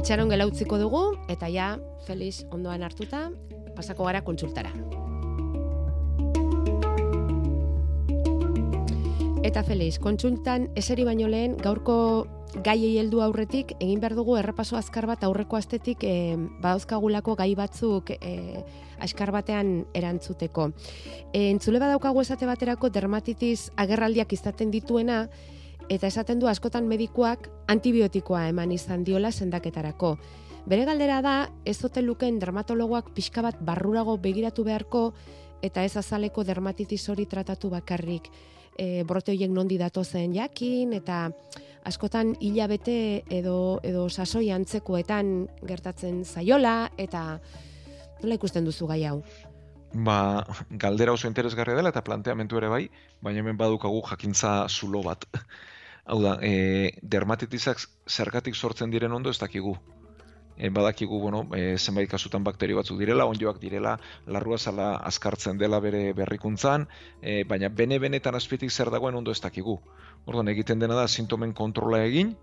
Itxaron 0.00 0.30
gela 0.32 0.46
utziko 0.48 0.78
dugu, 0.80 1.00
eta 1.28 1.50
ja, 1.52 1.74
Feliz 2.06 2.46
ondoan 2.56 2.80
hartuta, 2.86 3.26
pasako 3.76 4.06
gara 4.08 4.22
kontsultara. 4.24 4.70
Eta 9.44 9.60
Feliz, 9.68 9.98
kontsultan 10.00 10.70
eseri 10.80 11.04
baino 11.04 11.28
lehen, 11.28 11.58
gaurko 11.60 11.98
gaiei 12.64 12.94
heldu 13.02 13.20
aurretik, 13.20 13.76
egin 13.76 14.00
behar 14.00 14.16
dugu 14.16 14.38
errepaso 14.40 14.80
azkar 14.80 15.04
bat 15.10 15.28
aurreko 15.28 15.60
astetik 15.60 16.08
e, 16.08 16.16
badauzkagulako 16.64 17.36
gai 17.36 17.52
batzuk 17.60 18.16
e, 18.16 18.64
askar 19.04 19.36
batean 19.36 19.82
erantzuteko. 19.92 20.70
E, 21.34 21.50
entzule 21.50 21.76
badaukagu 21.76 22.24
esate 22.24 22.48
baterako 22.48 22.88
dermatitis 22.88 23.68
agerraldiak 23.76 24.32
izaten 24.32 24.72
dituena, 24.72 25.26
eta 25.90 26.06
esaten 26.06 26.38
du 26.38 26.46
askotan 26.46 26.86
medikuak 26.88 27.50
antibiotikoa 27.68 28.46
eman 28.52 28.70
izan 28.72 29.02
diola 29.04 29.32
sendaketarako. 29.32 30.14
Bere 30.70 30.84
galdera 30.86 31.18
da, 31.24 31.34
ez 31.64 31.80
zote 31.80 32.02
luken 32.04 32.38
dermatologoak 32.38 33.10
pixka 33.16 33.42
bat 33.42 33.58
barrurago 33.64 34.16
begiratu 34.22 34.64
beharko 34.64 35.10
eta 35.66 35.82
ez 35.84 35.96
azaleko 35.96 36.44
dermatitis 36.46 37.02
hori 37.10 37.26
tratatu 37.26 37.72
bakarrik. 37.72 38.30
E, 38.78 39.02
brote 39.04 39.34
horiek 39.34 39.50
nondi 39.50 39.76
dato 39.80 40.04
zen 40.04 40.32
jakin 40.36 40.94
eta 40.96 41.26
askotan 41.84 42.36
hilabete 42.40 43.24
edo, 43.28 43.80
edo 43.82 44.08
sasoi 44.08 44.50
antzekoetan 44.54 45.48
gertatzen 45.66 46.22
zaiola 46.24 46.90
eta 46.96 47.40
nola 48.22 48.36
ikusten 48.38 48.64
duzu 48.64 48.86
gai 48.86 49.02
hau? 49.08 49.18
Ba, 49.90 50.46
galdera 50.70 51.12
oso 51.16 51.26
interesgarria 51.26 51.74
dela 51.74 51.90
eta 51.90 52.04
planteamentu 52.06 52.60
ere 52.60 52.68
bai, 52.70 52.84
baina 53.20 53.42
hemen 53.42 53.58
badukagu 53.58 54.04
jakintza 54.06 54.68
zulo 54.68 55.02
bat. 55.02 55.26
Hau 56.10 56.18
da, 56.18 56.32
e, 56.42 56.90
dermatitisak 57.06 57.78
zergatik 58.10 58.56
sortzen 58.58 58.90
diren 58.90 59.12
ondo 59.14 59.30
ez 59.30 59.38
dakigu. 59.38 59.76
E, 60.56 60.68
badakigu, 60.74 61.20
bueno, 61.22 61.44
e, 61.54 61.78
zenbait 61.78 62.10
kasutan 62.10 62.42
bakterio 62.42 62.80
batzuk 62.80 62.98
direla, 62.98 63.28
onjoak 63.30 63.60
direla, 63.62 63.92
larrua 64.26 64.58
zala 64.58 64.88
azkartzen 65.10 65.60
dela 65.62 65.78
bere 65.84 66.02
berrikuntzan, 66.18 66.88
e, 67.22 67.44
baina 67.52 67.70
bene-benetan 67.82 68.34
azpitik 68.34 68.74
zer 68.74 68.90
dagoen 68.90 69.20
ondo 69.22 69.30
ez 69.30 69.38
dakigu. 69.46 69.78
Orduan, 70.26 70.50
egiten 70.50 70.82
dena 70.82 70.98
da 70.98 71.06
sintomen 71.06 71.54
kontrola 71.62 72.02
egin, 72.08 72.34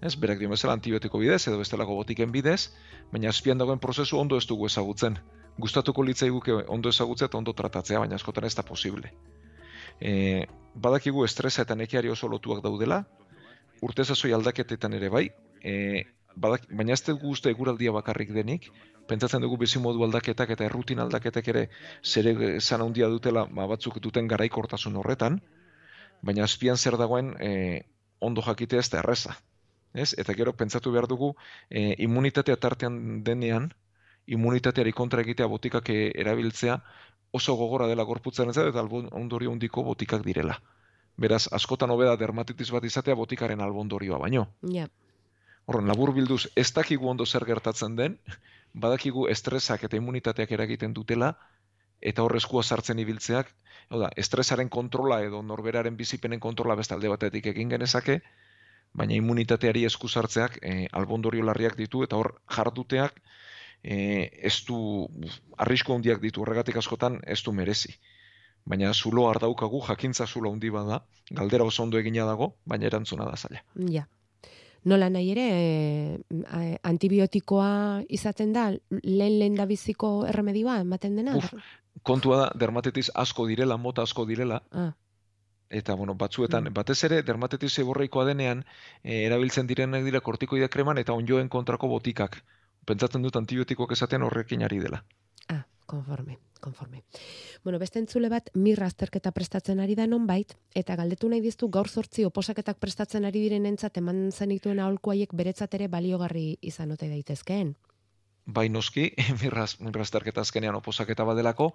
ez, 0.00 0.16
berak 0.16 0.40
dio 0.40 0.48
bezala 0.56 0.72
antibiotiko 0.80 1.20
bidez 1.20 1.42
edo 1.46 1.60
bestelako 1.60 2.00
botiken 2.00 2.32
bidez, 2.32 2.70
baina 3.12 3.28
azpian 3.28 3.60
dagoen 3.60 3.84
prozesu 3.84 4.18
ondo 4.18 4.40
ez 4.40 4.46
dugu 4.48 4.72
ezagutzen. 4.72 5.20
gustatuko 5.60 6.02
litzaiguke 6.02 6.54
ondo 6.66 6.88
ezagutzea 6.88 7.28
eta 7.28 7.38
ondo 7.38 7.52
tratatzea, 7.52 8.00
baina 8.02 8.16
askotan 8.16 8.44
ez 8.48 8.54
da 8.56 8.62
posible. 8.62 9.12
E, 10.00 10.46
badakigu 10.74 11.24
estresa 11.24 11.62
eta 11.62 11.76
nekeari 11.78 12.10
oso 12.10 12.28
lotuak 12.28 12.62
daudela, 12.64 13.04
urte 13.82 14.04
zazoi 14.04 14.32
aldaketetan 14.32 14.96
ere 14.98 15.10
bai, 15.12 15.28
e, 15.62 16.04
badak, 16.36 16.66
baina 16.70 16.94
ez 16.94 17.02
dugu 17.06 17.30
uste 17.34 17.50
eguraldia 17.50 17.92
bakarrik 17.94 18.32
denik, 18.34 18.70
pentsatzen 19.08 19.42
dugu 19.44 19.58
bizi 19.60 19.80
modu 19.82 20.04
aldaketak 20.06 20.50
eta 20.56 20.66
errutin 20.66 21.02
aldaketak 21.04 21.48
ere 21.52 21.68
zere 22.02 22.34
zan 22.60 22.82
handia 22.82 23.08
dutela 23.12 23.46
ba, 23.50 23.66
batzuk 23.70 24.00
duten 24.00 24.28
garaikortasun 24.28 24.96
horretan, 24.96 25.40
baina 26.22 26.44
azpian 26.44 26.76
zer 26.76 26.96
dagoen 26.98 27.34
e, 27.40 27.50
ondo 28.20 28.42
jakitea 28.42 28.80
ez 28.80 28.90
da 28.90 29.00
erreza. 29.02 29.36
Ez? 29.94 30.14
Eta 30.18 30.34
gero 30.34 30.52
pentsatu 30.58 30.90
behar 30.90 31.06
dugu 31.06 31.34
e, 31.70 31.94
immunitatea 32.02 32.56
tartean 32.56 33.22
denean, 33.24 33.70
immunitateari 34.26 34.92
kontra 34.92 35.20
egitea 35.22 35.46
botikak 35.46 35.90
erabiltzea 35.94 36.78
oso 37.34 37.56
gogora 37.58 37.86
dela 37.90 38.06
gorputzen 38.06 38.52
ez 38.52 38.58
eta 38.62 38.82
ondorio 39.20 39.50
hondiko 39.50 39.82
botikak 39.82 40.22
direla. 40.22 40.60
Beraz, 41.18 41.46
askotan 41.58 41.90
hobeda 41.90 42.14
dermatitis 42.18 42.70
bat 42.74 42.84
izatea 42.86 43.16
botikaren 43.18 43.62
albondorioa 43.64 44.20
baino. 44.22 44.44
Ja. 44.76 44.86
Horren, 45.66 45.88
labur 45.90 46.12
bilduz, 46.14 46.44
ez 46.62 46.70
dakigu 46.76 47.10
ondo 47.10 47.26
zer 47.26 47.46
gertatzen 47.48 47.96
den, 47.98 48.16
badakigu 48.84 49.26
estresak 49.34 49.86
eta 49.88 49.98
immunitateak 49.98 50.54
eragiten 50.58 50.94
dutela, 50.94 51.32
eta 52.00 52.22
horrezkoa 52.22 52.62
sartzen 52.62 53.02
ibiltzeak, 53.02 53.50
hau 53.90 54.00
da, 54.04 54.10
estresaren 54.24 54.70
kontrola 54.70 55.22
edo 55.26 55.42
norberaren 55.42 55.96
bizipenen 55.96 56.42
kontrola 56.46 56.76
bestalde 56.78 57.10
batetik 57.10 57.50
egin 57.54 57.72
genezake, 57.74 58.20
baina 58.94 59.16
immunitateari 59.18 59.84
esku 59.90 60.08
sartzeak 60.08 60.60
e, 60.62 60.74
albondorio 60.92 61.46
larriak 61.48 61.78
ditu, 61.80 62.04
eta 62.06 62.20
hor 62.20 62.36
jarduteak 62.58 63.18
e, 63.84 64.30
ez 64.42 64.64
du, 64.66 64.78
arrisko 65.60 65.94
handiak 65.94 66.22
ditu, 66.24 66.42
horregatik 66.42 66.80
askotan 66.80 67.20
ez 67.28 67.42
du 67.44 67.52
merezi. 67.52 67.92
Baina 68.64 68.94
zulo 68.94 69.28
ardaukagu, 69.28 69.82
jakintza 69.84 70.26
zulo 70.26 70.50
handi 70.52 70.70
bada, 70.72 71.02
galdera 71.30 71.66
oso 71.68 71.82
ondo 71.84 72.00
egina 72.00 72.24
dago, 72.24 72.54
baina 72.64 72.88
erantzuna 72.88 73.28
da 73.28 73.36
zaila. 73.36 73.60
Ja. 73.92 74.06
Nola 74.88 75.08
nahi 75.08 75.30
ere, 75.32 75.44
e, 75.48 76.64
antibiotikoa 76.84 77.68
izaten 78.08 78.52
da, 78.56 78.70
lehen 78.90 79.38
lehen 79.38 79.54
da 79.60 79.68
biziko 79.68 80.10
erremedioa, 80.28 80.80
ematen 80.84 81.16
dena? 81.20 81.36
Uf, 81.40 81.52
kontua 82.02 82.40
da, 82.42 82.50
dermatitis 82.64 83.10
asko 83.14 83.46
direla, 83.48 83.76
mota 83.76 84.04
asko 84.04 84.26
direla, 84.28 84.60
ah. 84.72 84.90
eta 85.70 85.96
bueno, 85.96 86.16
batzuetan, 86.20 86.68
mm. 86.68 86.76
batez 86.76 86.98
ere, 87.08 87.22
dermatitis 87.22 87.78
eborreikoa 87.84 88.26
denean, 88.32 88.64
e, 89.02 89.24
erabiltzen 89.24 89.68
direnak 89.68 90.04
dira 90.04 90.20
kortikoida 90.24 90.68
kreman 90.68 91.00
eta 91.00 91.16
onjoen 91.16 91.48
kontrako 91.52 91.88
botikak. 91.96 92.42
Pentsatzen 92.86 93.22
dut 93.22 93.36
antibiotikoak 93.36 93.92
esaten 93.96 94.22
horrekin 94.22 94.62
ari 94.62 94.80
dela. 94.82 95.00
Ah, 95.48 95.62
konforme, 95.86 96.38
konforme. 96.60 97.02
Bueno, 97.64 97.78
beste 97.78 97.98
entzule 97.98 98.28
bat 98.28 98.50
mirra 98.54 98.86
azterketa 98.86 99.32
prestatzen 99.32 99.80
ari 99.80 99.94
da 99.94 100.06
nonbait, 100.06 100.56
eta 100.74 100.96
galdetu 100.96 101.28
nahi 101.28 101.40
diztu 101.40 101.68
gaur 101.68 101.88
sortzi 101.88 102.24
oposaketak 102.24 102.78
prestatzen 102.80 103.24
ari 103.24 103.46
diren 103.46 103.66
entzat 103.66 103.98
eman 103.98 104.30
zenituen 104.32 104.80
aholku 104.80 105.12
beretzat 105.32 105.74
ere 105.74 105.88
baliogarri 105.88 106.58
izan 106.62 106.92
ote 106.92 107.08
daitezkeen 107.08 107.74
bai 108.46 108.68
noski, 108.68 109.08
mirraz, 109.42 109.76
mirrazterketa 109.80 110.42
azkenean 110.44 110.76
oposaketa 110.76 111.24
badelako, 111.24 111.70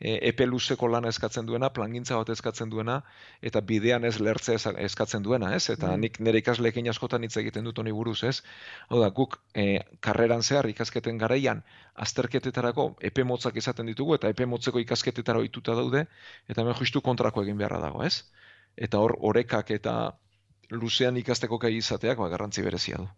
e, 0.00 0.16
epe 0.30 0.46
luzeko 0.46 0.88
lana 0.90 1.12
eskatzen 1.12 1.46
duena, 1.46 1.70
plangintza 1.74 2.18
bat 2.18 2.32
eskatzen 2.34 2.70
duena, 2.70 2.98
eta 3.42 3.60
bidean 3.60 4.04
ez 4.04 4.16
lertze 4.18 4.56
eskatzen 4.58 5.22
duena, 5.22 5.52
ez? 5.54 5.68
Eta 5.70 5.92
mm. 5.92 6.00
nik 6.02 6.18
nire 6.20 6.42
ikasleekin 6.42 6.90
askotan 6.90 7.24
hitz 7.24 7.36
egiten 7.42 7.68
dut 7.68 7.78
honi 7.78 7.94
buruz, 7.94 8.22
ez? 8.26 8.40
Hau 8.88 9.00
da, 9.02 9.10
guk 9.14 9.38
e, 9.54 9.84
karreran 10.04 10.42
zehar 10.42 10.66
ikasketen 10.70 11.18
garaian, 11.22 11.62
azterketetarako 11.94 12.90
epe 13.10 13.24
motzak 13.24 13.56
izaten 13.62 13.86
ditugu, 13.86 14.18
eta 14.18 14.30
epe 14.34 14.46
motzeko 14.46 14.82
ikasketetara 14.82 15.44
ohituta 15.44 15.78
daude, 15.78 16.06
eta 16.48 16.62
hemen 16.64 16.78
justu 16.82 17.02
kontrako 17.04 17.46
egin 17.46 17.58
beharra 17.58 17.78
dago, 17.84 18.02
ez? 18.02 18.24
Eta 18.76 18.98
hor, 18.98 19.16
orekak 19.30 19.70
eta 19.74 19.94
luzean 20.70 21.16
ikasteko 21.16 21.58
kai 21.58 21.76
izateak, 21.78 22.18
ba, 22.18 22.28
garrantzi 22.28 22.62
berezia 22.62 22.98
du. 22.98 23.08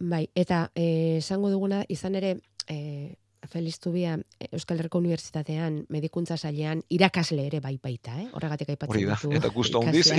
Bai, 0.00 0.28
eta 0.34 0.70
eh, 0.74 1.18
esango 1.18 1.50
duguna 1.50 1.84
izan 1.88 2.14
ere 2.14 2.36
eh 2.68 3.16
Feliz 3.46 3.78
Tubia 3.78 4.18
Euskal 4.50 4.80
Herriko 4.80 4.98
Unibertsitatean 4.98 5.84
medikuntza 5.94 6.36
sailean 6.36 6.82
irakasle 6.92 7.46
ere 7.46 7.60
bai 7.64 7.76
baita, 7.82 8.16
eh? 8.20 8.26
Horregatik 8.34 8.72
aipatzen 8.74 9.06
ditu. 9.08 9.30
Eta 9.38 9.50
gustu 9.54 9.78
hondiz. 9.78 10.10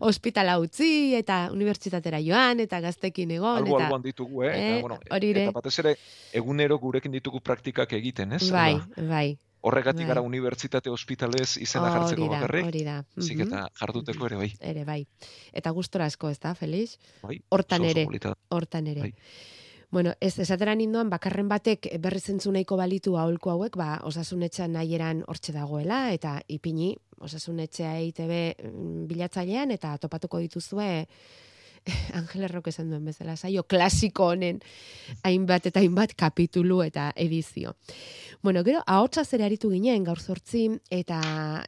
Hospitala 0.00 0.58
utzi 0.64 1.14
eta 1.18 1.44
unibertsitatera 1.54 2.20
joan 2.24 2.60
eta 2.66 2.80
gaztekin 2.84 3.30
egon 3.38 3.62
eta 3.62 3.86
algo 3.86 4.02
ditugu, 4.04 4.42
eh? 4.44 4.50
eh 4.50 4.66
eta 4.72 4.82
bueno, 4.82 4.98
eta 5.06 5.54
batez 5.54 5.78
ere 5.84 5.94
egunero 6.42 6.78
gurekin 6.82 7.12
ditugu 7.12 7.40
praktikak 7.40 7.92
egiten, 7.92 8.32
ez? 8.32 8.50
Bai, 8.50 8.76
bai 8.96 9.38
horregatik 9.62 10.06
gara 10.06 10.20
bai. 10.20 10.28
unibertsitate 10.28 10.90
ospitalez 10.90 11.56
izena 11.56 11.88
oh, 11.88 11.94
jartzeko 11.96 12.28
bakarrik. 12.34 12.68
Hori 12.68 12.84
da, 12.86 12.98
Zik 13.20 13.44
eta 13.46 13.64
jarduteko 13.80 14.28
ere 14.28 14.42
bai. 14.42 14.50
Ere 14.72 14.84
bai. 14.88 15.00
Eta 15.52 15.72
gustora 15.74 16.06
asko, 16.10 16.30
ez 16.30 16.38
da, 16.42 16.54
Felix? 16.58 16.98
Bai. 17.22 17.38
Hortan 17.50 17.88
ere. 17.88 18.06
Hortan 18.50 18.90
ere. 18.92 19.08
Bai. 19.08 19.14
Bueno, 19.92 20.14
ez 20.24 20.38
esateran 20.40 20.80
indoan 20.80 21.10
bakarren 21.12 21.50
batek 21.50 21.90
berri 22.00 22.20
zentzu 22.20 22.48
nahiko 22.54 22.78
balitu 22.80 23.18
aholku 23.20 23.50
hauek, 23.52 23.74
ba, 23.76 23.98
osasunetxean 24.08 24.72
nahieran 24.72 25.20
hortxe 25.28 25.52
dagoela, 25.52 26.06
eta 26.16 26.38
ipini, 26.48 26.94
osasunetxea 27.20 27.90
EITB 28.00 28.32
mm, 28.32 29.02
bilatzailean, 29.10 29.74
eta 29.76 29.92
topatuko 30.00 30.40
dituzue, 30.40 30.88
Angel 32.18 32.44
Errok 32.46 32.68
esan 32.70 32.90
duen 32.90 33.04
bezala, 33.04 33.34
saio 33.36 33.64
klasiko 33.66 34.28
honen 34.32 34.60
hainbat 35.26 35.66
eta 35.70 35.80
hainbat 35.82 36.14
kapitulu 36.18 36.82
eta 36.84 37.10
edizio. 37.16 37.74
Bueno, 38.42 38.64
gero, 38.66 38.82
ahotsa 38.86 39.24
zere 39.24 39.44
aritu 39.46 39.70
ginen 39.70 40.02
gaur 40.04 40.18
zortzi, 40.18 40.64
eta, 40.90 41.18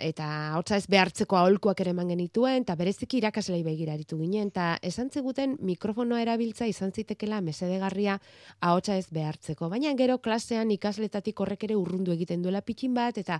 eta 0.02 0.26
ahotsa 0.54 0.78
ez 0.80 0.86
behartzeko 0.90 1.38
aholkuak 1.38 1.80
ere 1.84 1.92
eman 1.94 2.10
genituen, 2.10 2.64
eta 2.64 2.74
bereziki 2.78 3.20
irakaslei 3.20 3.62
begira 3.62 3.94
aritu 3.94 4.18
ginen, 4.18 4.50
eta 4.50 4.72
esan 4.82 5.10
ziguten 5.10 5.56
mikrofonoa 5.62 6.22
erabiltza 6.24 6.66
izan 6.66 6.90
zitekela 6.90 7.40
mesedegarria 7.46 8.18
ahotsa 8.60 8.98
ez 8.98 9.06
behartzeko. 9.14 9.70
Baina 9.70 9.94
gero 9.98 10.18
klasean 10.18 10.74
ikasletatik 10.74 11.38
horrek 11.40 11.68
ere 11.70 11.78
urrundu 11.78 12.14
egiten 12.14 12.42
duela 12.42 12.62
pitxin 12.62 12.94
bat, 12.94 13.18
eta 13.22 13.38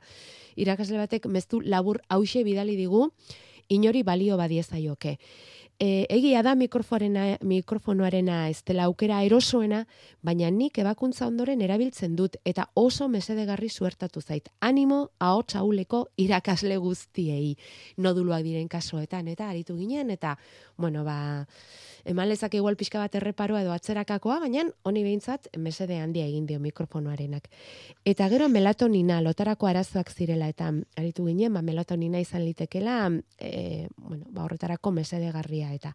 irakasle 0.54 1.02
batek 1.02 1.26
meztu 1.26 1.60
labur 1.64 2.02
hause 2.08 2.46
bidali 2.46 2.78
digu, 2.78 3.08
inori 3.68 4.02
balio 4.02 4.36
badiezaioke. 4.36 5.18
E, 5.78 6.06
egia 6.08 6.42
da 6.46 6.54
mikrofonoarena 6.54 8.36
ez 8.48 8.62
dela 8.62 8.84
aukera 8.86 9.22
erosoena, 9.26 9.84
baina 10.22 10.50
nik 10.50 10.78
ebakuntza 10.78 11.26
ondoren 11.26 11.60
erabiltzen 11.66 12.14
dut 12.16 12.36
eta 12.44 12.68
oso 12.74 13.08
mesedegarri 13.08 13.68
zuertatu 13.68 14.20
zait. 14.20 14.48
Animo 14.60 15.10
ahots 15.18 15.56
hauleko 15.58 16.08
irakasle 16.16 16.76
guztiei 16.78 17.56
noduluak 17.98 18.44
diren 18.46 18.68
kasoetan 18.68 19.28
eta 19.28 19.48
aritu 19.50 19.76
ginen 19.76 20.10
eta 20.14 20.38
bueno, 20.76 21.04
ba, 21.04 21.46
eman 22.04 22.28
lezak 22.28 22.54
igual 22.54 22.76
pixka 22.76 22.98
bat 22.98 23.14
erreparoa 23.14 23.62
edo 23.62 23.72
atzerakakoa, 23.72 24.40
baina 24.42 24.64
honi 24.84 25.04
behintzat 25.06 25.48
mesede 25.58 25.98
handia 26.02 26.26
egin 26.26 26.46
dio 26.46 26.60
mikrofonoarenak. 26.60 27.48
Eta 28.04 28.28
gero 28.32 28.48
melatonina, 28.52 29.20
lotarako 29.24 29.70
arazoak 29.70 30.10
zirela, 30.12 30.48
eta 30.52 30.72
aritu 31.00 31.26
ginen, 31.26 31.54
ba, 31.54 31.62
melatonina 31.62 32.20
izan 32.20 32.44
litekela, 32.44 32.98
e, 33.38 33.88
bueno, 33.96 34.26
ba, 34.30 34.44
horretarako 34.44 34.92
mesede 34.92 35.32
garria, 35.64 35.80
eta 35.80 35.94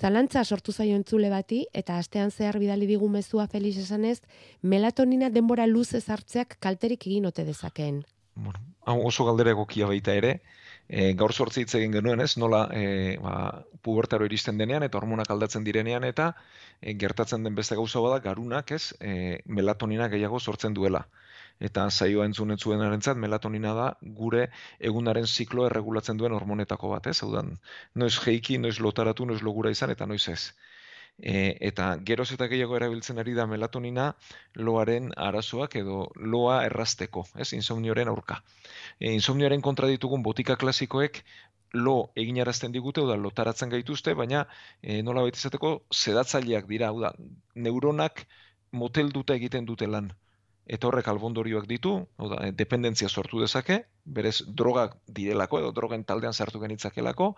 zalantza 0.00 0.44
sortu 0.44 0.72
zaio 0.72 0.96
entzule 0.96 1.30
bati, 1.30 1.66
eta 1.72 1.98
astean 1.98 2.30
zehar 2.30 2.58
bidali 2.58 2.86
digu 2.86 3.08
mezua 3.08 3.46
Felix 3.46 3.76
esanez, 3.78 4.20
melatonina 4.62 5.30
denbora 5.30 5.66
luz 5.66 5.92
ezartzeak 5.94 6.56
kalterik 6.58 7.06
egin 7.06 7.26
ote 7.26 7.44
dezakeen. 7.44 8.02
Bueno, 8.34 8.58
oso 8.86 9.24
galdera 9.28 9.52
egokia 9.52 9.86
baita 9.86 10.14
ere, 10.16 10.40
e, 10.88 11.12
gaur 11.18 11.32
sortzi 11.32 11.64
hitz 11.64 11.74
egin 11.78 11.92
genuen, 11.92 12.20
ez? 12.20 12.36
Nola 12.40 12.62
e, 12.72 13.16
ba, 13.22 13.64
pubertaro 13.82 14.24
iristen 14.28 14.58
denean 14.58 14.82
eta 14.86 14.98
hormonak 14.98 15.30
aldatzen 15.30 15.64
direnean 15.64 16.04
eta 16.08 16.32
e, 16.80 16.94
gertatzen 16.94 17.44
den 17.44 17.54
beste 17.58 17.76
gauza 17.76 18.00
bada 18.00 18.20
garunak, 18.24 18.72
ez? 18.72 18.94
E, 19.00 19.42
melatonina 19.46 20.08
gehiago 20.12 20.40
sortzen 20.40 20.74
duela. 20.74 21.06
Eta 21.68 21.86
saioa 21.90 22.26
entzun 22.26 22.56
zuen 22.58 22.82
erentzat, 22.82 23.16
melatonina 23.24 23.74
da 23.78 23.88
gure 24.20 24.48
egunaren 24.90 25.26
ziklo 25.26 25.66
erregulatzen 25.68 26.18
duen 26.18 26.34
hormonetako 26.38 26.90
bat, 26.96 27.06
ez? 27.06 27.22
Hau 27.22 27.30
noiz 27.94 28.14
jeiki, 28.18 28.58
noiz 28.58 28.78
lotaratu, 28.80 29.26
noiz 29.26 29.42
logura 29.42 29.70
izan 29.70 29.94
eta 29.94 30.06
noiz 30.06 30.26
ez 30.28 30.42
e, 31.18 31.56
eta 31.68 31.86
geroz 32.08 32.28
eta 32.34 32.48
gehiago 32.50 32.76
erabiltzen 32.78 33.20
ari 33.22 33.34
da 33.38 33.46
melatonina 33.46 34.12
loaren 34.68 35.10
arazoak 35.28 35.76
edo 35.82 36.06
loa 36.34 36.62
errasteko, 36.66 37.26
ez, 37.36 37.52
insomnioaren 37.58 38.10
aurka. 38.12 38.42
E, 38.98 39.12
insomnioaren 39.12 39.62
kontra 39.62 39.90
ditugun 39.90 40.22
botika 40.22 40.56
klasikoek 40.56 41.22
lo 41.72 41.96
eginarazten 42.16 42.72
digute, 42.72 43.04
da 43.08 43.16
lotaratzen 43.16 43.70
gaituzte, 43.72 44.14
baina 44.14 44.46
e, 44.82 45.00
nola 45.02 45.22
baita 45.24 45.40
izateko 45.40 45.74
sedatzaileak 45.90 46.68
dira, 46.68 46.90
hau 46.92 47.00
da, 47.00 47.14
neuronak 47.54 48.26
motel 48.72 49.12
dute 49.12 49.36
egiten 49.40 49.68
dute 49.68 49.88
lan. 49.88 50.12
Eta 50.66 50.86
horrek 50.86 51.08
albondorioak 51.10 51.66
ditu, 51.66 51.92
hau 52.18 52.28
da, 52.30 52.38
dependentzia 52.54 53.08
sortu 53.08 53.40
dezake, 53.42 53.80
berez 54.04 54.42
drogak 54.46 54.94
direlako 55.06 55.58
edo 55.58 55.72
drogen 55.74 56.04
taldean 56.06 56.32
sartu 56.32 56.60
genitzakelako, 56.62 57.32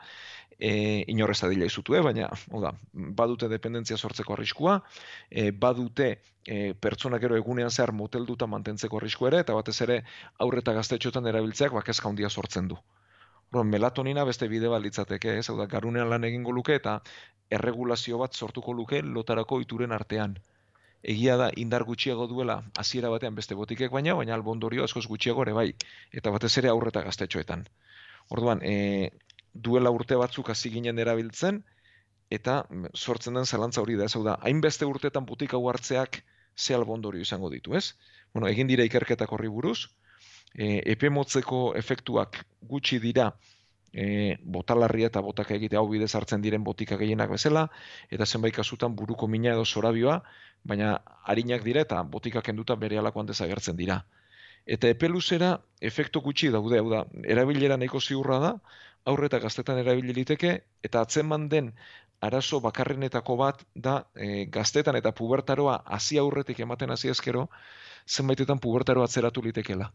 e, 0.59 1.05
inorrez 1.09 1.41
adila 1.47 1.65
izutu, 1.65 1.97
baina 2.05 2.29
hau 2.53 2.61
da, 2.61 2.75
badute 2.93 3.49
dependentzia 3.49 3.97
sortzeko 3.97 4.37
arriskua, 4.37 4.81
e, 5.31 5.51
badute 5.51 6.11
e, 6.45 6.75
pertsonak 6.75 7.25
gero 7.25 7.37
egunean 7.41 7.71
zehar 7.71 7.93
motelduta 7.93 8.47
mantentzeko 8.47 9.01
arrisku 9.01 9.31
ere, 9.31 9.41
eta 9.41 9.57
batez 9.57 9.81
ere 9.89 10.03
aurreta 10.39 10.77
gaztetxotan 10.77 11.27
erabiltzeak 11.33 11.73
bakezka 11.73 12.09
handia 12.09 12.29
sortzen 12.29 12.69
du. 12.69 12.81
Horren, 13.53 13.71
melatonina 13.71 14.25
beste 14.25 14.49
bide 14.49 14.69
bat 14.69 14.83
litzateke, 14.83 15.39
ez, 15.39 15.49
hau 15.49 15.57
da, 15.57 15.67
garunean 15.71 16.11
lan 16.11 16.25
egingo 16.29 16.53
luke 16.53 16.77
eta 16.77 17.01
erregulazio 17.51 18.19
bat 18.19 18.35
sortuko 18.35 18.73
luke 18.73 19.01
lotarako 19.03 19.61
ituren 19.63 19.93
artean 19.93 20.37
egia 21.05 21.37
da 21.37 21.51
indar 21.61 21.85
gutxiago 21.85 22.27
duela 22.31 22.63
hasiera 22.81 23.11
batean 23.13 23.35
beste 23.35 23.55
botikek 23.55 23.93
baina, 23.93 24.15
baina 24.19 24.35
albondorio 24.35 24.85
askoz 24.85 25.07
gutxiago 25.11 25.45
ere 25.45 25.53
bai, 25.53 25.69
eta 26.13 26.33
batez 26.35 26.53
ere 26.63 26.71
aurreta 26.73 27.03
gaztetxoetan. 27.05 27.67
Orduan, 28.35 28.63
e, 28.65 29.11
duela 29.55 29.93
urte 29.95 30.17
batzuk 30.17 30.51
hasi 30.51 30.73
ginen 30.75 30.99
erabiltzen, 30.99 31.63
eta 32.33 32.63
sortzen 32.95 33.37
den 33.39 33.47
zalantza 33.47 33.83
hori 33.83 33.99
da, 34.01 34.09
ez 34.09 34.25
da, 34.25 34.39
hainbeste 34.49 34.89
urtetan 34.89 35.27
butik 35.29 35.55
hau 35.55 35.63
hartzeak 35.69 36.23
ze 36.57 36.75
albondorio 36.75 37.23
izango 37.23 37.51
ditu, 37.51 37.75
ez? 37.75 37.95
Bueno, 38.33 38.49
egin 38.49 38.71
dira 38.71 38.87
ikerketak 38.89 39.33
horri 39.33 39.51
buruz, 39.53 39.91
e, 40.55 40.81
epe 40.95 41.11
motzeko 41.11 41.75
efektuak 41.79 42.41
gutxi 42.71 42.99
dira, 43.03 43.33
e, 43.95 44.37
botalarria 44.43 45.09
eta 45.13 45.23
botak 45.23 45.53
egite 45.55 45.79
hau 45.79 45.87
bidez 45.89 46.11
hartzen 46.19 46.43
diren 46.43 46.65
botika 46.67 46.99
gehienak 47.01 47.31
bezala, 47.31 47.69
eta 48.11 48.27
zenbait 48.27 48.55
kasutan 48.55 48.97
buruko 48.99 49.29
mina 49.31 49.55
edo 49.55 49.65
zorabioa, 49.65 50.21
baina 50.65 50.99
harinak 51.25 51.63
dira 51.65 51.85
eta 51.87 52.03
botika 52.03 52.43
kenduta 52.43 52.77
bere 52.77 52.99
alakoan 52.99 53.31
dezagertzen 53.31 53.77
dira. 53.77 54.03
Eta 54.67 54.89
epe 54.89 55.09
luzera 55.09 55.59
efektu 55.81 56.21
gutxi 56.25 56.51
daude, 56.51 56.81
hau 56.81 56.89
da, 56.91 57.05
erabilera 57.29 57.77
nahiko 57.77 58.01
ziurra 58.01 58.41
da, 58.41 58.55
aurre 59.05 59.29
eta 59.29 59.39
gaztetan 59.39 59.79
erabiliteke, 59.79 60.57
eta 60.83 61.05
atzeman 61.05 61.49
den 61.53 61.75
arazo 62.25 62.61
bakarrenetako 62.65 63.37
bat 63.37 63.63
da 63.75 63.99
e, 64.17 64.47
gaztetan 64.49 64.97
eta 64.97 65.13
pubertaroa 65.13 65.83
hasi 65.85 66.19
aurretik 66.19 66.63
ematen 66.65 66.91
hasi 66.91 67.13
ezkero, 67.13 67.49
zenbaitetan 68.09 68.59
pubertaroa 68.59 69.05
atzeratu 69.05 69.45
litekela. 69.45 69.91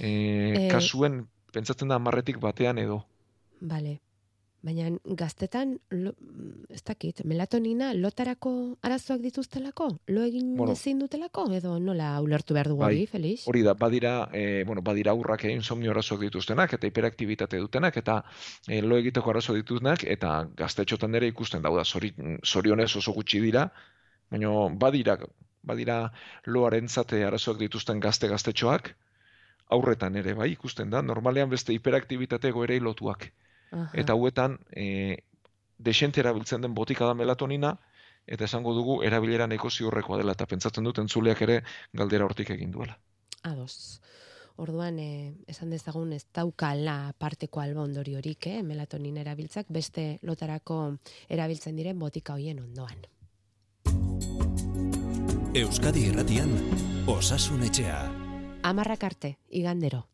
E, 0.00 0.08
e... 0.08 0.68
Kasuen, 0.72 1.26
pentsatzen 1.56 1.92
da 1.92 2.00
amarretik 2.00 2.42
batean 2.42 2.82
edo. 2.82 3.04
Bale. 3.60 4.00
Baina 4.66 4.88
gaztetan, 5.20 5.76
lo, 5.94 6.10
ez 6.74 6.80
dakit, 6.88 7.20
melatonina 7.28 7.92
lotarako 7.94 8.50
arazoak 8.88 9.20
dituztelako? 9.22 9.86
Lo 10.10 10.24
egin 10.26 10.56
bueno, 10.58 10.74
ezin 10.74 10.98
dutelako? 10.98 11.44
Edo 11.54 11.76
nola 11.78 12.08
ulertu 12.24 12.56
behar 12.56 12.72
dugu 12.72 12.82
bai, 12.82 13.04
Feliz? 13.06 13.44
Hori 13.46 13.62
da, 13.62 13.76
badira, 13.78 14.14
e, 14.34 14.64
bueno, 14.66 14.82
badira 14.82 15.14
aurrak 15.14 15.44
egin 15.46 15.62
somnio 15.62 15.94
arazoak 15.94 16.24
dituztenak, 16.26 16.74
eta 16.78 16.90
hiperaktibitate 16.90 17.62
dutenak, 17.62 18.00
eta 18.02 18.18
e, 18.66 18.80
lo 18.82 18.98
egiteko 18.98 19.30
arazo 19.30 19.54
dituztenak, 19.54 20.02
eta 20.16 20.34
gaztetxotan 20.58 21.14
ere 21.20 21.30
ikusten 21.30 21.62
dauda, 21.62 21.86
zorionez 21.86 22.90
oso 22.96 23.14
gutxi 23.20 23.44
dira, 23.44 23.68
baina 24.34 24.50
badira, 24.86 25.20
badira 25.62 26.00
loaren 26.46 26.88
zate 26.88 27.22
arazoak 27.28 27.62
dituzten 27.62 28.02
gazte-gaztetxoak, 28.02 28.96
aurretan 29.70 30.16
ere, 30.16 30.34
bai, 30.34 30.50
ikusten 30.52 30.90
da, 30.90 31.02
normalean 31.02 31.50
beste 31.50 31.74
hiperaktibitate 31.74 32.52
goerei 32.54 32.78
lotuak. 32.80 33.30
Eta 33.92 34.14
hauetan, 34.14 34.58
e, 34.70 35.16
desente 35.78 36.22
erabiltzen 36.22 36.62
den 36.62 36.74
botika 36.74 37.06
da 37.06 37.14
melatonina, 37.14 37.74
eta 38.26 38.46
esango 38.46 38.74
dugu 38.74 39.00
erabilera 39.06 39.46
nahiko 39.46 39.70
ziurrekoa 39.70 40.18
dela, 40.22 40.36
eta 40.38 40.46
pentsatzen 40.46 40.86
dut 40.86 40.98
entzuleak 41.02 41.42
ere 41.42 41.60
galdera 41.92 42.24
hortik 42.24 42.50
egin 42.54 42.70
duela. 42.74 42.96
Ados. 43.42 44.00
Orduan, 44.56 44.98
e, 44.98 45.34
esan 45.52 45.70
dezagun 45.74 46.14
ez 46.16 46.24
daukala 46.34 47.12
parteko 47.18 47.60
albondori 47.60 48.16
horik, 48.16 48.48
eh? 48.48 48.62
melatonina 48.64 49.20
erabiltzak, 49.20 49.68
beste 49.68 50.16
lotarako 50.22 50.96
erabiltzen 51.28 51.76
diren 51.76 51.98
botika 52.00 52.38
hoien 52.38 52.62
ondoan. 52.64 53.04
Euskadi 55.56 56.08
Irratian, 56.08 56.56
Osasun 57.08 57.62
Etxea. 57.68 58.15
Amarrak 58.68 59.04
arte, 59.04 59.38
igandero. 59.48 60.08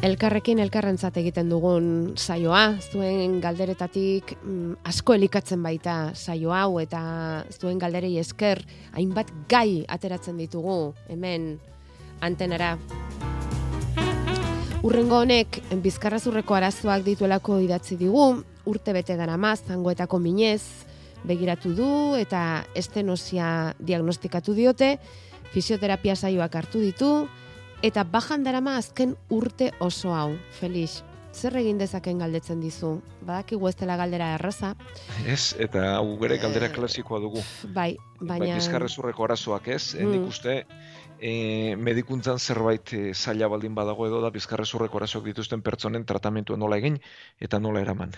Elkarrekin 0.00 0.58
elkarrentzat 0.64 1.18
egiten 1.20 1.50
dugun 1.52 2.14
saioa, 2.16 2.78
zuen 2.92 3.36
galderetatik 3.42 4.32
mm, 4.38 4.78
asko 4.88 5.14
elikatzen 5.16 5.60
baita 5.62 5.96
saio 6.14 6.54
hau 6.56 6.80
eta 6.80 7.00
zuen 7.52 7.78
galderei 7.78 8.14
esker 8.20 8.62
hainbat 8.96 9.32
gai 9.48 9.84
ateratzen 9.88 10.40
ditugu 10.40 10.94
hemen 11.12 11.58
antenara. 12.24 12.78
Urrengo 14.80 15.18
honek 15.20 15.60
bizkarrazurreko 15.84 16.56
arazoak 16.56 17.04
dituelako 17.04 17.58
idatzi 17.60 17.98
digu, 18.00 18.30
urte 18.64 18.94
bete 18.96 19.18
dara 19.20 19.36
maz, 19.36 19.58
zangoetako 19.68 20.18
minez, 20.18 20.62
begiratu 21.28 21.74
du 21.76 21.90
eta 22.16 22.64
estenosia 22.72 23.74
diagnostikatu 23.76 24.56
diote, 24.56 24.94
fisioterapia 25.52 26.16
saioak 26.16 26.56
hartu 26.56 26.80
ditu, 26.80 27.12
Eta 27.80 28.02
bajan 28.04 28.42
darama 28.44 28.74
azken 28.76 29.14
urte 29.32 29.70
oso 29.80 30.10
hau, 30.12 30.34
Felix. 30.52 30.98
Zer 31.32 31.54
egin 31.56 31.78
dezaken 31.80 32.18
galdetzen 32.20 32.60
dizu? 32.60 32.90
Badaki 33.24 33.56
dela 33.78 33.96
galdera 33.96 34.34
erraza. 34.34 34.74
Ez, 35.26 35.56
eta 35.58 35.96
hau 35.96 36.18
gere 36.20 36.36
galdera 36.36 36.66
eh, 36.66 36.72
klasikoa 36.74 37.20
dugu. 37.20 37.40
Bai, 37.72 37.96
bai 38.20 38.26
baina... 38.28 38.44
Bai, 38.44 38.54
bizkarrezurreko 38.56 39.24
arazoak 39.24 39.68
ez, 39.68 39.94
mm. 39.94 40.10
nik 40.10 40.28
uste, 40.28 40.66
e, 41.18 41.74
medikuntzan 41.76 42.38
zerbait 42.38 42.92
e, 42.92 43.14
zaila 43.14 43.48
baldin 43.48 43.74
badago 43.74 44.06
edo 44.06 44.20
da 44.20 44.30
bizkarrezurreko 44.30 45.00
arazoak 45.00 45.24
dituzten 45.24 45.62
pertsonen 45.62 46.04
tratamentua 46.04 46.60
nola 46.60 46.76
egin 46.76 47.00
eta 47.40 47.60
nola 47.60 47.80
eraman. 47.80 48.12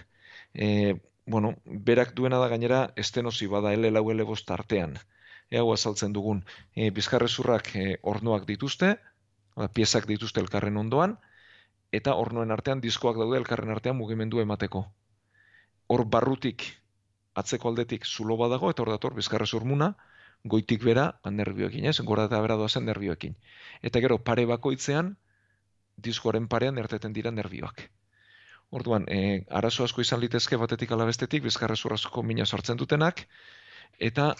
E, 0.54 0.96
bueno, 1.24 1.54
berak 1.66 2.16
duena 2.18 2.42
da 2.42 2.48
gainera 2.48 2.88
estenosi 2.96 3.46
bada 3.46 3.72
ele 3.72 3.92
lau 3.92 4.10
ele 4.10 4.26
artean. 4.48 4.98
Ego 5.50 5.72
azaltzen 5.72 6.12
dugun, 6.12 6.44
e, 6.74 6.90
bizkarrezurrak 6.90 7.76
e, 7.76 7.98
ornoak 8.02 8.44
dituzte, 8.48 8.96
piezak 9.74 10.06
dituzte 10.08 10.40
elkarren 10.40 10.76
ondoan, 10.76 11.16
eta 11.92 12.14
ornoen 12.16 12.50
artean 12.50 12.80
diskoak 12.80 13.18
daude 13.20 13.38
elkarren 13.38 13.70
artean 13.70 13.96
mugimendu 13.96 14.40
emateko. 14.40 14.86
Hor 15.92 16.04
barrutik, 16.08 16.64
atzeko 17.34 17.68
aldetik 17.68 18.06
zulo 18.06 18.36
badago, 18.40 18.70
eta 18.70 18.82
hor 18.82 18.92
dator 18.94 19.14
bizkarra 19.14 19.46
zurmuna, 19.46 19.92
goitik 20.44 20.84
bera, 20.84 21.12
ba, 21.22 21.30
nervioekin, 21.30 21.84
ez? 21.86 21.98
Gora 22.00 22.26
eta 22.28 22.40
bera 22.42 22.56
doazen 22.60 22.86
nervioekin. 22.88 23.36
Eta 23.82 24.00
gero, 24.00 24.18
pare 24.18 24.46
bakoitzean, 24.48 25.16
diskoaren 25.96 26.48
parean 26.48 26.78
erteten 26.78 27.12
dira 27.12 27.30
nervioak. 27.30 27.84
Orduan, 28.72 29.04
e, 29.12 29.44
arazo 29.50 29.84
asko 29.84 30.00
izan 30.00 30.20
litezke 30.20 30.56
batetik 30.56 30.92
alabestetik, 30.96 31.44
bizkarra 31.44 31.76
zurrazko 31.76 32.22
mina 32.24 32.46
sortzen 32.46 32.80
dutenak, 32.80 33.26
eta 34.00 34.32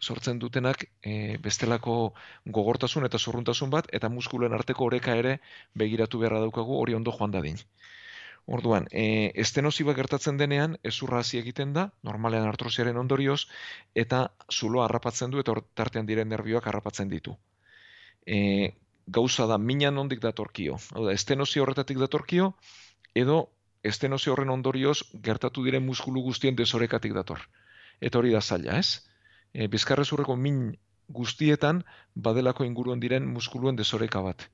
sortzen 0.00 0.38
dutenak 0.38 0.84
e, 1.02 1.36
bestelako 1.42 2.14
gogortasun 2.46 3.04
eta 3.08 3.18
zurruntasun 3.18 3.70
bat 3.70 3.88
eta 3.92 4.08
muskulen 4.08 4.52
arteko 4.52 4.86
oreka 4.86 5.16
ere 5.16 5.38
begiratu 5.74 6.18
beharra 6.18 6.40
daukagu 6.40 6.78
hori 6.80 6.94
ondo 6.94 7.12
joan 7.18 7.30
dadin. 7.30 7.60
Orduan, 8.46 8.86
e, 8.92 9.32
estenosi 9.34 9.84
bat 9.84 9.96
gertatzen 9.98 10.36
denean, 10.38 10.76
ezurra 10.86 11.18
hasi 11.18 11.38
egiten 11.40 11.72
da, 11.74 11.88
normalean 12.06 12.46
artrosiaren 12.46 12.96
ondorioz, 12.96 13.40
eta 13.94 14.28
zuloa 14.52 14.84
harrapatzen 14.84 15.32
du, 15.32 15.40
eta 15.42 15.56
tartean 15.74 16.06
diren 16.06 16.30
nervioak 16.30 16.68
harrapatzen 16.70 17.10
ditu. 17.10 17.34
E, 18.26 18.38
gauza 19.18 19.48
da, 19.50 19.58
mina 19.58 19.90
nondik 19.90 20.22
datorkio. 20.22 20.78
Hau 20.94 21.08
da, 21.08 21.16
estenosi 21.18 21.60
horretatik 21.62 21.98
datorkio, 21.98 22.52
edo 23.14 23.40
estenosi 23.82 24.30
horren 24.30 24.54
ondorioz 24.54 25.00
gertatu 25.26 25.64
diren 25.66 25.84
muskulu 25.86 26.22
guztien 26.28 26.54
desorekatik 26.58 27.14
dator. 27.18 27.42
Eta 28.00 28.22
hori 28.22 28.30
da 28.34 28.40
zaila, 28.40 28.78
ez? 28.78 29.02
E, 29.56 29.66
bizkarrezurreko 29.72 30.36
min 30.36 30.76
guztietan 31.08 31.82
badelako 32.28 32.66
inguruen 32.68 33.00
diren 33.00 33.26
muskuluen 33.32 33.76
desoreka 33.78 34.20
bat. 34.20 34.48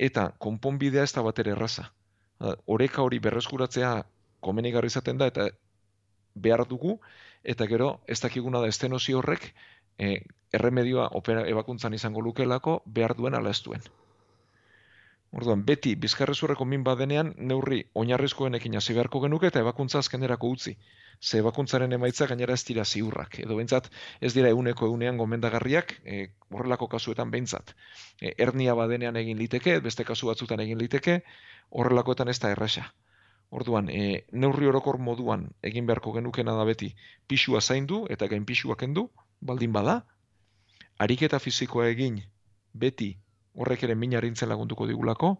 Eta 0.00 0.30
konponbidea 0.38 1.04
ez 1.06 1.12
da 1.14 1.22
bat 1.22 1.38
ere 1.38 1.52
erraza. 1.54 1.90
Oreka 2.66 3.02
hori 3.04 3.18
berreskuratzea 3.20 3.90
komenigarri 4.40 4.88
izaten 4.88 5.18
da 5.20 5.28
eta 5.28 5.50
behar 6.34 6.64
dugu, 6.68 6.96
eta 7.44 7.66
gero 7.68 7.90
ez 8.08 8.20
dakiguna 8.22 8.62
da 8.64 8.70
estenosi 8.72 9.12
horrek 9.12 9.50
e, 9.98 10.14
erremedioa 10.56 11.10
opera 11.20 11.44
ebakuntzan 11.48 11.94
izango 11.94 12.24
lukelako 12.24 12.80
behar 12.86 13.14
duen 13.16 13.36
ala 13.36 13.52
ez 13.52 13.60
duen. 13.66 13.84
Orduan, 15.30 15.60
beti 15.66 15.92
bizkarrezurreko 16.02 16.64
min 16.66 16.82
badenean 16.86 17.28
neurri 17.50 17.84
oinarrizkoenekin 18.00 18.74
hasi 18.78 18.94
beharko 18.96 19.20
genuke 19.24 19.46
eta 19.46 19.60
ebakuntza 19.62 20.00
azkenerako 20.02 20.48
utzi. 20.56 20.72
Ze 21.22 21.38
ebakuntzaren 21.42 21.92
emaitza 21.92 22.26
gainera 22.30 22.56
ez 22.58 22.64
dira 22.70 22.84
ziurrak. 22.84 23.38
Edo 23.44 23.58
behintzat, 23.58 23.86
ez 24.20 24.32
dira 24.34 24.50
euneko 24.56 24.88
eunean 24.90 25.20
gomendagarriak, 25.20 25.94
e, 26.04 26.24
horrelako 26.50 26.88
kasuetan 26.96 27.30
behintzat. 27.30 27.74
E, 28.20 28.34
ernia 28.46 28.74
badenean 28.74 29.20
egin 29.22 29.38
liteke, 29.38 29.78
beste 29.86 30.08
kasu 30.10 30.32
batzutan 30.32 30.64
egin 30.66 30.82
liteke, 30.82 31.20
horrelakoetan 31.70 32.34
ez 32.34 32.38
da 32.42 32.50
erresa. 32.56 32.88
Orduan, 33.50 33.90
e, 33.90 34.24
neurri 34.32 34.66
orokor 34.72 34.98
moduan 34.98 35.46
egin 35.70 35.86
beharko 35.86 36.16
genukena 36.18 36.58
da 36.58 36.66
beti 36.66 36.90
pisua 37.28 37.60
zaindu 37.60 38.06
eta 38.16 38.26
gain 38.26 38.44
pisua 38.50 38.74
kendu, 38.82 39.10
baldin 39.40 39.72
bada, 39.78 40.00
ariketa 40.98 41.38
fizikoa 41.38 41.86
egin 41.94 42.22
beti 42.74 43.14
horrek 43.56 43.84
ere 43.86 43.94
min 43.94 44.14
harintzen 44.16 44.48
lagunduko 44.48 44.86
digulako, 44.86 45.36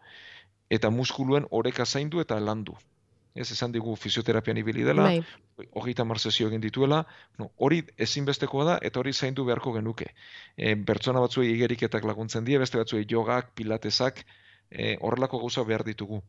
eta 0.71 0.91
muskuluen 0.91 1.47
oreka 1.51 1.87
zaindu 1.87 2.21
eta 2.21 2.39
landu. 2.41 2.77
Ez 3.35 3.47
esan 3.55 3.71
digu 3.73 3.95
fisioterapian 3.95 4.59
ibili 4.59 4.83
dela, 4.83 5.05
bai. 5.07 5.67
hogeita 5.79 6.05
marzezio 6.05 6.49
egin 6.51 6.61
dituela, 6.61 7.05
no, 7.39 7.51
hori 7.57 7.85
ezinbestekoa 8.07 8.65
da 8.67 8.79
eta 8.83 8.99
hori 9.01 9.13
zaindu 9.13 9.45
beharko 9.47 9.73
genuke. 9.77 10.09
E, 10.57 10.75
bertsona 10.75 11.23
batzuei 11.23 11.53
igeriketak 11.53 12.05
laguntzen 12.11 12.45
die, 12.45 12.59
beste 12.59 12.81
batzuei 12.81 13.05
jogak, 13.09 13.53
pilatesak, 13.55 14.25
e, 14.71 14.97
horrelako 15.01 15.39
gauza 15.45 15.63
behar 15.69 15.87
ditugu. 15.87 16.23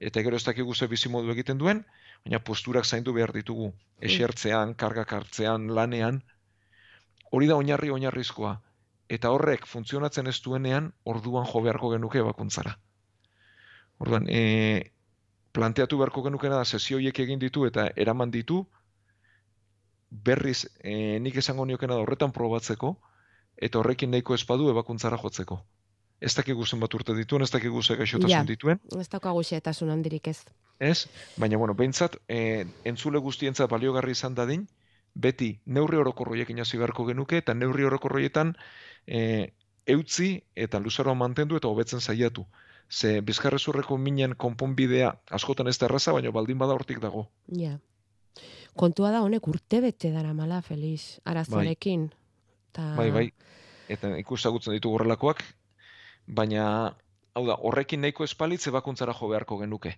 Eta 0.00 0.22
gero 0.24 0.36
ez 0.36 0.44
dakigu 0.44 0.74
ze 0.74 0.88
bizimodu 0.88 1.30
egiten 1.32 1.58
duen, 1.58 1.84
baina 2.24 2.40
posturak 2.40 2.84
zaindu 2.84 3.12
behar 3.12 3.32
ditugu. 3.36 3.72
Esertzean, 4.00 4.74
kargak 4.74 5.12
hartzean, 5.12 5.68
lanean. 5.74 6.22
Hori 7.32 7.48
da 7.52 7.56
oinarri 7.56 7.92
oinarrizkoa 7.92 8.56
eta 9.08 9.30
horrek 9.30 9.66
funtzionatzen 9.66 10.26
ez 10.26 10.40
duenean 10.42 10.90
orduan 11.04 11.46
jo 11.46 11.62
beharko 11.62 11.90
genuke 11.94 12.22
bakuntzara. 12.22 12.76
Orduan, 13.98 14.26
e, 14.28 14.92
planteatu 15.52 15.98
beharko 15.98 16.22
genukena 16.26 16.58
da 16.60 16.64
sesioiek 16.64 17.18
egin 17.24 17.38
ditu 17.38 17.66
eta 17.66 17.88
eraman 17.96 18.30
ditu 18.30 18.64
berriz 20.10 20.66
e, 20.80 21.18
nik 21.20 21.36
esango 21.36 21.64
niokena 21.66 21.94
da 21.94 22.04
horretan 22.04 22.32
probatzeko 22.32 22.96
eta 23.56 23.78
horrekin 23.78 24.10
nahiko 24.10 24.34
espadu 24.34 24.70
ebakuntzara 24.70 25.18
jotzeko. 25.22 25.62
Ez 26.20 26.32
dakigu 26.34 26.64
bat 26.80 26.94
urte 26.94 27.14
dituen, 27.14 27.42
ez 27.42 27.50
dakigu 27.50 27.82
ze 27.82 27.96
gaixotasun 27.96 28.30
ja, 28.30 28.44
dituen. 28.44 28.80
Ez 28.98 29.08
daukagu 29.08 29.42
xetasun 29.42 29.90
handirik 29.90 30.28
ez. 30.28 30.44
Ez, 30.78 31.08
baina 31.36 31.56
bueno, 31.56 31.74
behintzat, 31.74 32.16
e, 32.28 32.66
entzule 32.84 33.18
guztientzat 33.18 33.70
baliogarri 33.70 34.12
izan 34.12 34.34
dadin, 34.34 34.66
beti 35.14 35.60
neurri 35.66 35.96
orokorroiek 35.96 36.50
inasi 36.50 36.78
beharko 36.78 37.06
genuke, 37.06 37.38
eta 37.38 37.54
neurri 37.54 37.84
orokorroietan 37.84 38.54
e, 39.06 39.52
eutzi 39.86 40.42
eta 40.54 40.80
luzaroa 40.82 41.14
mantendu 41.14 41.56
eta 41.56 41.68
hobetzen 41.68 42.00
saiatu. 42.00 42.46
Ze 42.90 43.20
bizkarrezurreko 43.20 43.96
minen 43.98 44.36
konponbidea 44.36 45.12
askotan 45.30 45.66
ez 45.68 45.78
da 45.78 45.86
erraza, 45.86 46.12
baina 46.12 46.30
baldin 46.30 46.58
bada 46.58 46.74
hortik 46.74 47.00
dago. 47.02 47.26
Ja. 47.48 47.78
Kontua 48.76 49.10
da 49.10 49.22
honek 49.24 49.48
urte 49.48 49.80
bete 49.80 50.12
mala, 50.12 50.60
Feliz, 50.62 51.18
arazoarekin. 51.24 52.08
Bai. 52.08 52.18
Ta... 52.72 52.94
bai, 52.96 53.10
bai. 53.10 53.30
Eta 53.88 54.16
ikustagutzen 54.18 54.74
ditu 54.74 54.90
horrelakoak, 54.92 55.42
baina, 56.26 56.94
hau 57.34 57.46
da, 57.46 57.54
horrekin 57.54 58.00
nahiko 58.00 58.24
espalitz 58.24 58.66
ebakuntzara 58.66 59.14
jo 59.14 59.28
beharko 59.28 59.58
genuke. 59.58 59.96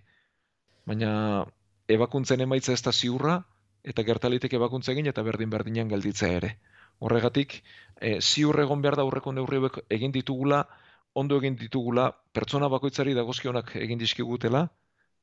Baina, 0.85 1.45
ebakuntzen 1.87 2.41
emaitza 2.41 2.73
ez 2.73 2.81
da 2.81 2.93
ziurra, 2.93 3.43
eta 3.83 4.03
gertalitek 4.03 4.53
ebakuntza 4.53 4.93
egin 4.93 5.09
eta 5.11 5.23
berdin 5.23 5.49
berdinean 5.49 5.89
gelditzea 5.89 6.31
ere. 6.37 6.55
Horregatik, 6.99 7.61
e, 8.01 8.19
ziur 8.21 8.59
egon 8.59 8.81
behar 8.81 8.97
da 8.99 9.05
aurreko 9.07 9.31
neurri 9.31 9.59
egin 9.89 10.11
ditugula, 10.11 10.65
ondo 11.13 11.37
egin 11.39 11.55
ditugula, 11.55 12.11
pertsona 12.33 12.69
bakoitzari 12.69 13.13
dagozkionak 13.17 13.75
egin 13.75 13.99
dizkigutela, 13.99 14.67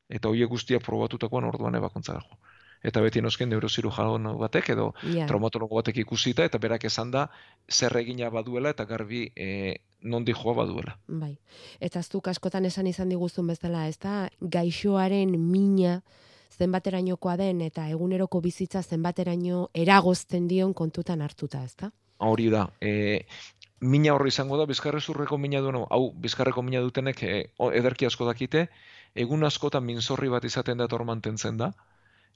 eta 0.09 0.29
hoiek 0.29 0.49
guztia 0.49 0.81
probatutakoan 0.81 1.45
orduan 1.45 1.75
ebakuntza 1.75 2.15
dago. 2.15 2.39
Eta 2.87 3.01
beti 3.03 3.23
nosken 3.25 3.49
neurozirujan 3.51 4.29
batek 4.39 4.69
edo 4.77 4.91
yeah. 5.03 5.27
traumatologo 5.27 5.79
batek 5.81 6.03
ikusita 6.05 6.45
eta 6.47 6.59
berak 6.63 6.85
esan 6.85 7.11
da 7.11 7.27
zer 7.73 7.97
egina 7.99 8.29
baduela 8.31 8.71
eta 8.71 8.85
garbi 8.85 9.25
e, 9.35 9.49
nondi 10.03 10.35
joa 10.37 10.55
baduela. 10.55 10.95
Bai. 11.09 11.33
Eta 11.81 11.99
aztuk 12.05 12.29
askotan 12.29 12.69
esan 12.69 12.87
izan 12.87 13.09
diguzun 13.09 13.49
bezala, 13.51 13.87
ez 13.89 13.99
da 13.99 14.29
gaixoaren 14.41 15.35
mina 15.41 16.01
zenbaterainokoa 16.59 17.37
den 17.37 17.61
eta 17.67 17.89
eguneroko 17.93 18.41
bizitza 18.41 18.83
zenbateraino 18.83 19.69
eragozten 19.75 20.49
dion 20.49 20.75
kontutan 20.75 21.23
hartuta, 21.23 21.63
ezta? 21.65 21.91
Hori 22.19 22.49
da. 22.51 22.67
E, 22.81 23.27
mina 23.81 24.15
horri 24.15 24.33
izango 24.33 24.57
da, 24.57 24.67
bizkarrezurreko 24.67 25.39
mina 25.39 25.61
duen, 25.61 25.83
hau, 25.91 26.13
bizkarreko 26.27 26.63
mina 26.63 26.81
dutenek 26.81 27.23
e, 27.23 27.35
ederki 27.81 28.07
asko 28.07 28.29
dakite, 28.29 28.69
egun 29.15 29.45
askotan 29.45 29.85
minzorri 29.85 30.33
bat 30.33 30.45
izaten 30.45 30.79
da 30.79 30.89
mantentzen 31.05 31.57
da, 31.57 31.73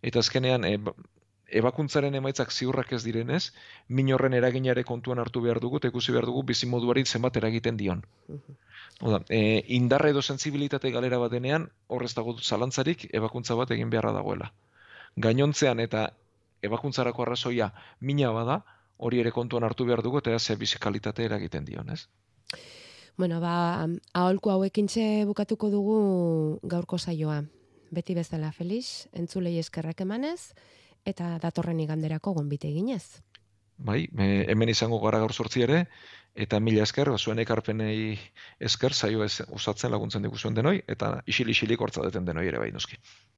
eta 0.03 0.19
azkenean 0.19 0.65
e, 0.65 0.77
ebakuntzaren 1.61 2.15
emaitzak 2.15 2.53
ziurrak 2.53 2.93
ez 2.93 3.03
direnez, 3.05 3.53
min 3.89 4.13
horren 4.15 4.35
eraginare 4.35 4.85
kontuan 4.85 5.19
hartu 5.19 5.41
behar 5.41 5.61
dugu, 5.61 5.81
eta 5.81 5.89
ikusi 5.89 6.13
behar 6.13 6.27
dugu 6.27 6.43
bizimoduari 6.53 7.05
zenbat 7.05 7.37
eragiten 7.37 7.77
dion. 7.77 8.05
Oda, 9.01 9.23
e, 9.29 9.65
indarra 9.69 10.11
edo 10.11 10.23
sensibilitate 10.23 10.91
galera 10.93 11.19
bat 11.19 11.33
denean, 11.33 11.71
horrez 11.89 12.13
dago 12.15 12.37
zalantzarik, 12.39 13.07
ebakuntza 13.17 13.57
bat 13.57 13.71
egin 13.73 13.91
beharra 13.91 14.13
dagoela. 14.13 14.53
Gainontzean 15.17 15.81
eta 15.81 16.11
ebakuntzarako 16.63 17.25
arrazoia 17.25 17.73
mina 18.01 18.31
bada, 18.37 18.61
hori 18.99 19.21
ere 19.23 19.33
kontuan 19.33 19.65
hartu 19.65 19.87
behar 19.89 20.03
dugu, 20.05 20.21
eta 20.21 20.39
ze 20.39 20.57
bizikalitate 20.57 21.25
eragiten 21.25 21.65
dion, 21.65 21.89
ez? 21.91 22.07
Bueno, 23.17 23.41
ba, 23.41 23.89
aholku 24.13 24.51
hauekin 24.51 24.87
txe 24.89 25.25
bukatuko 25.29 25.71
dugu 25.73 25.97
gaurko 26.63 26.99
saioa. 26.99 27.43
Beti 27.91 28.15
bezala, 28.15 28.53
Felix, 28.53 29.09
entzulei 29.13 29.57
eskerrak 29.59 30.01
emanez, 30.05 30.53
eta 31.05 31.39
datorren 31.43 31.81
iganderako 31.81 32.35
gonbite 32.37 32.69
eginez. 32.69 33.23
Bai, 33.81 34.05
hemen 34.13 34.69
izango 34.69 35.01
gara 35.01 35.19
gaur 35.19 35.33
sortzi 35.33 35.65
ere, 35.65 35.87
eta 36.35 36.61
mila 36.61 36.83
esker, 36.83 37.11
zuen 37.18 37.39
ekarpenei 37.43 38.18
esker, 38.59 38.95
zaio 38.95 39.24
ez 39.24 39.43
usatzen 39.51 39.91
laguntzen 39.91 40.22
diguzuen 40.22 40.55
denoi, 40.55 40.81
eta 40.87 41.20
isil-isilik 41.26 41.81
hortza 41.81 42.05
deten 42.07 42.24
denoi 42.24 42.47
ere 42.49 42.59
bai 42.59 42.70
noski. 42.72 42.97